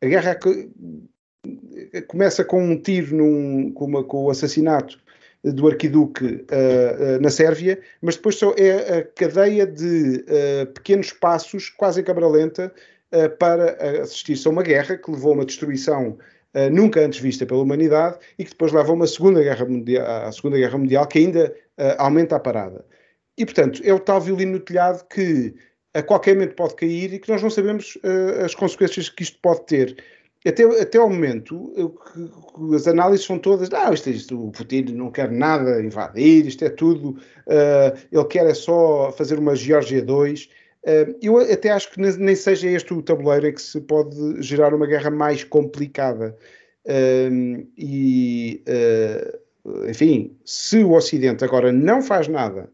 A 0.00 0.06
guerra 0.06 0.38
começa 2.06 2.42
com 2.44 2.64
um 2.64 2.80
tiro 2.80 3.14
num, 3.14 3.70
com, 3.72 3.84
uma, 3.84 4.02
com, 4.02 4.24
o 4.24 4.30
assassinato 4.30 4.98
do 5.44 5.68
arquiduque 5.68 6.24
uh, 6.24 7.20
na 7.20 7.28
Sérvia, 7.28 7.78
mas 8.00 8.16
depois 8.16 8.36
só 8.36 8.54
é 8.56 9.00
a 9.00 9.04
cadeia 9.04 9.66
de 9.66 10.24
pequenos 10.72 11.12
passos, 11.12 11.68
quase 11.68 12.00
em 12.00 12.04
câmara 12.04 12.26
lenta, 12.26 12.72
para 13.38 14.02
assistir-se 14.02 14.46
a 14.48 14.50
uma 14.50 14.62
guerra 14.62 14.96
que 14.96 15.10
levou 15.10 15.32
a 15.32 15.34
uma 15.36 15.44
destruição 15.44 16.16
Uh, 16.56 16.70
nunca 16.72 17.00
antes 17.04 17.20
vista 17.20 17.44
pela 17.44 17.60
humanidade 17.60 18.16
e 18.38 18.42
que 18.42 18.50
depois 18.50 18.72
leva 18.72 18.88
a 18.88 18.94
uma 18.94 19.06
segunda 19.06 19.42
guerra 19.42 19.66
mundial, 19.66 20.06
à 20.06 20.32
segunda 20.32 20.56
guerra 20.56 20.78
mundial 20.78 21.06
que 21.06 21.18
ainda 21.18 21.54
uh, 21.78 21.94
aumenta 21.98 22.36
a 22.36 22.40
parada. 22.40 22.86
E, 23.38 23.44
portanto, 23.44 23.80
é 23.84 23.94
o 23.94 24.00
tal 24.00 24.20
violino 24.20 24.52
no 24.52 24.60
telhado 24.60 25.06
que 25.08 25.54
a 25.94 26.02
qualquer 26.02 26.34
momento 26.34 26.56
pode 26.56 26.74
cair 26.74 27.14
e 27.14 27.18
que 27.20 27.30
nós 27.30 27.40
não 27.40 27.48
sabemos 27.48 27.96
uh, 27.96 28.44
as 28.44 28.54
consequências 28.54 29.08
que 29.08 29.22
isto 29.22 29.38
pode 29.40 29.64
ter. 29.64 29.96
Até, 30.46 30.64
até 30.64 30.98
ao 30.98 31.08
momento, 31.08 31.72
eu, 31.76 31.96
as 32.74 32.86
análises 32.88 33.26
são 33.26 33.38
todas, 33.38 33.72
ah, 33.72 33.92
isto, 33.92 34.10
isto, 34.10 34.48
o 34.48 34.50
Putin 34.50 34.82
não 34.94 35.10
quer 35.10 35.30
nada 35.30 35.80
invadir, 35.82 36.46
isto 36.46 36.64
é 36.64 36.68
tudo, 36.68 37.10
uh, 37.10 37.98
ele 38.10 38.24
quer 38.24 38.46
é 38.46 38.54
só 38.54 39.12
fazer 39.12 39.38
uma 39.38 39.54
Geórgia 39.54 40.02
2. 40.02 40.44
Uh, 40.44 40.48
eh, 40.84 41.14
eu 41.22 41.38
até 41.38 41.70
acho 41.70 41.92
que 41.92 42.00
nem 42.00 42.34
seja 42.34 42.68
este 42.68 42.92
o 42.92 43.02
tabuleiro 43.02 43.48
em 43.48 43.52
que 43.52 43.62
se 43.62 43.80
pode 43.80 44.42
gerar 44.42 44.74
uma 44.74 44.86
guerra 44.86 45.10
mais 45.10 45.44
complicada. 45.44 46.36
e, 47.76 48.62
enfim, 49.88 50.36
se 50.44 50.82
o 50.82 50.92
Ocidente 50.92 51.44
agora 51.44 51.70
não 51.70 52.00
faz 52.00 52.26
nada 52.26 52.70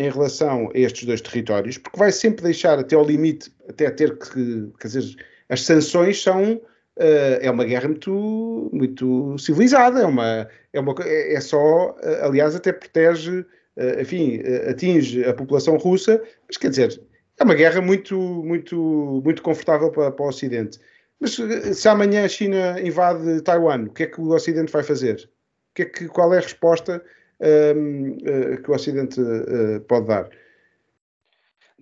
em 0.00 0.08
relação 0.08 0.70
a 0.74 0.78
estes 0.78 1.04
dois 1.04 1.20
territórios, 1.20 1.76
porque 1.76 1.98
vai 1.98 2.10
sempre 2.10 2.42
deixar 2.42 2.78
até 2.78 2.96
ao 2.96 3.04
limite, 3.04 3.52
até 3.68 3.90
ter 3.90 4.18
que, 4.18 4.72
quer 4.80 4.86
dizer, 4.88 5.16
as 5.50 5.62
sanções 5.62 6.22
são 6.22 6.54
uh, 6.54 7.38
é 7.42 7.50
uma 7.50 7.66
guerra 7.66 7.86
muito, 7.86 8.70
muito 8.72 9.36
civilizada, 9.38 10.00
é 10.00 10.06
uma, 10.06 10.48
é 10.72 10.80
uma 10.80 10.94
é, 11.04 11.38
só, 11.42 11.90
uh, 11.90 12.24
aliás, 12.24 12.54
até 12.54 12.72
protege, 12.72 13.40
uh, 13.40 14.00
enfim, 14.00 14.40
atinge 14.66 15.22
a 15.22 15.34
população 15.34 15.76
russa, 15.76 16.22
mas 16.48 16.56
quer 16.56 16.70
dizer, 16.70 16.98
é 17.38 17.44
uma 17.44 17.54
guerra 17.54 17.82
muito, 17.82 18.16
muito, 18.18 19.20
muito 19.22 19.42
confortável 19.42 19.90
para, 19.90 20.10
para 20.10 20.24
o 20.24 20.28
Ocidente. 20.28 20.78
Mas 21.20 21.36
se 21.76 21.88
amanhã 21.90 22.24
a 22.24 22.28
China 22.28 22.80
invade 22.82 23.42
Taiwan, 23.42 23.84
o 23.84 23.90
que 23.90 24.04
é 24.04 24.06
que 24.06 24.18
o 24.18 24.30
Ocidente 24.30 24.72
vai 24.72 24.82
fazer? 24.82 25.28
Que 25.74 25.82
é 25.82 25.84
que, 25.84 26.08
qual 26.08 26.32
é 26.32 26.38
a 26.38 26.40
resposta 26.40 27.02
uh, 27.40 28.62
que 28.62 28.70
o 28.70 28.74
Ocidente 28.74 29.20
uh, 29.20 29.80
pode 29.88 30.06
dar. 30.06 30.30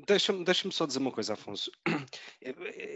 Deixa-me 0.06 0.44
deixa 0.44 0.70
só 0.70 0.86
dizer 0.86 1.00
uma 1.00 1.12
coisa, 1.12 1.34
Afonso. 1.34 1.70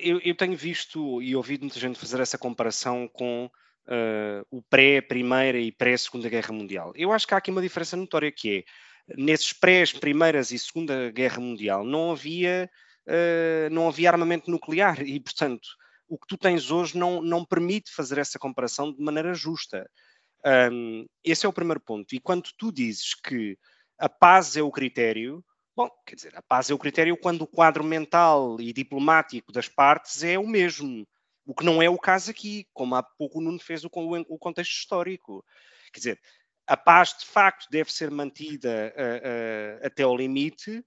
Eu, 0.05 0.21
eu, 0.25 0.35
tenho 0.35 0.57
visto 0.57 1.23
e 1.23 1.37
ouvido 1.37 1.61
muita 1.63 1.79
gente 1.79 1.99
fazer 1.99 2.21
essa 2.21 2.37
comparação 2.37 3.07
com 3.07 3.49
uh, 3.87 4.47
o 4.51 4.63
pré-Primeira 4.63 5.59
e 5.59 5.71
pré-Segunda 5.71 6.29
Guerra 6.29 6.53
Mundial. 6.53 6.93
Eu 6.97 7.13
acho 7.13 7.27
que 7.27 7.35
há 7.35 7.37
aqui 7.37 7.51
uma 7.51 7.63
diferença 7.63 7.97
notória 7.97 8.33
que 8.33 8.65
é, 9.09 9.15
nesses 9.17 9.53
pré-Primeiras 9.53 10.51
e 10.51 10.59
Segunda 10.59 11.11
Guerra 11.11 11.41
Mundial 11.41 11.85
não 11.85 12.11
havia, 12.11 12.69
uh, 13.07 13.73
não 13.73 13.89
havia 13.89 14.11
armamento 14.11 14.51
nuclear 14.51 15.01
e, 15.03 15.21
portanto, 15.21 15.69
o 16.09 16.19
que 16.19 16.27
tu 16.27 16.37
tens 16.37 16.71
hoje 16.71 16.97
não, 16.97 17.23
não 17.23 17.45
permite 17.45 17.93
fazer 17.93 18.19
essa 18.19 18.39
comparação 18.39 18.93
de 18.93 19.01
maneira 19.01 19.33
justa. 19.35 19.89
Um, 20.45 21.07
esse 21.24 21.47
é 21.47 21.49
o 21.49 21.53
primeiro 21.53 21.80
ponto. 21.80 22.14
E 22.14 22.20
quando 22.20 22.51
tu 22.59 22.72
dizes 22.72 23.14
que 23.14 23.57
a 24.03 24.09
paz 24.09 24.57
é 24.57 24.62
o 24.62 24.70
critério. 24.70 25.45
Bom, 25.76 25.88
quer 26.05 26.16
dizer, 26.16 26.36
a 26.36 26.43
paz 26.43 26.68
é 26.68 26.74
o 26.74 26.78
critério 26.78 27.16
quando 27.16 27.43
o 27.43 27.47
quadro 27.47 27.84
mental 27.84 28.61
e 28.61 28.72
diplomático 28.72 29.53
das 29.53 29.68
partes 29.68 30.24
é 30.24 30.36
o 30.36 30.47
mesmo. 30.47 31.07
O 31.47 31.55
que 31.55 31.64
não 31.64 31.80
é 31.80 31.88
o 31.88 31.97
caso 31.97 32.30
aqui, 32.30 32.66
como 32.74 32.97
há 32.97 33.03
pouco 33.03 33.38
o 33.38 33.43
Nuno 33.43 33.61
fez 33.61 33.84
o, 33.84 33.90
o 34.28 34.38
contexto 34.38 34.72
histórico. 34.72 35.45
Quer 35.93 35.99
dizer, 36.01 36.20
a 36.66 36.76
paz 36.76 37.16
de 37.18 37.26
facto 37.26 37.68
deve 37.70 37.93
ser 37.93 38.11
mantida 38.11 38.93
uh, 38.97 39.82
uh, 39.82 39.86
até 39.86 40.03
ao 40.03 40.16
limite, 40.16 40.84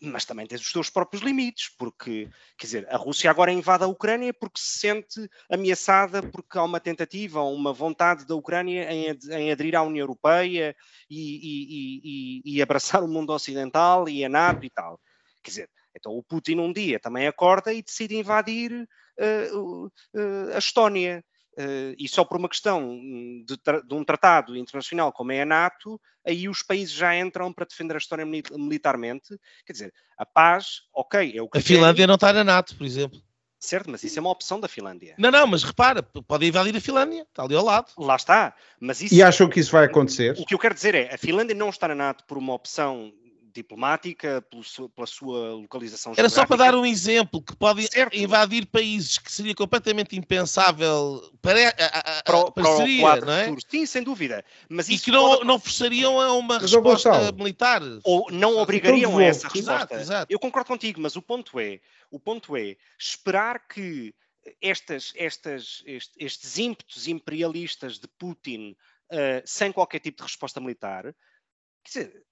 mas 0.00 0.24
também 0.24 0.46
tem 0.46 0.56
os 0.56 0.70
seus 0.70 0.90
próprios 0.90 1.22
limites, 1.22 1.70
porque, 1.78 2.28
quer 2.58 2.66
dizer, 2.66 2.86
a 2.88 2.96
Rússia 2.96 3.30
agora 3.30 3.52
invade 3.52 3.84
a 3.84 3.86
Ucrânia 3.86 4.32
porque 4.32 4.60
se 4.60 4.78
sente 4.78 5.28
ameaçada, 5.50 6.22
porque 6.22 6.58
há 6.58 6.64
uma 6.64 6.80
tentativa, 6.80 7.42
uma 7.42 7.72
vontade 7.72 8.26
da 8.26 8.34
Ucrânia 8.34 8.90
em, 8.92 9.06
em 9.30 9.52
aderir 9.52 9.76
à 9.76 9.82
União 9.82 10.02
Europeia 10.02 10.74
e, 11.08 11.20
e, 11.20 12.42
e, 12.44 12.56
e, 12.56 12.62
abraçar 12.62 13.02
o 13.02 13.08
mundo 13.08 13.32
ocidental 13.32 14.08
e 14.08 14.24
a 14.24 14.28
NATO 14.28 14.64
e 14.64 14.70
tal. 14.70 15.00
Quer 15.42 15.50
dizer, 15.50 15.70
então 15.94 16.12
o 16.12 16.22
Putin 16.22 16.58
um 16.58 16.72
dia 16.72 16.98
também 16.98 17.26
acorda 17.26 17.72
e 17.72 17.82
decide 17.82 18.16
invadir 18.16 18.72
uh, 18.72 19.86
uh, 19.86 20.54
a 20.54 20.58
Estónia. 20.58 21.24
Uh, 21.56 21.94
e 21.96 22.08
só 22.08 22.24
por 22.24 22.36
uma 22.36 22.48
questão 22.48 22.82
hum, 22.82 23.44
de, 23.46 23.56
de, 23.56 23.94
um 23.94 24.02
tratado 24.04 24.56
internacional 24.56 25.12
como 25.12 25.30
é 25.30 25.42
a 25.42 25.46
NATO, 25.46 26.00
aí 26.26 26.48
os 26.48 26.64
países 26.64 26.92
já 26.92 27.16
entram 27.16 27.52
para 27.52 27.64
defender 27.64 27.94
a 27.94 27.98
história 27.98 28.26
militarmente. 28.26 29.38
Quer 29.64 29.72
dizer, 29.72 29.94
a 30.18 30.26
paz, 30.26 30.82
ok, 30.92 31.32
é 31.36 31.40
o 31.40 31.48
que. 31.48 31.58
A 31.58 31.60
Finlândia 31.60 32.06
não 32.06 32.16
está 32.16 32.32
na 32.32 32.42
NATO, 32.42 32.76
por 32.76 32.84
exemplo. 32.84 33.20
Certo, 33.64 33.90
mas 33.90 34.04
isso 34.04 34.18
é 34.18 34.20
uma 34.20 34.30
opção 34.30 34.60
da 34.60 34.68
Finlândia. 34.68 35.14
Não, 35.16 35.30
não, 35.30 35.46
mas 35.46 35.62
repara, 35.62 36.02
pode 36.02 36.46
invadir 36.46 36.76
a 36.76 36.80
Finlândia, 36.80 37.22
está 37.22 37.44
ali 37.44 37.54
ao 37.54 37.64
lado. 37.64 37.92
Lá 37.96 38.16
está. 38.16 38.54
Mas 38.78 39.00
isso, 39.00 39.14
e 39.14 39.22
acham 39.22 39.48
que 39.48 39.58
isso 39.58 39.72
vai 39.72 39.86
acontecer? 39.86 40.36
O 40.38 40.44
que 40.44 40.54
eu 40.54 40.58
quero 40.58 40.74
dizer 40.74 40.94
é, 40.94 41.14
a 41.14 41.16
Finlândia 41.16 41.54
não 41.54 41.70
está 41.70 41.88
na 41.88 41.94
NATO 41.94 42.24
por 42.24 42.36
uma 42.36 42.52
opção 42.52 43.10
diplomática, 43.54 44.44
pela 44.94 45.06
sua 45.06 45.54
localização 45.54 46.12
Era 46.16 46.28
só 46.28 46.46
para 46.46 46.56
dar 46.56 46.74
um 46.74 46.84
exemplo, 46.84 47.40
que 47.42 47.54
pode 47.56 47.86
certo. 47.86 48.16
invadir 48.16 48.66
países 48.66 49.18
que 49.18 49.30
seria 49.30 49.54
completamente 49.54 50.16
impensável 50.16 51.22
para, 51.40 51.68
a, 51.68 52.18
a, 52.18 52.22
para, 52.22 52.50
parceria, 52.50 53.02
para 53.02 53.22
o 53.22 53.26
não 53.26 53.32
é? 53.32 53.44
Futuro. 53.44 53.66
Sim, 53.70 53.86
sem 53.86 54.02
dúvida. 54.02 54.44
Mas 54.68 54.88
e 54.88 54.98
que 54.98 55.10
não, 55.10 55.28
pode... 55.28 55.44
não 55.44 55.58
forçariam 55.58 56.20
a 56.20 56.32
uma 56.32 56.58
mas 56.58 56.72
resposta 56.72 57.32
militar. 57.32 57.80
Ou 58.02 58.26
não 58.30 58.58
obrigariam 58.58 59.10
então, 59.10 59.18
a 59.18 59.24
essa 59.24 59.48
resposta. 59.48 59.74
Exato, 59.74 59.94
exato. 59.94 60.32
Eu 60.32 60.38
concordo 60.38 60.68
contigo, 60.68 61.00
mas 61.00 61.16
o 61.16 61.22
ponto 61.22 61.58
é, 61.60 61.80
o 62.10 62.18
ponto 62.18 62.56
é 62.56 62.76
esperar 62.98 63.66
que 63.68 64.14
estas, 64.60 65.12
estas, 65.16 65.82
estes, 65.86 66.14
estes 66.18 66.58
ímpetos 66.58 67.08
imperialistas 67.08 67.98
de 67.98 68.08
Putin 68.08 68.76
uh, 69.10 69.42
sem 69.44 69.72
qualquer 69.72 70.00
tipo 70.00 70.18
de 70.18 70.24
resposta 70.24 70.60
militar, 70.60 71.04
quer 71.82 71.88
dizer, 71.88 72.24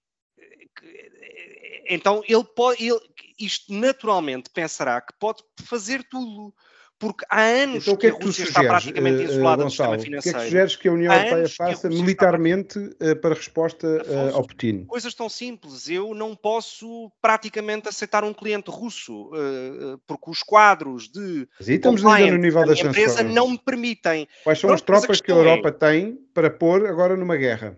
então 1.86 2.22
ele 2.26 2.44
pode, 2.44 2.84
ele, 2.84 3.00
isto 3.38 3.72
naturalmente 3.72 4.50
pensará 4.50 5.00
que 5.00 5.12
pode 5.18 5.42
fazer 5.64 6.02
tudo. 6.04 6.54
Porque 6.98 7.24
há 7.28 7.40
anos 7.40 7.82
então, 7.82 7.96
que, 7.96 8.06
é 8.06 8.12
que, 8.12 8.22
a 8.22 8.24
Rússia 8.24 8.44
está 8.44 8.60
praticamente 8.62 9.22
uh, 9.22 9.24
isolada 9.24 9.64
Gonçalo, 9.64 9.96
do 9.96 10.02
sistema 10.02 10.22
financeiro. 10.22 10.22
O 10.22 10.22
que 10.22 10.28
é 10.28 10.32
que 10.32 10.46
sugeres 10.46 10.76
que 10.76 10.88
a 10.88 10.92
União 10.92 11.12
Europeia 11.12 11.48
faça 11.48 11.88
militarmente 11.88 12.78
está... 12.78 13.16
para 13.16 13.34
resposta 13.34 13.88
uh, 13.88 14.36
ao 14.36 14.46
Putin? 14.46 14.84
Coisas 14.84 15.12
tão 15.12 15.28
simples. 15.28 15.88
Eu 15.88 16.14
não 16.14 16.36
posso 16.36 17.10
praticamente 17.20 17.88
aceitar 17.88 18.22
um 18.22 18.32
cliente 18.32 18.70
russo, 18.70 19.32
uh, 19.32 19.98
porque 20.06 20.30
os 20.30 20.44
quadros 20.44 21.08
de 21.08 21.48
Mas 21.58 21.68
aí 21.68 21.74
estamos 21.74 22.06
ainda 22.06 22.36
no 22.36 22.38
nível 22.38 22.64
das 22.64 22.78
empresa 22.78 23.24
não 23.24 23.50
me 23.50 23.58
permitem. 23.58 24.28
Quais 24.44 24.60
são 24.60 24.68
Pronto, 24.68 24.78
as 24.78 24.82
tropas 24.82 25.20
que 25.20 25.32
a 25.32 25.34
Europa 25.34 25.70
é... 25.70 25.72
tem 25.72 26.16
para 26.32 26.50
pôr 26.50 26.86
agora 26.86 27.16
numa 27.16 27.36
guerra? 27.36 27.76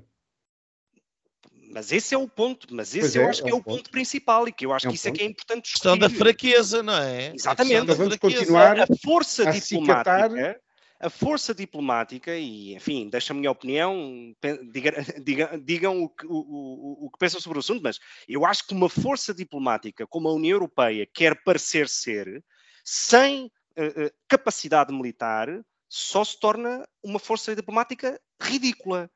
Mas 1.75 1.91
esse 1.91 2.15
é 2.15 2.19
o 2.19 2.29
ponto, 2.29 2.73
mas 2.73 2.95
esse 2.95 3.19
eu 3.19 3.25
é, 3.25 3.29
acho 3.31 3.43
que 3.43 3.49
é, 3.49 3.51
é 3.51 3.55
o 3.55 3.61
ponto. 3.61 3.79
ponto. 3.79 3.91
principal 3.91 4.47
e 4.47 4.53
que 4.53 4.65
eu 4.65 4.73
acho 4.73 4.87
é 4.87 4.89
um 4.89 4.93
que 4.93 4.97
isso 4.97 5.09
ponto. 5.09 5.17
é 5.17 5.19
que 5.19 5.25
é 5.25 5.27
importante 5.29 5.65
discutir. 5.65 5.91
Questão 5.91 5.99
da 5.99 6.09
fraqueza, 6.09 6.85
não 6.85 6.97
é? 6.97 7.35
Exatamente. 7.35 7.91
A 7.91 7.95
vamos 7.95 8.17
continuar 8.17 8.79
a 8.79 8.87
força 9.03 9.49
a 9.49 9.51
diplomática, 9.51 10.61
a 11.01 11.11
força 11.11 11.53
diplomática, 11.53 12.37
e 12.37 12.77
enfim, 12.77 13.09
deixa 13.09 13.33
a 13.33 13.37
minha 13.37 13.51
opinião, 13.51 14.33
diga, 14.71 14.93
diga, 15.21 15.61
digam 15.65 16.01
o 16.05 16.09
que, 16.09 16.25
o, 16.27 16.31
o, 16.31 17.07
o 17.07 17.11
que 17.11 17.19
pensam 17.19 17.41
sobre 17.41 17.59
o 17.59 17.61
assunto, 17.61 17.83
mas 17.83 17.99
eu 18.29 18.47
acho 18.47 18.65
que 18.69 18.73
uma 18.73 18.89
força 18.89 19.35
diplomática 19.35 20.07
como 20.07 20.29
a 20.29 20.33
União 20.33 20.55
Europeia 20.55 21.09
quer 21.13 21.43
parecer 21.43 21.89
ser, 21.89 22.41
sem 22.85 23.47
uh, 23.47 24.05
uh, 24.05 24.11
capacidade 24.29 24.93
militar, 24.93 25.49
só 25.89 26.23
se 26.23 26.39
torna 26.39 26.87
uma 27.03 27.19
força 27.19 27.57
diplomática 27.57 28.21
ridícula 28.41 29.11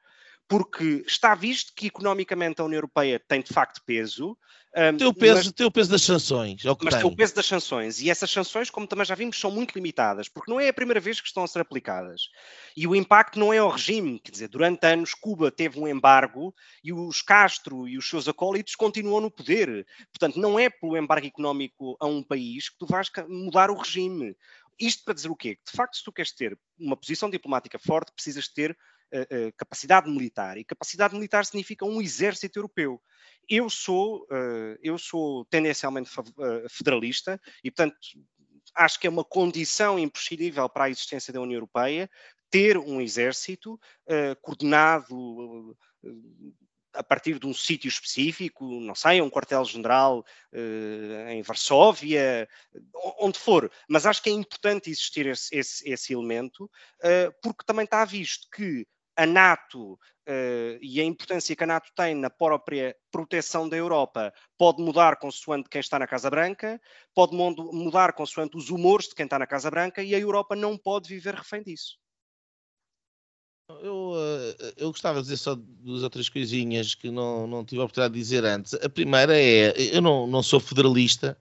porque 0.48 1.04
está 1.06 1.34
visto 1.34 1.74
que 1.74 1.88
economicamente 1.88 2.60
a 2.60 2.64
União 2.64 2.78
Europeia 2.78 3.20
tem 3.20 3.42
de 3.42 3.52
facto 3.52 3.82
peso. 3.84 4.36
Um, 4.74 4.96
tem, 4.96 5.06
o 5.06 5.12
peso 5.12 5.44
mas, 5.44 5.52
tem 5.52 5.66
o 5.66 5.70
peso 5.70 5.90
das 5.90 6.02
sanções. 6.02 6.64
É 6.64 6.68
mas 6.68 6.94
tem. 6.94 7.02
tem 7.02 7.12
o 7.12 7.14
peso 7.14 7.34
das 7.34 7.44
sanções. 7.44 8.00
E 8.00 8.08
essas 8.08 8.30
sanções, 8.30 8.70
como 8.70 8.86
também 8.86 9.04
já 9.04 9.14
vimos, 9.14 9.38
são 9.38 9.50
muito 9.50 9.74
limitadas, 9.74 10.26
porque 10.26 10.50
não 10.50 10.58
é 10.58 10.68
a 10.68 10.72
primeira 10.72 11.00
vez 11.00 11.20
que 11.20 11.26
estão 11.26 11.44
a 11.44 11.46
ser 11.46 11.60
aplicadas. 11.60 12.30
E 12.74 12.86
o 12.86 12.96
impacto 12.96 13.38
não 13.38 13.52
é 13.52 13.58
ao 13.58 13.68
regime. 13.68 14.18
Quer 14.20 14.30
dizer, 14.30 14.48
durante 14.48 14.86
anos 14.86 15.12
Cuba 15.12 15.50
teve 15.50 15.78
um 15.78 15.86
embargo 15.86 16.54
e 16.82 16.94
os 16.94 17.20
Castro 17.20 17.86
e 17.86 17.98
os 17.98 18.08
seus 18.08 18.26
acólitos 18.26 18.74
continuam 18.74 19.20
no 19.20 19.30
poder. 19.30 19.86
Portanto, 20.10 20.40
não 20.40 20.58
é 20.58 20.70
pelo 20.70 20.96
embargo 20.96 21.26
económico 21.26 21.94
a 22.00 22.06
um 22.06 22.22
país 22.22 22.70
que 22.70 22.78
tu 22.78 22.86
vais 22.86 23.10
mudar 23.28 23.70
o 23.70 23.76
regime. 23.76 24.34
Isto 24.80 25.04
para 25.04 25.14
dizer 25.14 25.28
o 25.28 25.36
quê? 25.36 25.58
De 25.66 25.76
facto, 25.76 25.96
se 25.96 26.04
tu 26.04 26.12
queres 26.12 26.32
ter 26.32 26.58
uma 26.78 26.96
posição 26.96 27.28
diplomática 27.28 27.78
forte, 27.78 28.12
precisas 28.12 28.48
ter 28.48 28.78
uh, 29.14 29.52
capacidade 29.56 30.10
militar. 30.10 30.56
E 30.56 30.64
capacidade 30.64 31.14
militar 31.14 31.44
significa 31.44 31.84
um 31.84 32.00
exército 32.00 32.58
europeu. 32.58 33.00
Eu 33.48 33.70
sou, 33.70 34.24
uh, 34.24 34.78
eu 34.82 34.98
sou 34.98 35.44
tendencialmente 35.46 36.10
federalista 36.68 37.40
e, 37.64 37.70
portanto, 37.70 37.96
acho 38.74 39.00
que 39.00 39.06
é 39.06 39.10
uma 39.10 39.24
condição 39.24 39.98
imprescindível 39.98 40.68
para 40.68 40.84
a 40.84 40.90
existência 40.90 41.32
da 41.32 41.40
União 41.40 41.56
Europeia 41.56 42.08
ter 42.50 42.78
um 42.78 43.00
exército 43.00 43.74
uh, 43.74 44.36
coordenado 44.40 45.14
uh, 45.14 46.54
a 46.94 47.02
partir 47.02 47.38
de 47.38 47.46
um 47.46 47.52
sítio 47.52 47.86
específico, 47.88 48.64
não 48.80 48.94
sei, 48.94 49.20
um 49.20 49.30
quartel-general 49.30 50.24
uh, 50.52 51.28
em 51.28 51.42
Varsóvia, 51.42 52.48
onde 53.20 53.38
for. 53.38 53.70
Mas 53.88 54.06
acho 54.06 54.22
que 54.22 54.30
é 54.30 54.32
importante 54.32 54.90
existir 54.90 55.26
esse, 55.26 55.54
esse, 55.54 55.88
esse 55.88 56.12
elemento, 56.12 56.68
porque 57.42 57.64
também 57.64 57.84
está 57.84 58.04
visto 58.04 58.48
que 58.50 58.86
a 59.18 59.26
NATO 59.26 59.94
uh, 59.94 60.78
e 60.80 61.00
a 61.00 61.04
importância 61.04 61.56
que 61.56 61.64
a 61.64 61.66
NATO 61.66 61.90
tem 61.96 62.14
na 62.14 62.30
própria 62.30 62.94
proteção 63.10 63.68
da 63.68 63.76
Europa 63.76 64.32
pode 64.56 64.80
mudar 64.80 65.16
consoante 65.16 65.68
quem 65.68 65.80
está 65.80 65.98
na 65.98 66.06
Casa 66.06 66.30
Branca, 66.30 66.80
pode 67.12 67.34
mudar 67.34 68.12
consoante 68.12 68.56
os 68.56 68.70
humores 68.70 69.08
de 69.08 69.16
quem 69.16 69.24
está 69.24 69.36
na 69.36 69.46
Casa 69.46 69.70
Branca 69.70 70.04
e 70.04 70.14
a 70.14 70.18
Europa 70.20 70.54
não 70.54 70.78
pode 70.78 71.08
viver 71.08 71.34
refém 71.34 71.64
disso. 71.64 71.98
Eu, 73.82 74.12
uh, 74.12 74.72
eu 74.76 74.90
gostava 74.92 75.18
de 75.18 75.24
dizer 75.24 75.36
só 75.36 75.54
duas 75.54 76.04
ou 76.04 76.08
três 76.08 76.28
coisinhas 76.28 76.94
que 76.94 77.10
não, 77.10 77.46
não 77.46 77.64
tive 77.64 77.80
a 77.80 77.84
oportunidade 77.84 78.14
de 78.14 78.20
dizer 78.20 78.44
antes. 78.44 78.74
A 78.74 78.88
primeira 78.88 79.36
é, 79.36 79.74
eu 79.94 80.00
não, 80.00 80.28
não 80.28 80.44
sou 80.44 80.60
federalista, 80.60 81.36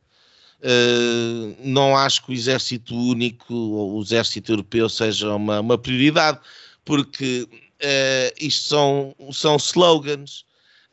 uh, 0.59 1.55
não 1.59 1.95
acho 1.95 2.25
que 2.25 2.31
o 2.31 2.33
exército 2.33 2.95
único 2.95 3.53
ou 3.53 3.97
o 3.97 4.01
exército 4.01 4.51
europeu 4.51 4.89
seja 4.89 5.33
uma, 5.35 5.59
uma 5.61 5.77
prioridade, 5.77 6.39
porque 6.83 7.47
uh, 7.81 8.35
isto 8.39 8.67
são, 8.67 9.15
são 9.31 9.55
slogans. 9.57 10.45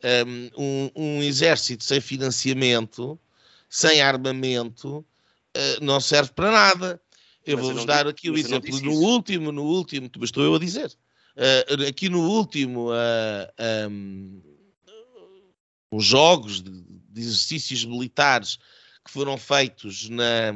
Ehm, 0.05 0.51
um, 0.55 0.91
um, 0.95 1.23
exército 1.23 1.83
sem 1.83 1.99
financiamento, 1.99 3.19
sem 3.67 4.01
armamento, 4.01 4.97
uh, 4.99 5.05
não 5.81 5.99
serve 5.99 6.31
para 6.33 6.51
nada. 6.51 7.01
Eu 7.43 7.57
vou-vos 7.57 7.85
dar 7.85 8.07
aqui 8.07 8.29
o 8.29 8.37
exemplo. 8.37 8.79
No 8.81 8.91
último, 8.91 9.51
no 9.51 9.63
último, 9.63 10.07
mas 10.19 10.27
estou 10.27 10.43
eu 10.43 10.53
a 10.53 10.59
dizer. 10.59 10.91
Uh, 11.35 11.87
aqui 11.89 12.07
no 12.07 12.21
último, 12.21 12.91
uh, 12.91 13.89
um, 13.89 14.41
os 15.89 16.05
jogos 16.05 16.61
de, 16.61 16.71
de, 17.09 17.21
exercícios 17.21 17.83
militares 17.83 18.57
que 19.03 19.11
foram 19.11 19.37
feitos 19.37 20.07
na, 20.09 20.53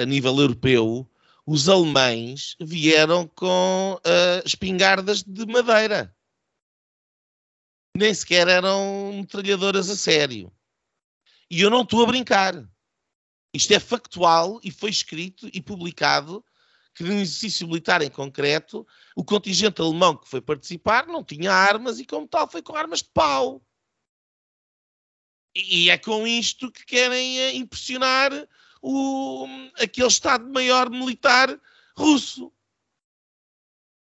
a 0.00 0.04
nível 0.04 0.38
europeu, 0.38 1.08
os 1.50 1.66
alemães 1.66 2.54
vieram 2.60 3.26
com 3.26 3.94
uh, 3.94 4.42
espingardas 4.44 5.22
de 5.22 5.46
madeira. 5.46 6.14
Nem 7.96 8.12
sequer 8.12 8.46
eram 8.48 9.14
metralhadoras 9.14 9.88
a 9.88 9.96
sério. 9.96 10.52
E 11.50 11.62
eu 11.62 11.70
não 11.70 11.84
estou 11.84 12.02
a 12.02 12.06
brincar. 12.06 12.52
Isto 13.54 13.72
é 13.72 13.80
factual 13.80 14.60
e 14.62 14.70
foi 14.70 14.90
escrito 14.90 15.48
e 15.50 15.62
publicado 15.62 16.44
que 16.94 17.02
no 17.02 17.14
exercício 17.14 17.66
militar 17.66 18.02
em 18.02 18.10
concreto, 18.10 18.86
o 19.16 19.24
contingente 19.24 19.80
alemão 19.80 20.18
que 20.18 20.28
foi 20.28 20.42
participar 20.42 21.06
não 21.06 21.24
tinha 21.24 21.50
armas 21.50 21.98
e, 21.98 22.04
como 22.04 22.28
tal, 22.28 22.46
foi 22.46 22.60
com 22.60 22.76
armas 22.76 23.00
de 23.00 23.08
pau. 23.08 23.64
E 25.54 25.88
é 25.88 25.96
com 25.96 26.26
isto 26.26 26.70
que 26.70 26.84
querem 26.84 27.40
eh, 27.40 27.54
impressionar 27.54 28.32
o, 28.82 29.46
aquele 29.80 30.06
Estado-Maior 30.06 30.90
militar 30.90 31.58
russo. 31.96 32.52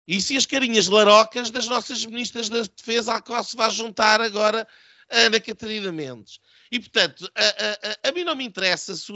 E 0.08 0.18
as 0.18 0.46
carinhas 0.46 0.88
larocas 0.88 1.52
das 1.52 1.68
nossas 1.68 2.06
ministras 2.06 2.50
da 2.50 2.62
Defesa, 2.62 3.14
à 3.14 3.22
qual 3.22 3.44
se 3.44 3.56
vai 3.56 3.70
juntar 3.70 4.20
agora 4.20 4.68
Ana 5.10 5.40
Catarina 5.40 5.92
Mendes. 5.92 6.40
E, 6.72 6.80
portanto, 6.80 7.30
a, 7.36 8.08
a, 8.08 8.10
a, 8.10 8.12
mim 8.14 8.24
não 8.24 8.36
me 8.36 8.46
interessa, 8.46 8.96
se, 8.96 9.12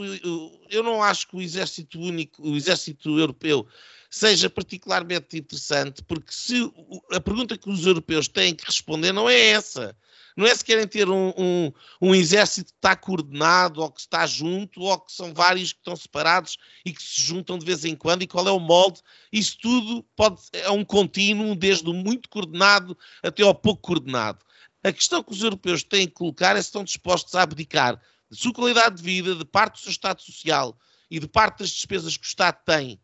eu 0.70 0.82
não 0.82 1.02
acho 1.02 1.26
que 1.28 1.36
o 1.36 1.42
exército 1.42 1.98
único, 1.98 2.46
o 2.46 2.54
exército 2.54 3.18
europeu, 3.18 3.66
seja 4.10 4.48
particularmente 4.50 5.38
interessante, 5.38 6.02
porque 6.04 6.32
se 6.32 6.70
a 7.10 7.20
pergunta 7.20 7.56
que 7.56 7.68
os 7.70 7.84
europeus 7.84 8.28
têm 8.28 8.54
que 8.54 8.64
responder 8.66 9.12
não 9.12 9.28
é 9.28 9.48
essa. 9.48 9.96
Não 10.36 10.46
é 10.46 10.54
se 10.54 10.62
querem 10.62 10.86
ter 10.86 11.08
um, 11.08 11.32
um, 11.38 11.72
um, 12.00 12.14
exército 12.14 12.70
que 12.70 12.78
está 12.78 12.94
coordenado, 12.94 13.80
ou 13.80 13.90
que 13.90 14.00
está 14.00 14.26
junto, 14.26 14.82
ou 14.82 15.00
que 15.00 15.10
são 15.10 15.32
vários 15.32 15.72
que 15.72 15.78
estão 15.78 15.96
separados 15.96 16.58
e 16.84 16.92
que 16.92 17.02
se 17.02 17.22
juntam 17.22 17.58
de 17.58 17.64
vez 17.64 17.86
em 17.86 17.96
quando, 17.96 18.22
e 18.22 18.26
qual 18.26 18.46
é 18.46 18.50
o 18.50 18.60
molde. 18.60 19.00
Isso 19.32 19.56
tudo 19.58 20.02
pode, 20.14 20.42
é 20.52 20.70
um 20.70 20.84
contínuo, 20.84 21.56
desde 21.56 21.88
o 21.88 21.94
muito 21.94 22.28
coordenado 22.28 22.96
até 23.22 23.42
ao 23.42 23.54
pouco 23.54 23.80
coordenado. 23.80 24.44
A 24.84 24.92
questão 24.92 25.22
que 25.22 25.32
os 25.32 25.42
europeus 25.42 25.82
têm 25.82 26.06
que 26.06 26.12
colocar 26.12 26.54
é 26.54 26.60
se 26.60 26.68
estão 26.68 26.84
dispostos 26.84 27.34
a 27.34 27.42
abdicar 27.42 27.98
de 28.30 28.36
sua 28.36 28.52
qualidade 28.52 28.96
de 28.96 29.02
vida, 29.02 29.34
de 29.34 29.44
parte 29.44 29.74
do 29.74 29.80
seu 29.80 29.90
Estado 29.90 30.20
social 30.20 30.78
e 31.10 31.18
de 31.18 31.26
parte 31.26 31.60
das 31.60 31.70
despesas 31.70 32.16
que 32.16 32.26
o 32.26 32.28
Estado 32.28 32.58
tem, 32.64 33.00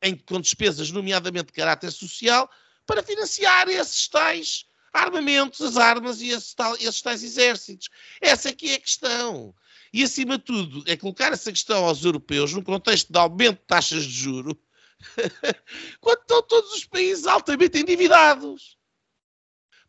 em, 0.00 0.16
com 0.16 0.40
despesas 0.40 0.90
nomeadamente 0.90 1.46
de 1.46 1.52
caráter 1.52 1.90
social, 1.90 2.50
para 2.86 3.02
financiar 3.02 3.68
esses 3.68 4.08
tais 4.08 4.64
armamentos, 4.92 5.60
as 5.60 5.76
armas 5.76 6.20
e 6.20 6.28
esses, 6.28 6.54
tal, 6.54 6.74
esses 6.76 7.00
tais 7.00 7.22
exércitos. 7.22 7.88
Essa 8.20 8.50
é 8.50 8.52
que 8.52 8.70
é 8.70 8.74
a 8.74 8.80
questão. 8.80 9.54
E, 9.92 10.02
acima 10.02 10.38
de 10.38 10.44
tudo, 10.44 10.84
é 10.86 10.96
colocar 10.96 11.32
essa 11.32 11.52
questão 11.52 11.84
aos 11.84 12.04
europeus 12.04 12.52
num 12.52 12.62
contexto 12.62 13.12
de 13.12 13.18
aumento 13.18 13.58
de 13.58 13.66
taxas 13.66 14.04
de 14.04 14.10
juro, 14.10 14.58
quando 16.00 16.20
estão 16.20 16.42
todos 16.42 16.72
os 16.72 16.84
países 16.84 17.26
altamente 17.26 17.78
endividados. 17.78 18.78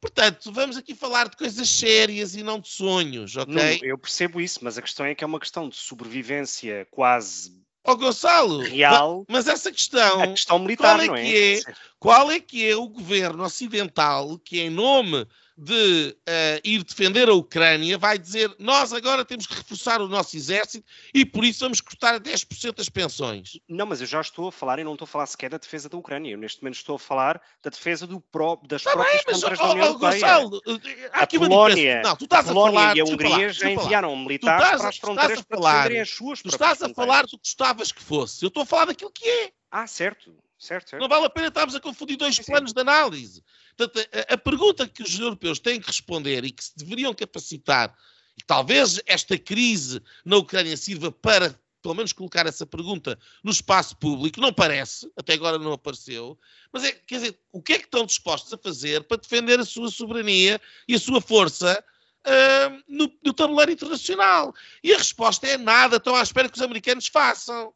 Portanto, 0.01 0.51
vamos 0.51 0.76
aqui 0.76 0.93
falar 0.93 1.30
de 1.30 1.38
coisas 1.38 1.70
sérias 1.70 2.36
e 2.36 2.43
não 2.43 2.60
de 2.60 2.68
sonhos, 2.68 3.38
ok? 3.38 3.54
Não, 3.56 3.88
eu 3.88 3.97
percebo 3.97 4.41
isso, 4.41 4.60
mas 4.62 4.78
a 4.78 4.82
questão 4.82 5.06
é 5.06 5.16
que 5.16 5.24
é 5.24 5.28
uma 5.28 5.39
questão 5.39 5.70
de 5.70 5.78
sobrevivência 5.78 6.86
quase 6.91 7.62
Ó 7.86 7.91
oh, 7.91 7.97
Gonçalo, 7.97 8.59
real. 8.59 9.25
Mas 9.27 9.47
essa 9.47 9.71
questão, 9.71 10.21
a 10.21 10.27
questão 10.27 10.57
militar, 10.59 10.95
qual 10.95 11.01
é 11.01 11.07
não 11.07 11.15
é? 11.15 11.23
Que 11.23 11.53
é? 11.53 11.73
Qual 11.99 12.31
é 12.31 12.39
que 12.39 12.69
é 12.69 12.75
o 12.75 12.88
governo 12.88 13.43
ocidental 13.43 14.39
que, 14.39 14.61
em 14.61 14.69
nome 14.69 15.27
de 15.58 16.16
uh, 16.28 16.60
ir 16.64 16.84
defender 16.84 17.30
a 17.30 17.34
Ucrânia, 17.34 17.97
vai 17.97 18.18
dizer 18.18 18.54
nós 18.58 18.91
agora 18.91 19.24
temos 19.24 19.45
que 19.45 19.54
reforçar 19.54 20.01
o 20.01 20.08
nosso 20.08 20.36
exército 20.36 20.86
e 21.14 21.26
por 21.26 21.45
isso 21.45 21.60
vamos 21.62 21.80
cortar 21.80 22.20
10% 22.20 22.76
das 22.76 22.89
pensões. 22.89 23.60
Não, 23.68 23.86
mas 23.86 24.01
eu 24.01 24.08
já 24.08 24.20
estou 24.20 24.47
a 24.47 24.51
falar 24.51 24.80
e 24.80 24.84
não 24.84 24.93
estou 24.93 25.06
a 25.06 25.08
falar 25.08 25.26
sequer 25.28 25.49
da 25.49 25.58
defesa 25.58 25.88
da 25.88 25.97
Ucrânia. 25.97 26.32
Eu 26.32 26.38
neste 26.38 26.62
momento 26.62 26.76
estou 26.76 26.95
a 26.95 26.99
falar 26.99 27.41
da 27.62 27.70
defesa 27.70 28.08
do 28.08 28.20
pró 28.20 28.60
das 28.68 28.84
tá 28.84 28.91
próprias 28.91 29.24
bem, 29.26 29.39
mas, 29.41 29.41
da 29.41 29.72
União 29.72 29.86
Europeia. 29.86 30.12
Gonçalo, 30.12 30.62
eh, 30.68 31.10
a 31.12 31.28
Polónia, 31.28 32.01
não, 32.04 32.16
tu 32.16 32.26
estás 32.26 32.45
a, 32.45 32.54
Polónia 32.54 32.80
falar, 32.80 32.97
e 32.97 32.99
a 32.99 33.04
Hungria 33.04 33.49
já 33.49 33.70
enviaram 33.70 34.16
militares 34.16 34.64
estás, 34.64 34.82
para 34.82 34.89
as 34.89 34.97
fronteiras 34.97 35.41
para 35.41 35.60
defenderem 35.60 36.01
as 36.01 36.10
suas 36.10 36.41
Tu 36.41 36.49
estás 36.49 36.82
a 36.82 36.89
falar 36.89 37.24
do 37.24 37.38
que 37.38 37.38
gostavas 37.38 37.91
que 37.91 38.01
fosse. 38.01 38.43
Eu 38.43 38.47
estou 38.47 38.64
a 38.64 38.66
falar 38.66 38.86
daquilo 38.86 39.12
que 39.12 39.28
é. 39.28 39.51
Ah, 39.72 39.88
certo. 39.88 40.36
Certo, 40.64 40.91
certo. 40.91 41.01
Não 41.01 41.09
vale 41.09 41.26
a 41.26 41.30
pena 41.30 41.47
estarmos 41.47 41.76
a 41.76 41.80
confundir 41.82 42.16
dois 42.16 42.38
sim, 42.38 42.43
planos 42.43 42.70
sim. 42.70 42.74
de 42.74 42.80
análise. 42.80 43.43
Portanto, 43.76 44.07
a, 44.14 44.34
a, 44.34 44.38
pergunta 44.38 44.88
que 44.88 45.03
os 45.03 45.20
europeus 45.20 45.59
têm 45.59 45.82
que 45.82 45.88
responder 45.88 46.45
e 46.45 46.51
que 46.51 46.64
se 46.64 46.78
deveriam 46.78 47.14
capacitar, 47.14 47.93
e 48.38 48.43
talvez 48.45 49.01
esta 49.05 49.38
crise 49.38 50.01
na 50.24 50.38
Ucrânia 50.38 50.78
sirva 50.78 51.11
para, 51.11 51.53
pelo 51.82 51.95
menos, 51.95 52.14
colocar 52.14 52.47
essa 52.47 52.66
pergunta 52.66 53.20
no 53.43 53.51
espaço 53.51 53.97
público, 53.97 54.39
não 54.39 54.53
parece, 54.53 55.11
até 55.18 55.34
agora 55.34 55.59
não 55.59 55.74
apareceu, 55.74 56.39
mas 56.72 56.86
é, 56.86 56.93
quer 56.93 57.16
dizer, 57.16 57.39
o 57.51 57.61
que 57.61 57.74
é 57.74 57.80
que 57.80 57.86
estão 57.86 58.05
dispostos 58.05 58.53
a 58.53 58.57
fazer 58.57 59.03
para 59.03 59.18
defender 59.18 59.59
a 59.59 59.66
sua 59.66 59.91
soberania 59.91 60.61
e 60.88 60.95
a 60.95 60.99
sua 60.99 61.20
força 61.20 61.84
uh, 62.26 62.84
no, 62.88 63.11
no 63.22 63.34
tabuleiro 63.34 63.74
internacional? 63.74 64.55
E 64.82 64.93
a 64.93 64.97
resposta 64.97 65.45
é 65.45 65.57
nada, 65.57 65.97
estão 65.97 66.16
à 66.16 66.24
espera 66.24 66.47
que 66.47 66.55
os 66.55 66.64
americanos 66.64 67.07
façam. 67.07 67.74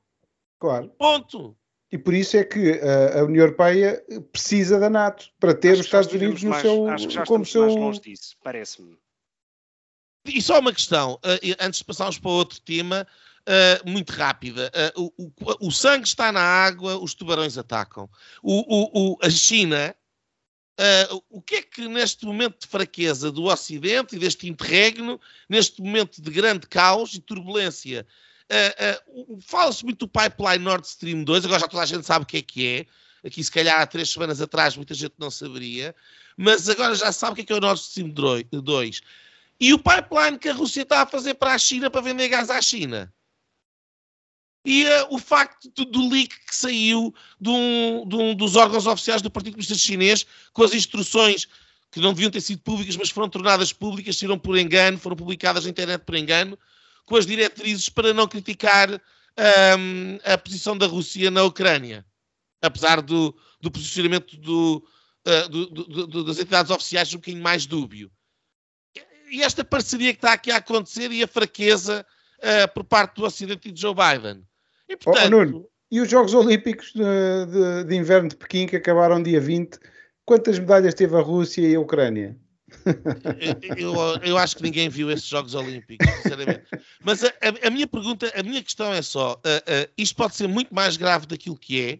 Claro. 0.57 0.87
Ponto. 0.97 1.57
E 1.91 1.97
por 1.97 2.13
isso 2.13 2.35
é 2.35 2.43
que 2.43 2.73
a, 2.81 3.19
a 3.19 3.23
União 3.23 3.45
Europeia 3.45 4.03
precisa 4.31 4.79
da 4.79 4.89
NATO 4.89 5.29
para 5.39 5.53
ter 5.53 5.71
acho 5.71 5.81
os 5.81 5.85
Estados 5.85 6.11
Unidos 6.11 6.43
no 6.43 6.49
mais, 6.49 6.61
seu 6.61 6.87
acho 6.89 7.07
que 7.07 7.13
já 7.13 7.25
como 7.25 7.45
seu. 7.45 7.61
Mais 7.63 7.75
longe 7.75 8.01
disso, 8.01 8.35
parece-me. 8.43 8.97
E 10.25 10.41
só 10.41 10.59
uma 10.59 10.73
questão, 10.73 11.13
uh, 11.13 11.55
antes 11.59 11.79
de 11.79 11.85
passarmos 11.85 12.19
para 12.19 12.29
outro 12.29 12.59
tema, 12.59 13.07
uh, 13.47 13.89
muito 13.89 14.11
rápida. 14.11 14.69
Uh, 14.97 15.13
o, 15.17 15.23
o, 15.25 15.67
o, 15.67 15.71
sangue 15.71 16.05
está 16.05 16.31
na 16.31 16.41
água, 16.41 16.97
os 16.97 17.13
tubarões 17.13 17.57
atacam. 17.57 18.09
O, 18.43 19.17
a 19.21 19.29
China, 19.29 19.95
o 21.29 21.41
que 21.41 21.55
é 21.55 21.61
que 21.61 21.87
neste 21.87 22.25
momento 22.25 22.59
de 22.59 22.67
fraqueza 22.67 23.31
do 23.31 23.45
Ocidente 23.45 24.17
e 24.17 24.19
deste 24.19 24.49
interregno, 24.49 25.19
neste 25.49 25.81
momento 25.81 26.21
de 26.21 26.29
grande 26.29 26.67
caos 26.67 27.13
e 27.13 27.21
turbulência 27.21 28.05
Uh, 28.49 29.33
uh, 29.33 29.41
Fala-se 29.41 29.83
muito 29.83 30.05
do 30.05 30.07
pipeline 30.07 30.63
Nord 30.63 30.87
Stream 30.87 31.23
2, 31.23 31.45
agora 31.45 31.59
já 31.59 31.67
toda 31.67 31.83
a 31.83 31.85
gente 31.85 32.05
sabe 32.05 32.23
o 32.23 32.25
que 32.25 32.37
é 32.37 32.41
que 32.41 32.67
é. 32.67 32.85
Aqui, 33.27 33.43
se 33.43 33.51
calhar, 33.51 33.81
há 33.81 33.85
três 33.85 34.09
semanas 34.09 34.39
atrás, 34.39 34.75
muita 34.75 34.93
gente 34.93 35.15
não 35.17 35.29
saberia, 35.29 35.93
mas 36.37 36.69
agora 36.69 36.95
já 36.95 37.11
sabe 37.11 37.33
o 37.33 37.35
que 37.35 37.41
é, 37.41 37.45
que 37.45 37.53
é 37.53 37.55
o 37.55 37.59
Nord 37.59 37.79
Stream 37.79 38.09
2. 38.09 39.01
E 39.59 39.73
o 39.73 39.79
pipeline 39.79 40.37
que 40.37 40.49
a 40.49 40.53
Rússia 40.53 40.83
está 40.83 41.01
a 41.01 41.05
fazer 41.05 41.33
para 41.33 41.53
a 41.53 41.57
China 41.57 41.89
para 41.89 42.01
vender 42.01 42.29
gás 42.29 42.49
à 42.49 42.61
China. 42.61 43.11
E 44.63 44.85
uh, 44.85 45.07
o 45.11 45.17
facto 45.17 45.69
do, 45.75 45.85
do, 45.85 46.09
leak 46.09 46.35
que 46.45 46.55
saiu 46.55 47.13
de 47.39 47.49
um, 47.49 48.07
de 48.07 48.15
um, 48.15 48.35
dos 48.35 48.55
órgãos 48.55 48.85
oficiais 48.85 49.21
do 49.21 49.31
Partido 49.31 49.53
Comunista 49.53 49.75
Chinês 49.75 50.25
com 50.53 50.63
as 50.63 50.73
instruções 50.73 51.47
que 51.89 52.01
não 52.01 52.13
deviam 52.13 52.29
ter 52.29 52.41
sido 52.41 52.61
públicas, 52.61 52.97
mas 52.97 53.09
foram 53.09 53.29
tornadas 53.29 53.71
públicas, 53.71 54.17
saíram 54.17 54.37
por 54.37 54.57
engano, 54.57 54.99
foram 54.99 55.15
publicadas 55.15 55.63
na 55.63 55.69
internet 55.69 56.01
por 56.01 56.15
engano, 56.15 56.59
com 57.07 57.15
as 57.15 57.25
diretrizes 57.25 57.89
para 57.89 58.13
não 58.13 58.27
criticar 58.27 58.91
um, 58.91 60.19
a 60.23 60.37
posição 60.37 60.77
da 60.77 60.85
Rússia 60.85 61.31
na 61.31 61.43
Ucrânia, 61.43 62.05
apesar 62.61 63.01
do, 63.01 63.35
do 63.61 63.71
posicionamento 63.71 64.37
do, 64.37 64.85
uh, 65.25 65.49
do, 65.49 66.07
do, 66.07 66.23
das 66.25 66.37
entidades 66.37 66.69
oficiais 66.69 67.11
um 67.13 67.17
bocadinho 67.17 67.41
mais 67.41 67.65
dúbio. 67.65 68.11
E 69.31 69.41
esta 69.41 69.63
parceria 69.63 70.13
que 70.13 70.17
está 70.17 70.33
aqui 70.33 70.51
a 70.51 70.57
acontecer 70.57 71.11
e 71.11 71.23
a 71.23 71.27
fraqueza 71.27 72.05
uh, 72.39 72.73
por 72.73 72.83
parte 72.83 73.15
do 73.15 73.25
Ocidente 73.25 73.69
e 73.69 73.71
de 73.71 73.81
Joe 73.81 73.95
Biden. 73.95 74.43
E, 74.89 74.97
portanto, 74.97 75.27
oh, 75.27 75.29
Nuno, 75.29 75.69
e 75.89 76.01
os 76.01 76.09
Jogos 76.09 76.33
Olímpicos 76.33 76.91
de, 76.93 77.03
de, 77.03 77.83
de 77.85 77.95
Inverno 77.95 78.27
de 78.27 78.35
Pequim, 78.35 78.67
que 78.67 78.75
acabaram 78.75 79.23
dia 79.23 79.39
20, 79.39 79.79
quantas 80.25 80.59
medalhas 80.59 80.93
teve 80.93 81.15
a 81.15 81.21
Rússia 81.21 81.61
e 81.61 81.73
a 81.73 81.79
Ucrânia? 81.79 82.37
Eu, 83.77 83.93
eu, 84.21 84.37
acho 84.37 84.57
que 84.57 84.63
ninguém 84.63 84.89
viu 84.89 85.09
esses 85.09 85.25
Jogos 85.25 85.55
Olímpicos, 85.55 86.07
sinceramente. 86.17 86.63
Mas 87.03 87.23
a, 87.23 87.27
a, 87.27 87.67
a 87.67 87.69
minha 87.69 87.87
pergunta, 87.87 88.31
a 88.35 88.43
minha 88.43 88.61
questão 88.61 88.93
é 88.93 89.01
só: 89.01 89.33
uh, 89.33 89.35
uh, 89.35 89.91
isto 89.97 90.15
pode 90.15 90.35
ser 90.35 90.47
muito 90.47 90.73
mais 90.73 90.97
grave 90.97 91.25
daquilo 91.25 91.57
que 91.57 91.81
é. 91.81 91.99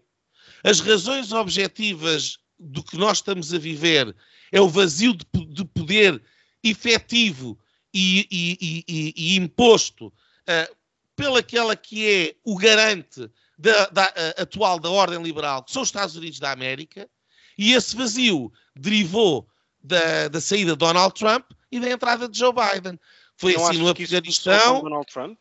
As 0.70 0.80
razões 0.80 1.32
objetivas 1.32 2.38
do 2.60 2.84
que 2.84 2.98
nós 2.98 3.20
estamos 3.20 3.54
a 3.54 3.58
viver 3.58 4.14
é 4.52 4.60
o 4.60 4.68
vazio 4.68 5.14
de, 5.14 5.26
de 5.46 5.64
poder 5.64 6.22
efetivo 6.64 7.58
e, 7.94 8.28
e, 8.30 8.84
e, 8.88 9.14
e 9.16 9.38
imposto 9.38 10.08
uh, 10.08 10.76
pelaquela 11.16 11.76
que 11.76 12.08
é 12.10 12.36
o 12.44 12.58
garante 12.58 13.30
da, 13.58 13.88
da 13.88 14.14
atual 14.38 14.80
da 14.80 14.90
ordem 14.90 15.22
liberal, 15.22 15.64
que 15.64 15.72
são 15.72 15.82
os 15.82 15.88
Estados 15.88 16.16
Unidos 16.16 16.40
da 16.40 16.52
América, 16.52 17.10
e 17.58 17.74
esse 17.74 17.96
vazio 17.96 18.52
derivou 18.76 19.48
da, 19.88 20.28
da 20.28 20.42
saída 20.42 20.72
de 20.72 20.78
Donald 20.78 21.14
Trump 21.14 21.46
e 21.72 21.80
da 21.80 21.90
entrada 21.90 22.28
de 22.28 22.38
Joe 22.38 22.54
Biden. 22.54 23.00
Foi 23.38 23.54
não 23.54 23.66
assim 23.66 23.78
no 23.78 23.90
Afeganistão. 23.90 24.82
Donald 24.82 25.06
Trump? 25.12 25.40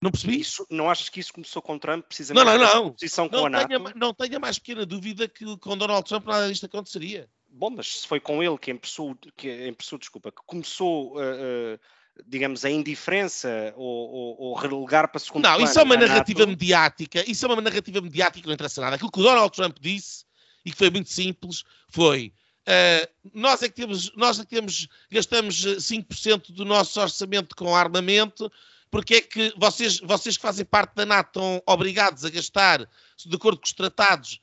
Não 0.00 0.10
percebi? 0.10 0.40
Isso, 0.40 0.66
não 0.70 0.90
achas 0.90 1.08
que 1.08 1.20
isso 1.20 1.32
começou 1.32 1.62
com 1.62 1.78
Trump 1.78 2.04
precisamente 2.06 2.44
não, 2.44 2.58
não, 2.58 2.74
não. 2.74 2.92
posição 2.92 3.28
não 3.32 3.40
com 3.40 3.56
a 3.56 3.64
tenha, 3.64 3.78
Não 3.94 4.14
tenha 4.14 4.38
mais 4.38 4.58
pequena 4.58 4.84
dúvida 4.84 5.26
que 5.26 5.44
com 5.58 5.76
Donald 5.76 6.06
Trump 6.06 6.26
nada 6.26 6.48
disto 6.48 6.66
aconteceria. 6.66 7.28
Bom, 7.48 7.70
mas 7.70 8.00
se 8.00 8.06
foi 8.06 8.20
com 8.20 8.42
ele 8.42 8.58
que 8.58 8.70
empressou, 8.70 9.16
que 9.36 9.66
empressou 9.66 9.98
desculpa, 9.98 10.30
que 10.30 10.42
começou, 10.44 11.16
uh, 11.16 11.20
uh, 11.20 11.78
digamos, 12.26 12.66
a 12.66 12.70
indiferença 12.70 13.72
ou, 13.74 14.10
ou, 14.10 14.40
ou, 14.40 14.54
relegar 14.54 15.10
para 15.10 15.18
segundo 15.18 15.44
não, 15.44 15.50
plano... 15.50 15.64
Não, 15.64 15.70
isso 15.70 15.80
é 15.80 15.82
uma 15.82 15.96
narrativa 15.96 16.40
NATO... 16.40 16.50
mediática, 16.50 17.30
isso 17.30 17.46
é 17.46 17.48
uma 17.48 17.62
narrativa 17.62 18.00
mediática 18.02 18.42
que 18.42 18.46
não 18.46 18.54
interessa 18.54 18.82
nada. 18.82 18.96
Aquilo 18.96 19.10
que 19.10 19.20
o 19.20 19.22
Donald 19.22 19.50
Trump 19.50 19.78
disse, 19.80 20.26
e 20.66 20.70
que 20.70 20.76
foi 20.76 20.90
muito 20.90 21.08
simples, 21.08 21.64
foi 21.88 22.34
Uh, 22.66 23.30
nós 23.32 23.62
é 23.62 23.68
que 23.68 23.76
temos, 23.76 24.12
nós 24.16 24.40
é 24.40 24.42
que 24.42 24.50
temos, 24.50 24.88
gastamos 25.10 25.64
5% 25.64 26.50
do 26.50 26.64
nosso 26.64 27.00
orçamento 27.00 27.54
com 27.54 27.76
armamento, 27.76 28.50
porque 28.90 29.14
é 29.14 29.20
que 29.20 29.54
vocês, 29.56 30.00
vocês 30.00 30.36
que 30.36 30.42
fazem 30.42 30.64
parte 30.64 30.94
da 30.96 31.06
NATO 31.06 31.28
estão 31.28 31.62
obrigados 31.64 32.24
a 32.24 32.30
gastar, 32.30 32.88
de 33.24 33.36
acordo 33.36 33.58
com 33.58 33.66
os 33.66 33.72
tratados, 33.72 34.40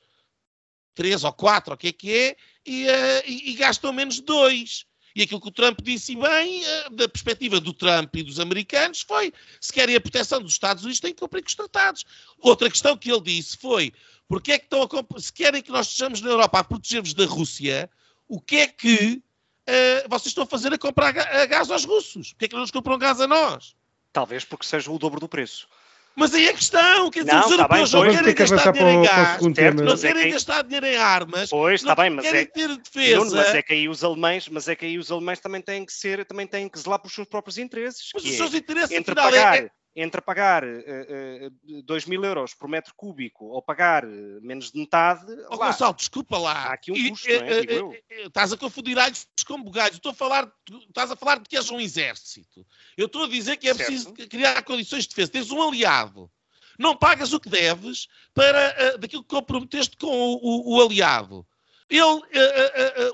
3 0.94 1.24
ou 1.24 1.32
4, 1.32 1.74
o 1.74 1.76
que 1.76 1.88
é 1.88 1.92
que 1.92 2.12
é, 2.12 2.36
e, 2.64 2.86
uh, 2.86 3.22
e, 3.26 3.50
e 3.50 3.54
gastam 3.54 3.92
menos 3.92 4.20
2. 4.20 4.86
E 5.16 5.22
aquilo 5.22 5.40
que 5.40 5.48
o 5.48 5.52
Trump 5.52 5.80
disse 5.80 6.16
bem, 6.16 6.64
da 6.90 7.08
perspectiva 7.08 7.60
do 7.60 7.72
Trump 7.72 8.16
e 8.16 8.22
dos 8.22 8.40
americanos, 8.40 9.02
foi: 9.02 9.32
se 9.60 9.72
querem 9.72 9.94
a 9.94 10.00
proteção 10.00 10.42
dos 10.42 10.52
Estados 10.52 10.82
Unidos, 10.82 10.98
têm 10.98 11.14
que 11.14 11.20
cumprir 11.20 11.42
com 11.42 11.48
os 11.48 11.54
tratados. 11.54 12.04
Outra 12.38 12.68
questão 12.68 12.96
que 12.96 13.12
ele 13.12 13.20
disse 13.20 13.56
foi: 13.56 13.92
porque 14.26 14.52
é 14.52 14.58
que 14.58 14.64
estão 14.64 14.82
a, 14.82 15.20
se 15.20 15.32
querem 15.32 15.62
que 15.62 15.70
nós 15.70 15.86
estejamos 15.86 16.20
na 16.20 16.30
Europa 16.30 16.58
a 16.58 16.64
proteger-vos 16.64 17.14
da 17.14 17.26
Rússia, 17.26 17.88
o 18.28 18.40
que 18.40 18.56
é 18.56 18.66
que 18.66 19.22
uh, 19.68 20.08
vocês 20.08 20.26
estão 20.28 20.44
a 20.44 20.46
fazer 20.46 20.72
a 20.72 20.78
comprar 20.78 21.12
gás 21.12 21.70
aos 21.70 21.84
russos. 21.84 22.32
Porquê 22.32 22.46
é 22.46 22.48
que 22.48 22.54
não 22.54 22.62
nos 22.62 22.70
compram 22.70 22.98
gás 22.98 23.20
a 23.20 23.26
nós? 23.26 23.74
Talvez 24.12 24.44
porque 24.44 24.66
seja 24.66 24.90
o 24.90 24.98
dobro 24.98 25.20
do 25.20 25.28
preço. 25.28 25.68
Mas 26.16 26.32
aí 26.32 26.46
é 26.46 26.50
a 26.50 26.54
questão, 26.54 27.10
quer 27.10 27.24
dizer, 27.24 27.32
não, 27.32 27.40
os 27.40 27.46
tá 27.48 27.52
europeus 27.54 27.92
não 27.92 28.02
querem 28.02 28.34
gastar 28.34 28.72
dinheiro 28.72 28.90
em 28.90 29.02
gás, 29.02 29.42
certo, 29.56 29.82
não 29.82 29.98
querem 29.98 30.22
é 30.22 30.30
gastar 30.30 30.62
dinheiro 30.62 30.86
em 30.86 30.96
armas, 30.96 31.50
pois, 31.50 31.80
está 31.80 31.92
bem, 31.96 32.10
mas 32.10 32.24
querem 32.24 32.42
é, 32.42 32.44
ter 32.44 32.76
defesa. 32.76 33.24
Não, 33.24 33.30
mas 33.32 33.54
é 33.54 33.62
que 33.62 33.72
aí 33.72 33.88
os 33.88 34.04
alemães, 34.04 34.48
mas 34.48 34.68
é 34.68 34.76
que 34.76 34.84
aí 34.84 34.96
os 34.96 35.10
alemães 35.10 35.40
também 35.40 35.60
têm 35.60 35.84
que 35.84 35.92
ser, 35.92 36.24
também 36.24 36.46
têm 36.46 36.68
que 36.68 36.78
zelar 36.78 37.00
pelos 37.00 37.12
seus 37.12 37.26
próprios 37.26 37.58
interesses. 37.58 38.10
Mas 38.14 38.22
os 38.22 38.30
é, 38.30 38.36
seus 38.36 38.54
interesses, 38.54 38.92
entre 38.92 39.10
afinal, 39.10 39.28
pagar, 39.28 39.64
é, 39.64 39.70
entre 39.96 40.20
pagar 40.20 40.64
uh, 40.64 41.48
uh, 41.68 41.82
2 41.82 42.06
mil 42.06 42.24
euros 42.24 42.52
por 42.52 42.68
metro 42.68 42.92
cúbico 42.96 43.46
ou 43.46 43.62
pagar 43.62 44.04
uh, 44.04 44.40
menos 44.42 44.72
de 44.72 44.78
metade. 44.78 45.24
Oh, 45.48 45.56
lá, 45.56 45.70
Gonçalo, 45.70 45.94
desculpa 45.94 46.36
lá. 46.36 46.52
Há 46.52 46.72
aqui 46.72 46.90
um 46.90 47.08
custo, 47.10 47.30
e, 47.30 47.38
não 47.38 47.46
é? 47.46 47.82
Uh, 47.82 48.26
estás 48.26 48.52
a 48.52 48.56
confundir 48.56 48.98
alhos 48.98 49.26
com 49.46 49.62
bugalhos. 49.62 49.96
Estou 49.96 50.10
a 50.10 50.14
falar, 50.14 50.50
estás 50.88 51.12
a 51.12 51.16
falar 51.16 51.38
de 51.38 51.48
que 51.48 51.56
és 51.56 51.70
um 51.70 51.80
exército. 51.80 52.66
Eu 52.96 53.06
estou 53.06 53.24
a 53.24 53.28
dizer 53.28 53.56
que 53.56 53.68
é 53.68 53.74
certo. 53.74 53.86
preciso 53.86 54.12
criar 54.28 54.62
condições 54.64 55.04
de 55.04 55.10
defesa. 55.10 55.30
Tens 55.30 55.50
um 55.52 55.62
aliado. 55.62 56.28
Não 56.76 56.96
pagas 56.96 57.32
o 57.32 57.38
que 57.38 57.48
deves 57.48 58.08
para 58.34 58.96
daquilo 58.96 59.22
que 59.22 59.28
comprometeste 59.28 59.96
com 59.96 60.08
o, 60.08 60.40
o, 60.42 60.76
o 60.76 60.82
aliado. 60.82 61.46
Ele, 61.88 62.20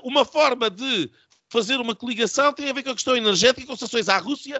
uma 0.01 0.25
forma 0.25 0.67
de 0.67 1.11
fazer 1.51 1.79
uma 1.81 1.93
coligação 1.93 2.53
tem 2.53 2.69
a 2.69 2.73
ver 2.73 2.81
com 2.81 2.91
a 2.91 2.95
questão 2.95 3.15
energética, 3.15 3.67
com 3.67 3.75
sanções 3.75 4.07
à 4.07 4.17
Rússia 4.17 4.59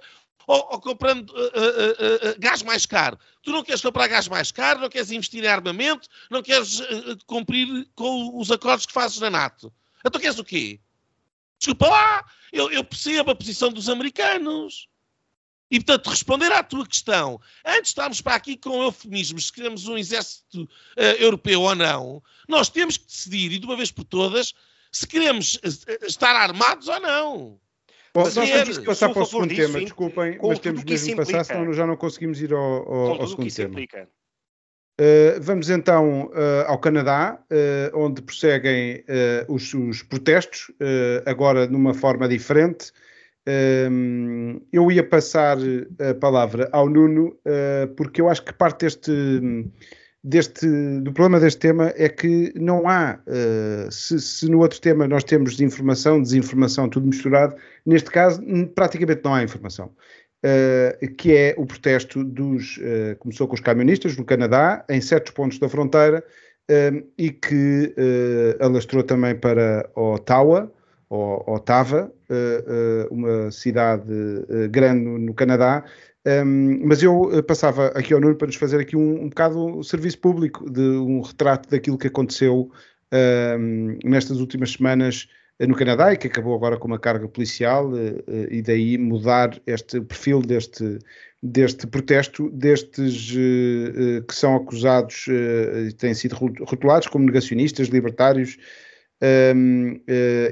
ou, 0.52 0.68
ou 0.72 0.82
comprando 0.82 1.30
uh, 1.30 1.34
uh, 1.34 2.30
uh, 2.32 2.36
gás 2.38 2.62
mais 2.62 2.86
caro. 2.86 3.18
Tu 3.42 3.52
não 3.52 3.64
queres 3.64 3.82
comprar 3.82 4.08
gás 4.08 4.28
mais 4.28 4.52
caro, 4.52 4.82
não 4.82 4.90
queres 4.90 5.10
investir 5.10 5.42
em 5.42 5.48
armamento, 5.48 6.10
não 6.30 6.44
queres 6.44 6.82
cumprir 7.26 7.88
com 7.96 8.38
os 8.38 8.52
acordos 8.52 8.86
que 8.86 8.92
fazes 8.92 9.20
na 9.20 9.30
NATO. 9.30 9.74
Então 10.06 10.20
queres 10.20 10.38
o 10.38 10.44
quê? 10.44 10.82
Desculpa 11.58 11.88
lá, 11.88 12.26
eu, 12.52 12.70
eu 12.70 12.84
percebo 12.84 13.32
a 13.32 13.36
posição 13.36 13.72
dos 13.72 13.88
americanos. 13.88 14.90
E, 15.70 15.80
portanto, 15.80 16.10
responder 16.10 16.52
à 16.52 16.62
tua 16.62 16.86
questão, 16.86 17.40
antes 17.66 17.84
de 17.84 17.88
estarmos 17.88 18.20
para 18.20 18.36
aqui 18.36 18.58
com 18.58 18.84
eufemismos, 18.84 19.46
se 19.46 19.54
queremos 19.54 19.88
um 19.88 19.98
exército 19.98 20.64
uh, 20.64 21.02
europeu 21.18 21.62
ou 21.62 21.74
não, 21.74 22.22
nós 22.50 22.68
temos 22.68 22.98
que 22.98 23.06
decidir, 23.06 23.54
e 23.54 23.58
de 23.58 23.66
uma 23.66 23.78
vez 23.78 23.90
por 23.90 24.04
todas, 24.04 24.54
se 24.92 25.08
queremos 25.08 25.58
estar 26.02 26.36
armados 26.36 26.90
ou 26.90 27.00
não. 27.00 27.61
Bom, 28.14 28.24
nós 28.24 28.34
temos 28.34 28.78
que 28.78 28.86
passar 28.86 29.10
para 29.10 29.22
o 29.22 29.26
segundo 29.26 29.56
tema, 29.56 29.80
desculpem, 29.80 30.38
mas 30.42 30.60
temos 30.60 30.84
mesmo 30.84 31.10
que 31.10 31.16
passar, 31.16 31.46
senão 31.46 31.72
já 31.72 31.88
não 31.88 31.96
conseguimos 31.96 32.42
ir 32.42 32.54
ao, 32.54 32.60
ao, 32.60 33.22
ao 33.22 33.28
segundo 33.28 33.54
tema. 33.54 33.80
Uh, 35.00 35.42
vamos 35.42 35.70
então 35.70 36.26
uh, 36.26 36.68
ao 36.68 36.78
Canadá, 36.78 37.42
uh, 37.50 37.98
onde 37.98 38.22
prosseguem 38.22 39.04
os, 39.48 39.74
os, 39.74 40.04
protestos, 40.04 40.72
agora 41.26 41.66
numa 41.68 41.94
forma 41.94 42.28
diferente. 42.28 42.92
eu 44.72 44.92
ia 44.92 45.04
passar 45.04 45.58
a 45.58 46.14
palavra 46.14 46.70
ao 46.72 46.90
Nuno, 46.90 47.36
porque 47.96 48.22
eu 48.22 48.30
acho 48.30 48.44
que 48.44 48.54
parte 48.54 48.82
deste 48.82 49.12
deste, 50.24 50.68
do 51.02 51.12
problema 51.12 51.40
deste 51.40 51.60
tema 51.60 51.92
é 51.96 52.08
que 52.08 52.54
não 52.56 52.88
há, 52.88 53.20
uh, 53.28 53.92
se, 53.92 54.20
se, 54.20 54.50
no 54.50 54.60
outro 54.60 54.80
tema 54.80 55.08
nós 55.08 55.24
temos 55.24 55.60
informação, 55.60 56.22
desinformação, 56.22 56.90
tudo 56.90 57.08
misturado, 57.08 57.56
neste 57.86 58.10
caso 58.12 58.42
praticamente 58.76 59.22
não 59.24 59.34
há 59.34 59.44
informação. 59.44 59.92
Uh, 60.44 61.16
que 61.18 61.36
é 61.36 61.54
o 61.56 61.68
protesto 61.68 62.24
dos. 62.24 62.78
Uh, 62.78 63.16
começou 63.20 63.48
com 63.48 63.54
os 63.54 63.60
camionistas 63.60 64.18
no 64.18 64.26
Canadá, 64.26 64.84
em 64.90 65.00
certos 65.00 65.32
pontos 65.34 65.60
da 65.60 65.70
fronteira, 65.70 66.24
e 67.18 67.32
que 67.32 67.94
alastrou 68.62 69.04
também 69.04 69.36
para 69.36 69.90
Ottawa, 69.94 70.72
ou 71.10 71.44
Ottawa, 71.46 72.10
uma 73.10 73.52
cidade 73.52 74.06
grande 74.70 75.04
no 75.04 75.34
Canadá, 75.34 75.84
um, 76.26 76.86
mas 76.86 77.02
eu 77.02 77.32
eh, 77.34 77.42
passava 77.42 77.88
aqui 77.88 78.14
ao 78.14 78.22
Nuno 78.22 78.36
para 78.36 78.46
nos 78.46 78.56
fazer 78.56 78.80
aqui 78.80 78.96
um, 78.96 79.24
um 79.24 79.30
bocado 79.30 79.78
o 79.78 79.84
serviço 79.84 80.20
público, 80.20 80.70
de 80.70 80.82
um 80.82 81.20
retrato 81.22 81.68
daquilo 81.68 81.98
que 81.98 82.08
aconteceu 82.08 82.72
um, 83.60 83.98
nestas 84.04 84.40
últimas 84.40 84.74
semanas 84.74 85.28
eh, 85.58 85.66
no 85.66 85.76
Canadá 85.76 86.14
e 86.14 86.18
que 86.18 86.28
acabou 86.28 86.54
agora 86.54 86.78
com 86.78 86.88
uma 86.88 87.00
carga 87.00 87.28
policial 87.28 87.92
uh, 87.92 88.24
e 88.52 88.62
daí 88.62 89.00
mudar 89.00 89.60
este 89.66 90.00
perfil 90.00 90.42
deste, 90.42 91.00
deste 91.42 91.88
protesto, 91.88 92.52
destes 92.52 93.32
que 94.28 94.36
são 94.36 94.56
acusados 94.56 95.26
e 95.28 95.92
têm 95.94 96.14
sido 96.14 96.36
rotulados 96.36 97.08
como 97.08 97.26
negacionistas, 97.26 97.88
libertários 97.88 98.58
um, 99.56 100.00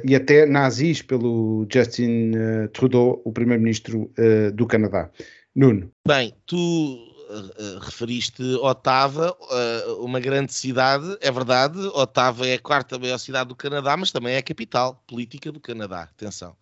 e 0.03 0.15
até 0.15 0.47
nazis 0.47 1.03
pelo 1.03 1.67
Justin 1.71 2.31
Trudeau, 2.73 3.21
o 3.23 3.31
primeiro-ministro 3.31 4.11
do 4.55 4.65
Canadá. 4.65 5.11
Nuno. 5.59 5.91
Bem, 6.07 6.33
tu 6.45 6.55
uh, 6.55 7.79
referiste 7.81 8.41
Otava, 8.61 9.35
uh, 9.37 10.05
uma 10.05 10.17
grande 10.17 10.53
cidade, 10.53 11.17
é 11.19 11.29
verdade, 11.29 11.77
Otava 11.87 12.47
é 12.47 12.53
a 12.53 12.59
quarta 12.59 12.97
maior 12.97 13.17
cidade 13.17 13.49
do 13.49 13.55
Canadá, 13.57 13.97
mas 13.97 14.09
também 14.09 14.35
é 14.35 14.37
a 14.37 14.41
capital 14.41 15.03
política 15.05 15.51
do 15.51 15.59
Canadá, 15.59 16.03
atenção. 16.03 16.55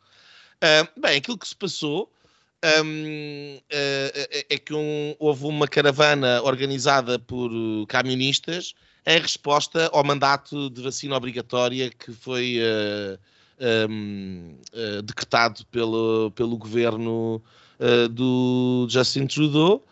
Uh, 0.55 0.99
bem, 0.99 1.17
aquilo 1.17 1.37
que 1.37 1.47
se 1.47 1.55
passou 1.55 2.11
um, 2.83 3.59
é 3.69 4.57
que 4.57 4.73
um, 4.73 5.15
houve 5.19 5.45
uma 5.45 5.67
caravana 5.67 6.41
organizada 6.41 7.19
por 7.19 7.51
camionistas 7.87 8.73
em 9.05 9.19
resposta 9.19 9.91
ao 9.93 10.03
mandato 10.03 10.71
de 10.71 10.81
vacina 10.81 11.15
obrigatória 11.15 11.91
que 11.91 12.11
foi 12.11 12.57
um, 13.87 14.57
decretado 15.03 15.63
pelo, 15.67 16.31
pelo 16.31 16.57
governo 16.57 17.43
uh, 17.79 18.09
do 18.09 18.87
Justin 18.89 19.27
Trudeau, 19.27 19.83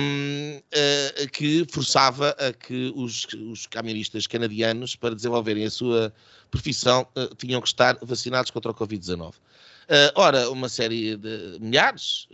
um, 0.00 0.58
uh, 0.58 1.30
que 1.32 1.66
forçava 1.70 2.30
a 2.38 2.52
que 2.52 2.92
os, 2.94 3.26
os 3.50 3.66
camionistas 3.66 4.26
canadianos, 4.26 4.94
para 4.94 5.14
desenvolverem 5.14 5.64
a 5.64 5.70
sua 5.70 6.12
profissão, 6.50 7.06
uh, 7.16 7.34
tinham 7.34 7.60
que 7.60 7.68
estar 7.68 7.98
vacinados 8.02 8.50
contra 8.50 8.70
o 8.70 8.74
Covid-19. 8.74 9.30
Uh, 9.30 10.10
ora, 10.14 10.50
uma 10.50 10.68
série 10.68 11.16
de 11.16 11.58
milhares, 11.60 12.26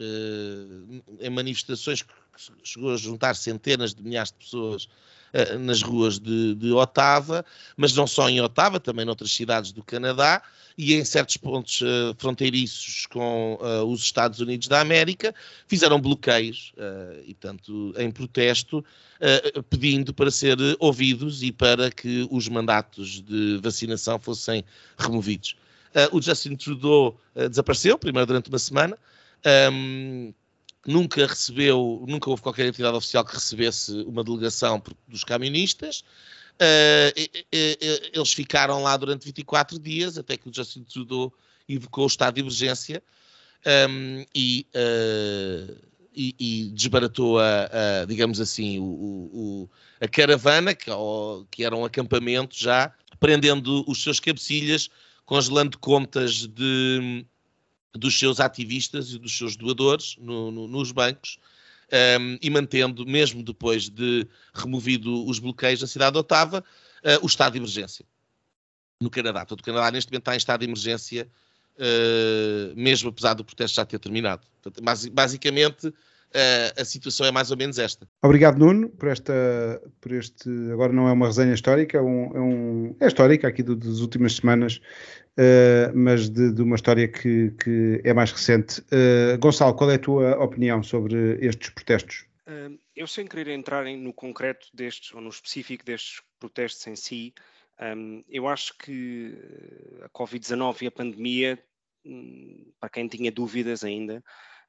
em 1.20 1.30
manifestações 1.30 2.02
que 2.02 2.08
chegou 2.64 2.94
a 2.94 2.96
juntar 2.96 3.34
centenas 3.34 3.94
de 3.94 4.02
milhares 4.02 4.32
de 4.32 4.38
pessoas 4.38 4.88
nas 5.61 5.83
ruas 5.83 6.18
de, 6.18 6.55
de 6.55 6.72
Otava, 6.72 7.45
mas 7.76 7.95
não 7.95 8.07
só 8.07 8.28
em 8.28 8.41
Otava, 8.41 8.78
também 8.78 9.05
noutras 9.05 9.35
cidades 9.35 9.72
do 9.72 9.83
Canadá, 9.83 10.43
e 10.76 10.95
em 10.95 11.05
certos 11.05 11.37
pontos 11.37 11.80
uh, 11.80 12.14
fronteiriços 12.18 13.07
com 13.07 13.59
uh, 13.61 13.85
os 13.85 14.03
Estados 14.03 14.41
Unidos 14.41 14.68
da 14.68 14.80
América, 14.80 15.35
fizeram 15.66 16.01
bloqueios 16.01 16.72
uh, 16.76 17.22
e, 17.26 17.35
portanto, 17.35 17.95
em 17.99 18.11
protesto, 18.11 18.85
pedindo 19.70 20.12
para 20.12 20.33
ser 20.33 20.59
ouvidos 20.80 21.45
e 21.45 21.53
para 21.53 21.93
que 21.93 22.26
os 22.28 22.49
mandatos 22.49 23.22
de 23.22 23.57
vacinação 23.62 24.18
fossem 24.18 24.64
removidos. 24.99 25.55
o 26.11 26.20
Justin 26.20 26.57
Trudeau 26.57 27.16
desapareceu, 27.49 27.97
primeiro 27.97 28.26
durante 28.26 28.49
uma 28.49 28.59
semana. 28.59 28.99
Um, 29.70 30.35
nunca 30.87 31.26
recebeu, 31.26 32.05
nunca 32.09 32.28
houve 32.28 32.43
qualquer 32.43 32.66
entidade 32.66 32.97
oficial 32.97 33.24
que 33.24 33.35
recebesse 33.35 33.93
uma 34.03 34.24
delegação 34.24 34.83
dos 35.07 35.24
camionistas. 35.24 36.05
Uh, 36.55 37.12
eles 38.12 38.33
ficaram 38.33 38.83
lá 38.83 38.97
durante 38.97 39.24
24 39.24 39.78
dias, 39.78 40.18
até 40.18 40.37
que 40.37 40.49
o 40.49 40.55
Justin 40.55 40.85
Trudeau 40.85 41.33
invocou 41.68 42.05
o 42.05 42.09
estado 42.09 42.35
de 42.35 42.41
emergência 42.41 43.03
e, 44.35 44.66
uh, 44.74 45.76
e, 46.14 46.35
e, 46.39 46.70
desbaratou, 46.70 47.39
a, 47.39 48.03
a 48.03 48.05
digamos 48.07 48.41
assim, 48.41 48.78
o, 48.78 48.83
o, 48.83 49.70
a 50.01 50.09
caravana, 50.09 50.74
que, 50.74 50.91
que 51.51 51.64
era 51.64 51.74
um 51.74 51.85
acampamento 51.85 52.57
já, 52.57 52.93
prendendo 53.18 53.85
os 53.89 54.03
seus 54.03 54.20
cabecilhas, 54.20 54.91
congelando 55.24 55.78
contas 55.78 56.47
de, 56.47 57.24
dos 57.95 58.18
seus 58.18 58.40
ativistas 58.40 59.12
e 59.12 59.18
dos 59.18 59.36
seus 59.36 59.57
doadores 59.57 60.16
no, 60.18 60.51
no, 60.51 60.68
nos 60.68 60.93
bancos 60.93 61.38
um, 61.93 62.38
e 62.40 62.49
mantendo, 62.49 63.05
mesmo 63.05 63.43
depois 63.43 63.88
de 63.88 64.26
removido 64.55 65.26
os 65.26 65.38
bloqueios 65.38 65.82
na 65.82 65.86
cidade 65.86 66.12
de 66.12 66.18
Otava, 66.18 66.61
uh, 66.61 67.22
o 67.24 67.26
estado 67.26 67.53
de 67.53 67.59
emergência 67.59 68.05
no 69.01 69.11
Canadá. 69.11 69.40
Portanto, 69.40 69.61
o 69.61 69.64
Canadá 69.64 69.90
neste 69.90 70.11
momento 70.11 70.22
está 70.22 70.34
em 70.34 70.38
estado 70.38 70.61
de 70.61 70.66
emergência, 70.66 71.28
uh, 71.76 72.74
mesmo 72.74 73.11
apesar 73.11 73.34
do 73.34 73.45
protesto 73.45 73.76
já 73.76 73.84
ter 73.84 73.99
terminado. 73.99 74.47
Portanto, 74.62 74.82
basicamente, 75.12 75.93
uh, 76.35 76.80
a 76.80 76.85
situação 76.85 77.26
é 77.26 77.30
mais 77.30 77.51
ou 77.51 77.57
menos 77.57 77.78
esta. 77.78 78.07
Obrigado, 78.22 78.59
Nuno, 78.59 78.89
por, 78.89 79.09
esta, 79.09 79.33
por 80.01 80.12
este. 80.12 80.49
Agora 80.72 80.93
não 80.93 81.09
é 81.09 81.12
uma 81.12 81.26
resenha 81.26 81.55
histórica, 81.55 81.99
é, 81.99 82.03
um, 82.03 82.37
é, 82.37 82.41
um, 82.41 82.97
é 83.01 83.07
histórica 83.07 83.49
aqui 83.49 83.62
do, 83.62 83.76
das 83.76 84.01
últimas 84.01 84.35
semanas 84.35 84.80
Uh, 85.33 85.89
mas 85.97 86.28
de, 86.28 86.53
de, 86.53 86.61
uma 86.61 86.76
história 86.76 87.09
que, 87.09 87.53
que, 87.53 88.03
é 88.05 88.12
mais 88.12 88.30
recente. 88.30 88.83
Uh, 88.83 89.39
Gonçalo, 89.39 89.74
qual 89.74 89.91
é 89.91 89.95
a 89.95 89.99
tua 89.99 90.37
opinião 90.45 90.83
sobre 90.83 91.39
estes 91.41 91.70
protestos? 91.70 92.26
Uh, 92.47 92.78
eu, 92.95 93.07
sem 93.07 93.26
querer 93.26 93.49
entrar 93.49 93.87
no 93.97 94.12
concreto 94.12 94.68
destes, 94.74 95.14
ou 95.14 95.22
no 95.22 95.30
específico 95.30 95.87
destes 95.87 96.20
protestos 96.39 96.87
em 96.87 96.97
si, 96.97 97.33
Um, 97.83 98.22
eu 98.28 98.47
acho 98.47 98.76
que 98.78 99.37
a 100.03 100.09
Covid-19 100.11 100.83
e 100.83 100.87
a 100.87 100.91
pandemia, 100.91 101.59
hum, 102.05 102.72
para 102.78 102.89
quem 102.89 103.09
tinha 103.09 103.33
dúvidas 103.33 103.83
ainda, 103.83 104.22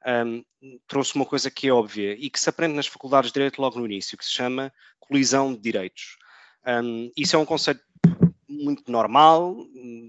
um, 0.06 0.44
trouxe 0.86 1.14
uma 1.14 1.24
coisa 1.24 1.50
que 1.50 1.68
é 1.68 1.72
óbvia 1.72 2.14
e 2.14 2.28
que 2.28 2.38
se 2.38 2.48
aprende 2.48 2.74
nas 2.74 2.86
faculdades 2.86 3.30
de 3.30 3.34
Direito 3.34 3.60
logo 3.60 3.78
no 3.78 3.86
início, 3.86 4.18
que 4.18 4.24
se 4.24 4.32
chama 4.32 4.72
colisão 5.00 5.54
de 5.54 5.60
direitos. 5.60 6.16
Um, 6.66 7.10
isso 7.16 7.36
é 7.36 7.38
um 7.38 7.44
conceito 7.44 7.82
muito 8.48 8.90
normal, 8.90 9.56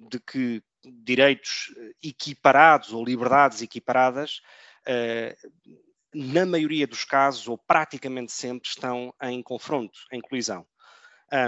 de 0.10 0.20
que 0.20 0.64
direitos 0.84 1.74
equiparados 2.04 2.94
ou 2.94 3.04
liberdades 3.04 3.62
equiparadas, 3.62 4.42
uh, 4.88 5.80
na 6.14 6.46
maioria 6.46 6.88
dos 6.88 7.04
casos, 7.04 7.48
ou 7.48 7.58
praticamente 7.58 8.32
sempre, 8.32 8.70
estão 8.70 9.14
em 9.22 9.42
confronto, 9.42 10.00
em 10.12 10.22
colisão. 10.22 10.66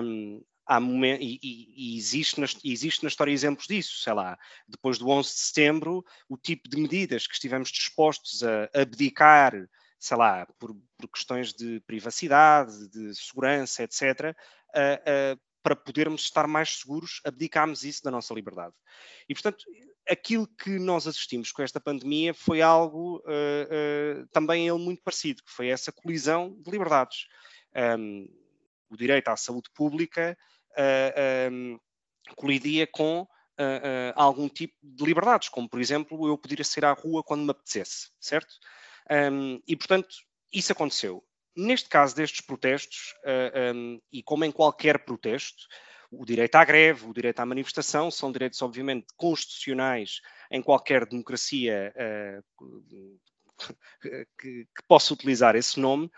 Um, 0.03 0.43
há 0.67 0.79
e, 0.79 1.39
e, 1.41 1.93
e, 1.93 1.97
existe, 1.97 2.39
na, 2.39 2.47
existe 2.63 3.03
na 3.03 3.09
história 3.09 3.31
exemplos 3.31 3.67
disso, 3.67 3.99
sei 3.99 4.13
lá, 4.13 4.37
depois 4.67 4.97
do 4.97 5.09
11 5.09 5.29
de 5.29 5.39
setembro, 5.39 6.05
o 6.27 6.37
tipo 6.37 6.67
de 6.69 6.77
medidas 6.77 7.25
que 7.25 7.33
estivemos 7.33 7.69
dispostos 7.69 8.43
a 8.43 8.69
abdicar, 8.81 9.53
sei 9.99 10.17
lá, 10.17 10.45
por, 10.59 10.75
por 10.97 11.07
questões 11.07 11.53
de 11.53 11.79
privacidade, 11.87 12.89
de 12.89 13.15
segurança, 13.15 13.83
etc., 13.83 14.35
uh, 14.75 15.35
uh, 15.35 15.47
para 15.63 15.75
podermos 15.75 16.21
estar 16.21 16.47
mais 16.47 16.77
seguros, 16.79 17.19
abdicámos 17.25 17.83
isso 17.83 18.03
da 18.03 18.11
nossa 18.11 18.33
liberdade. 18.33 18.73
E, 19.27 19.33
portanto, 19.33 19.65
aquilo 20.09 20.47
que 20.47 20.79
nós 20.79 21.05
assistimos 21.07 21.51
com 21.51 21.61
esta 21.61 21.79
pandemia 21.79 22.33
foi 22.33 22.61
algo 22.61 23.17
uh, 23.17 24.21
uh, 24.21 24.27
também 24.31 24.67
ele 24.67 24.77
muito 24.77 25.01
parecido, 25.03 25.43
que 25.43 25.51
foi 25.51 25.67
essa 25.67 25.91
colisão 25.91 26.55
de 26.61 26.71
liberdades. 26.71 27.27
Um, 27.99 28.27
o 28.89 28.95
direito 28.95 29.27
à 29.27 29.35
saúde 29.35 29.69
pública 29.73 30.37
um, 31.51 31.79
colidia 32.35 32.87
com 32.87 33.27
algum 34.15 34.47
tipo 34.47 34.75
de 34.83 35.03
liberdades, 35.03 35.49
como, 35.49 35.67
por 35.67 35.81
exemplo, 35.81 36.27
eu 36.27 36.37
poder 36.37 36.63
sair 36.63 36.85
à 36.85 36.93
rua 36.93 37.23
quando 37.23 37.43
me 37.43 37.49
apetecesse, 37.49 38.11
certo? 38.19 38.53
Um, 39.09 39.59
e, 39.67 39.75
portanto, 39.75 40.09
isso 40.53 40.71
aconteceu. 40.71 41.23
Neste 41.55 41.89
caso 41.89 42.15
destes 42.15 42.41
protestos, 42.41 43.13
uh, 43.23 43.75
um, 43.75 43.99
e 44.11 44.21
como 44.21 44.45
em 44.45 44.51
qualquer 44.51 45.03
protesto, 45.03 45.65
o 46.11 46.25
direito 46.25 46.55
à 46.55 46.63
greve, 46.63 47.05
o 47.05 47.13
direito 47.13 47.39
à 47.39 47.45
manifestação 47.45 48.11
são 48.11 48.31
direitos, 48.31 48.61
obviamente, 48.61 49.07
constitucionais 49.15 50.21
em 50.51 50.61
qualquer 50.61 51.05
democracia 51.05 51.93
uh, 51.97 53.19
que, 54.39 54.65
que, 54.65 54.83
possa 54.87 55.13
utilizar 55.13 55.55
esse 55.55 55.79
nome, 55.79 56.11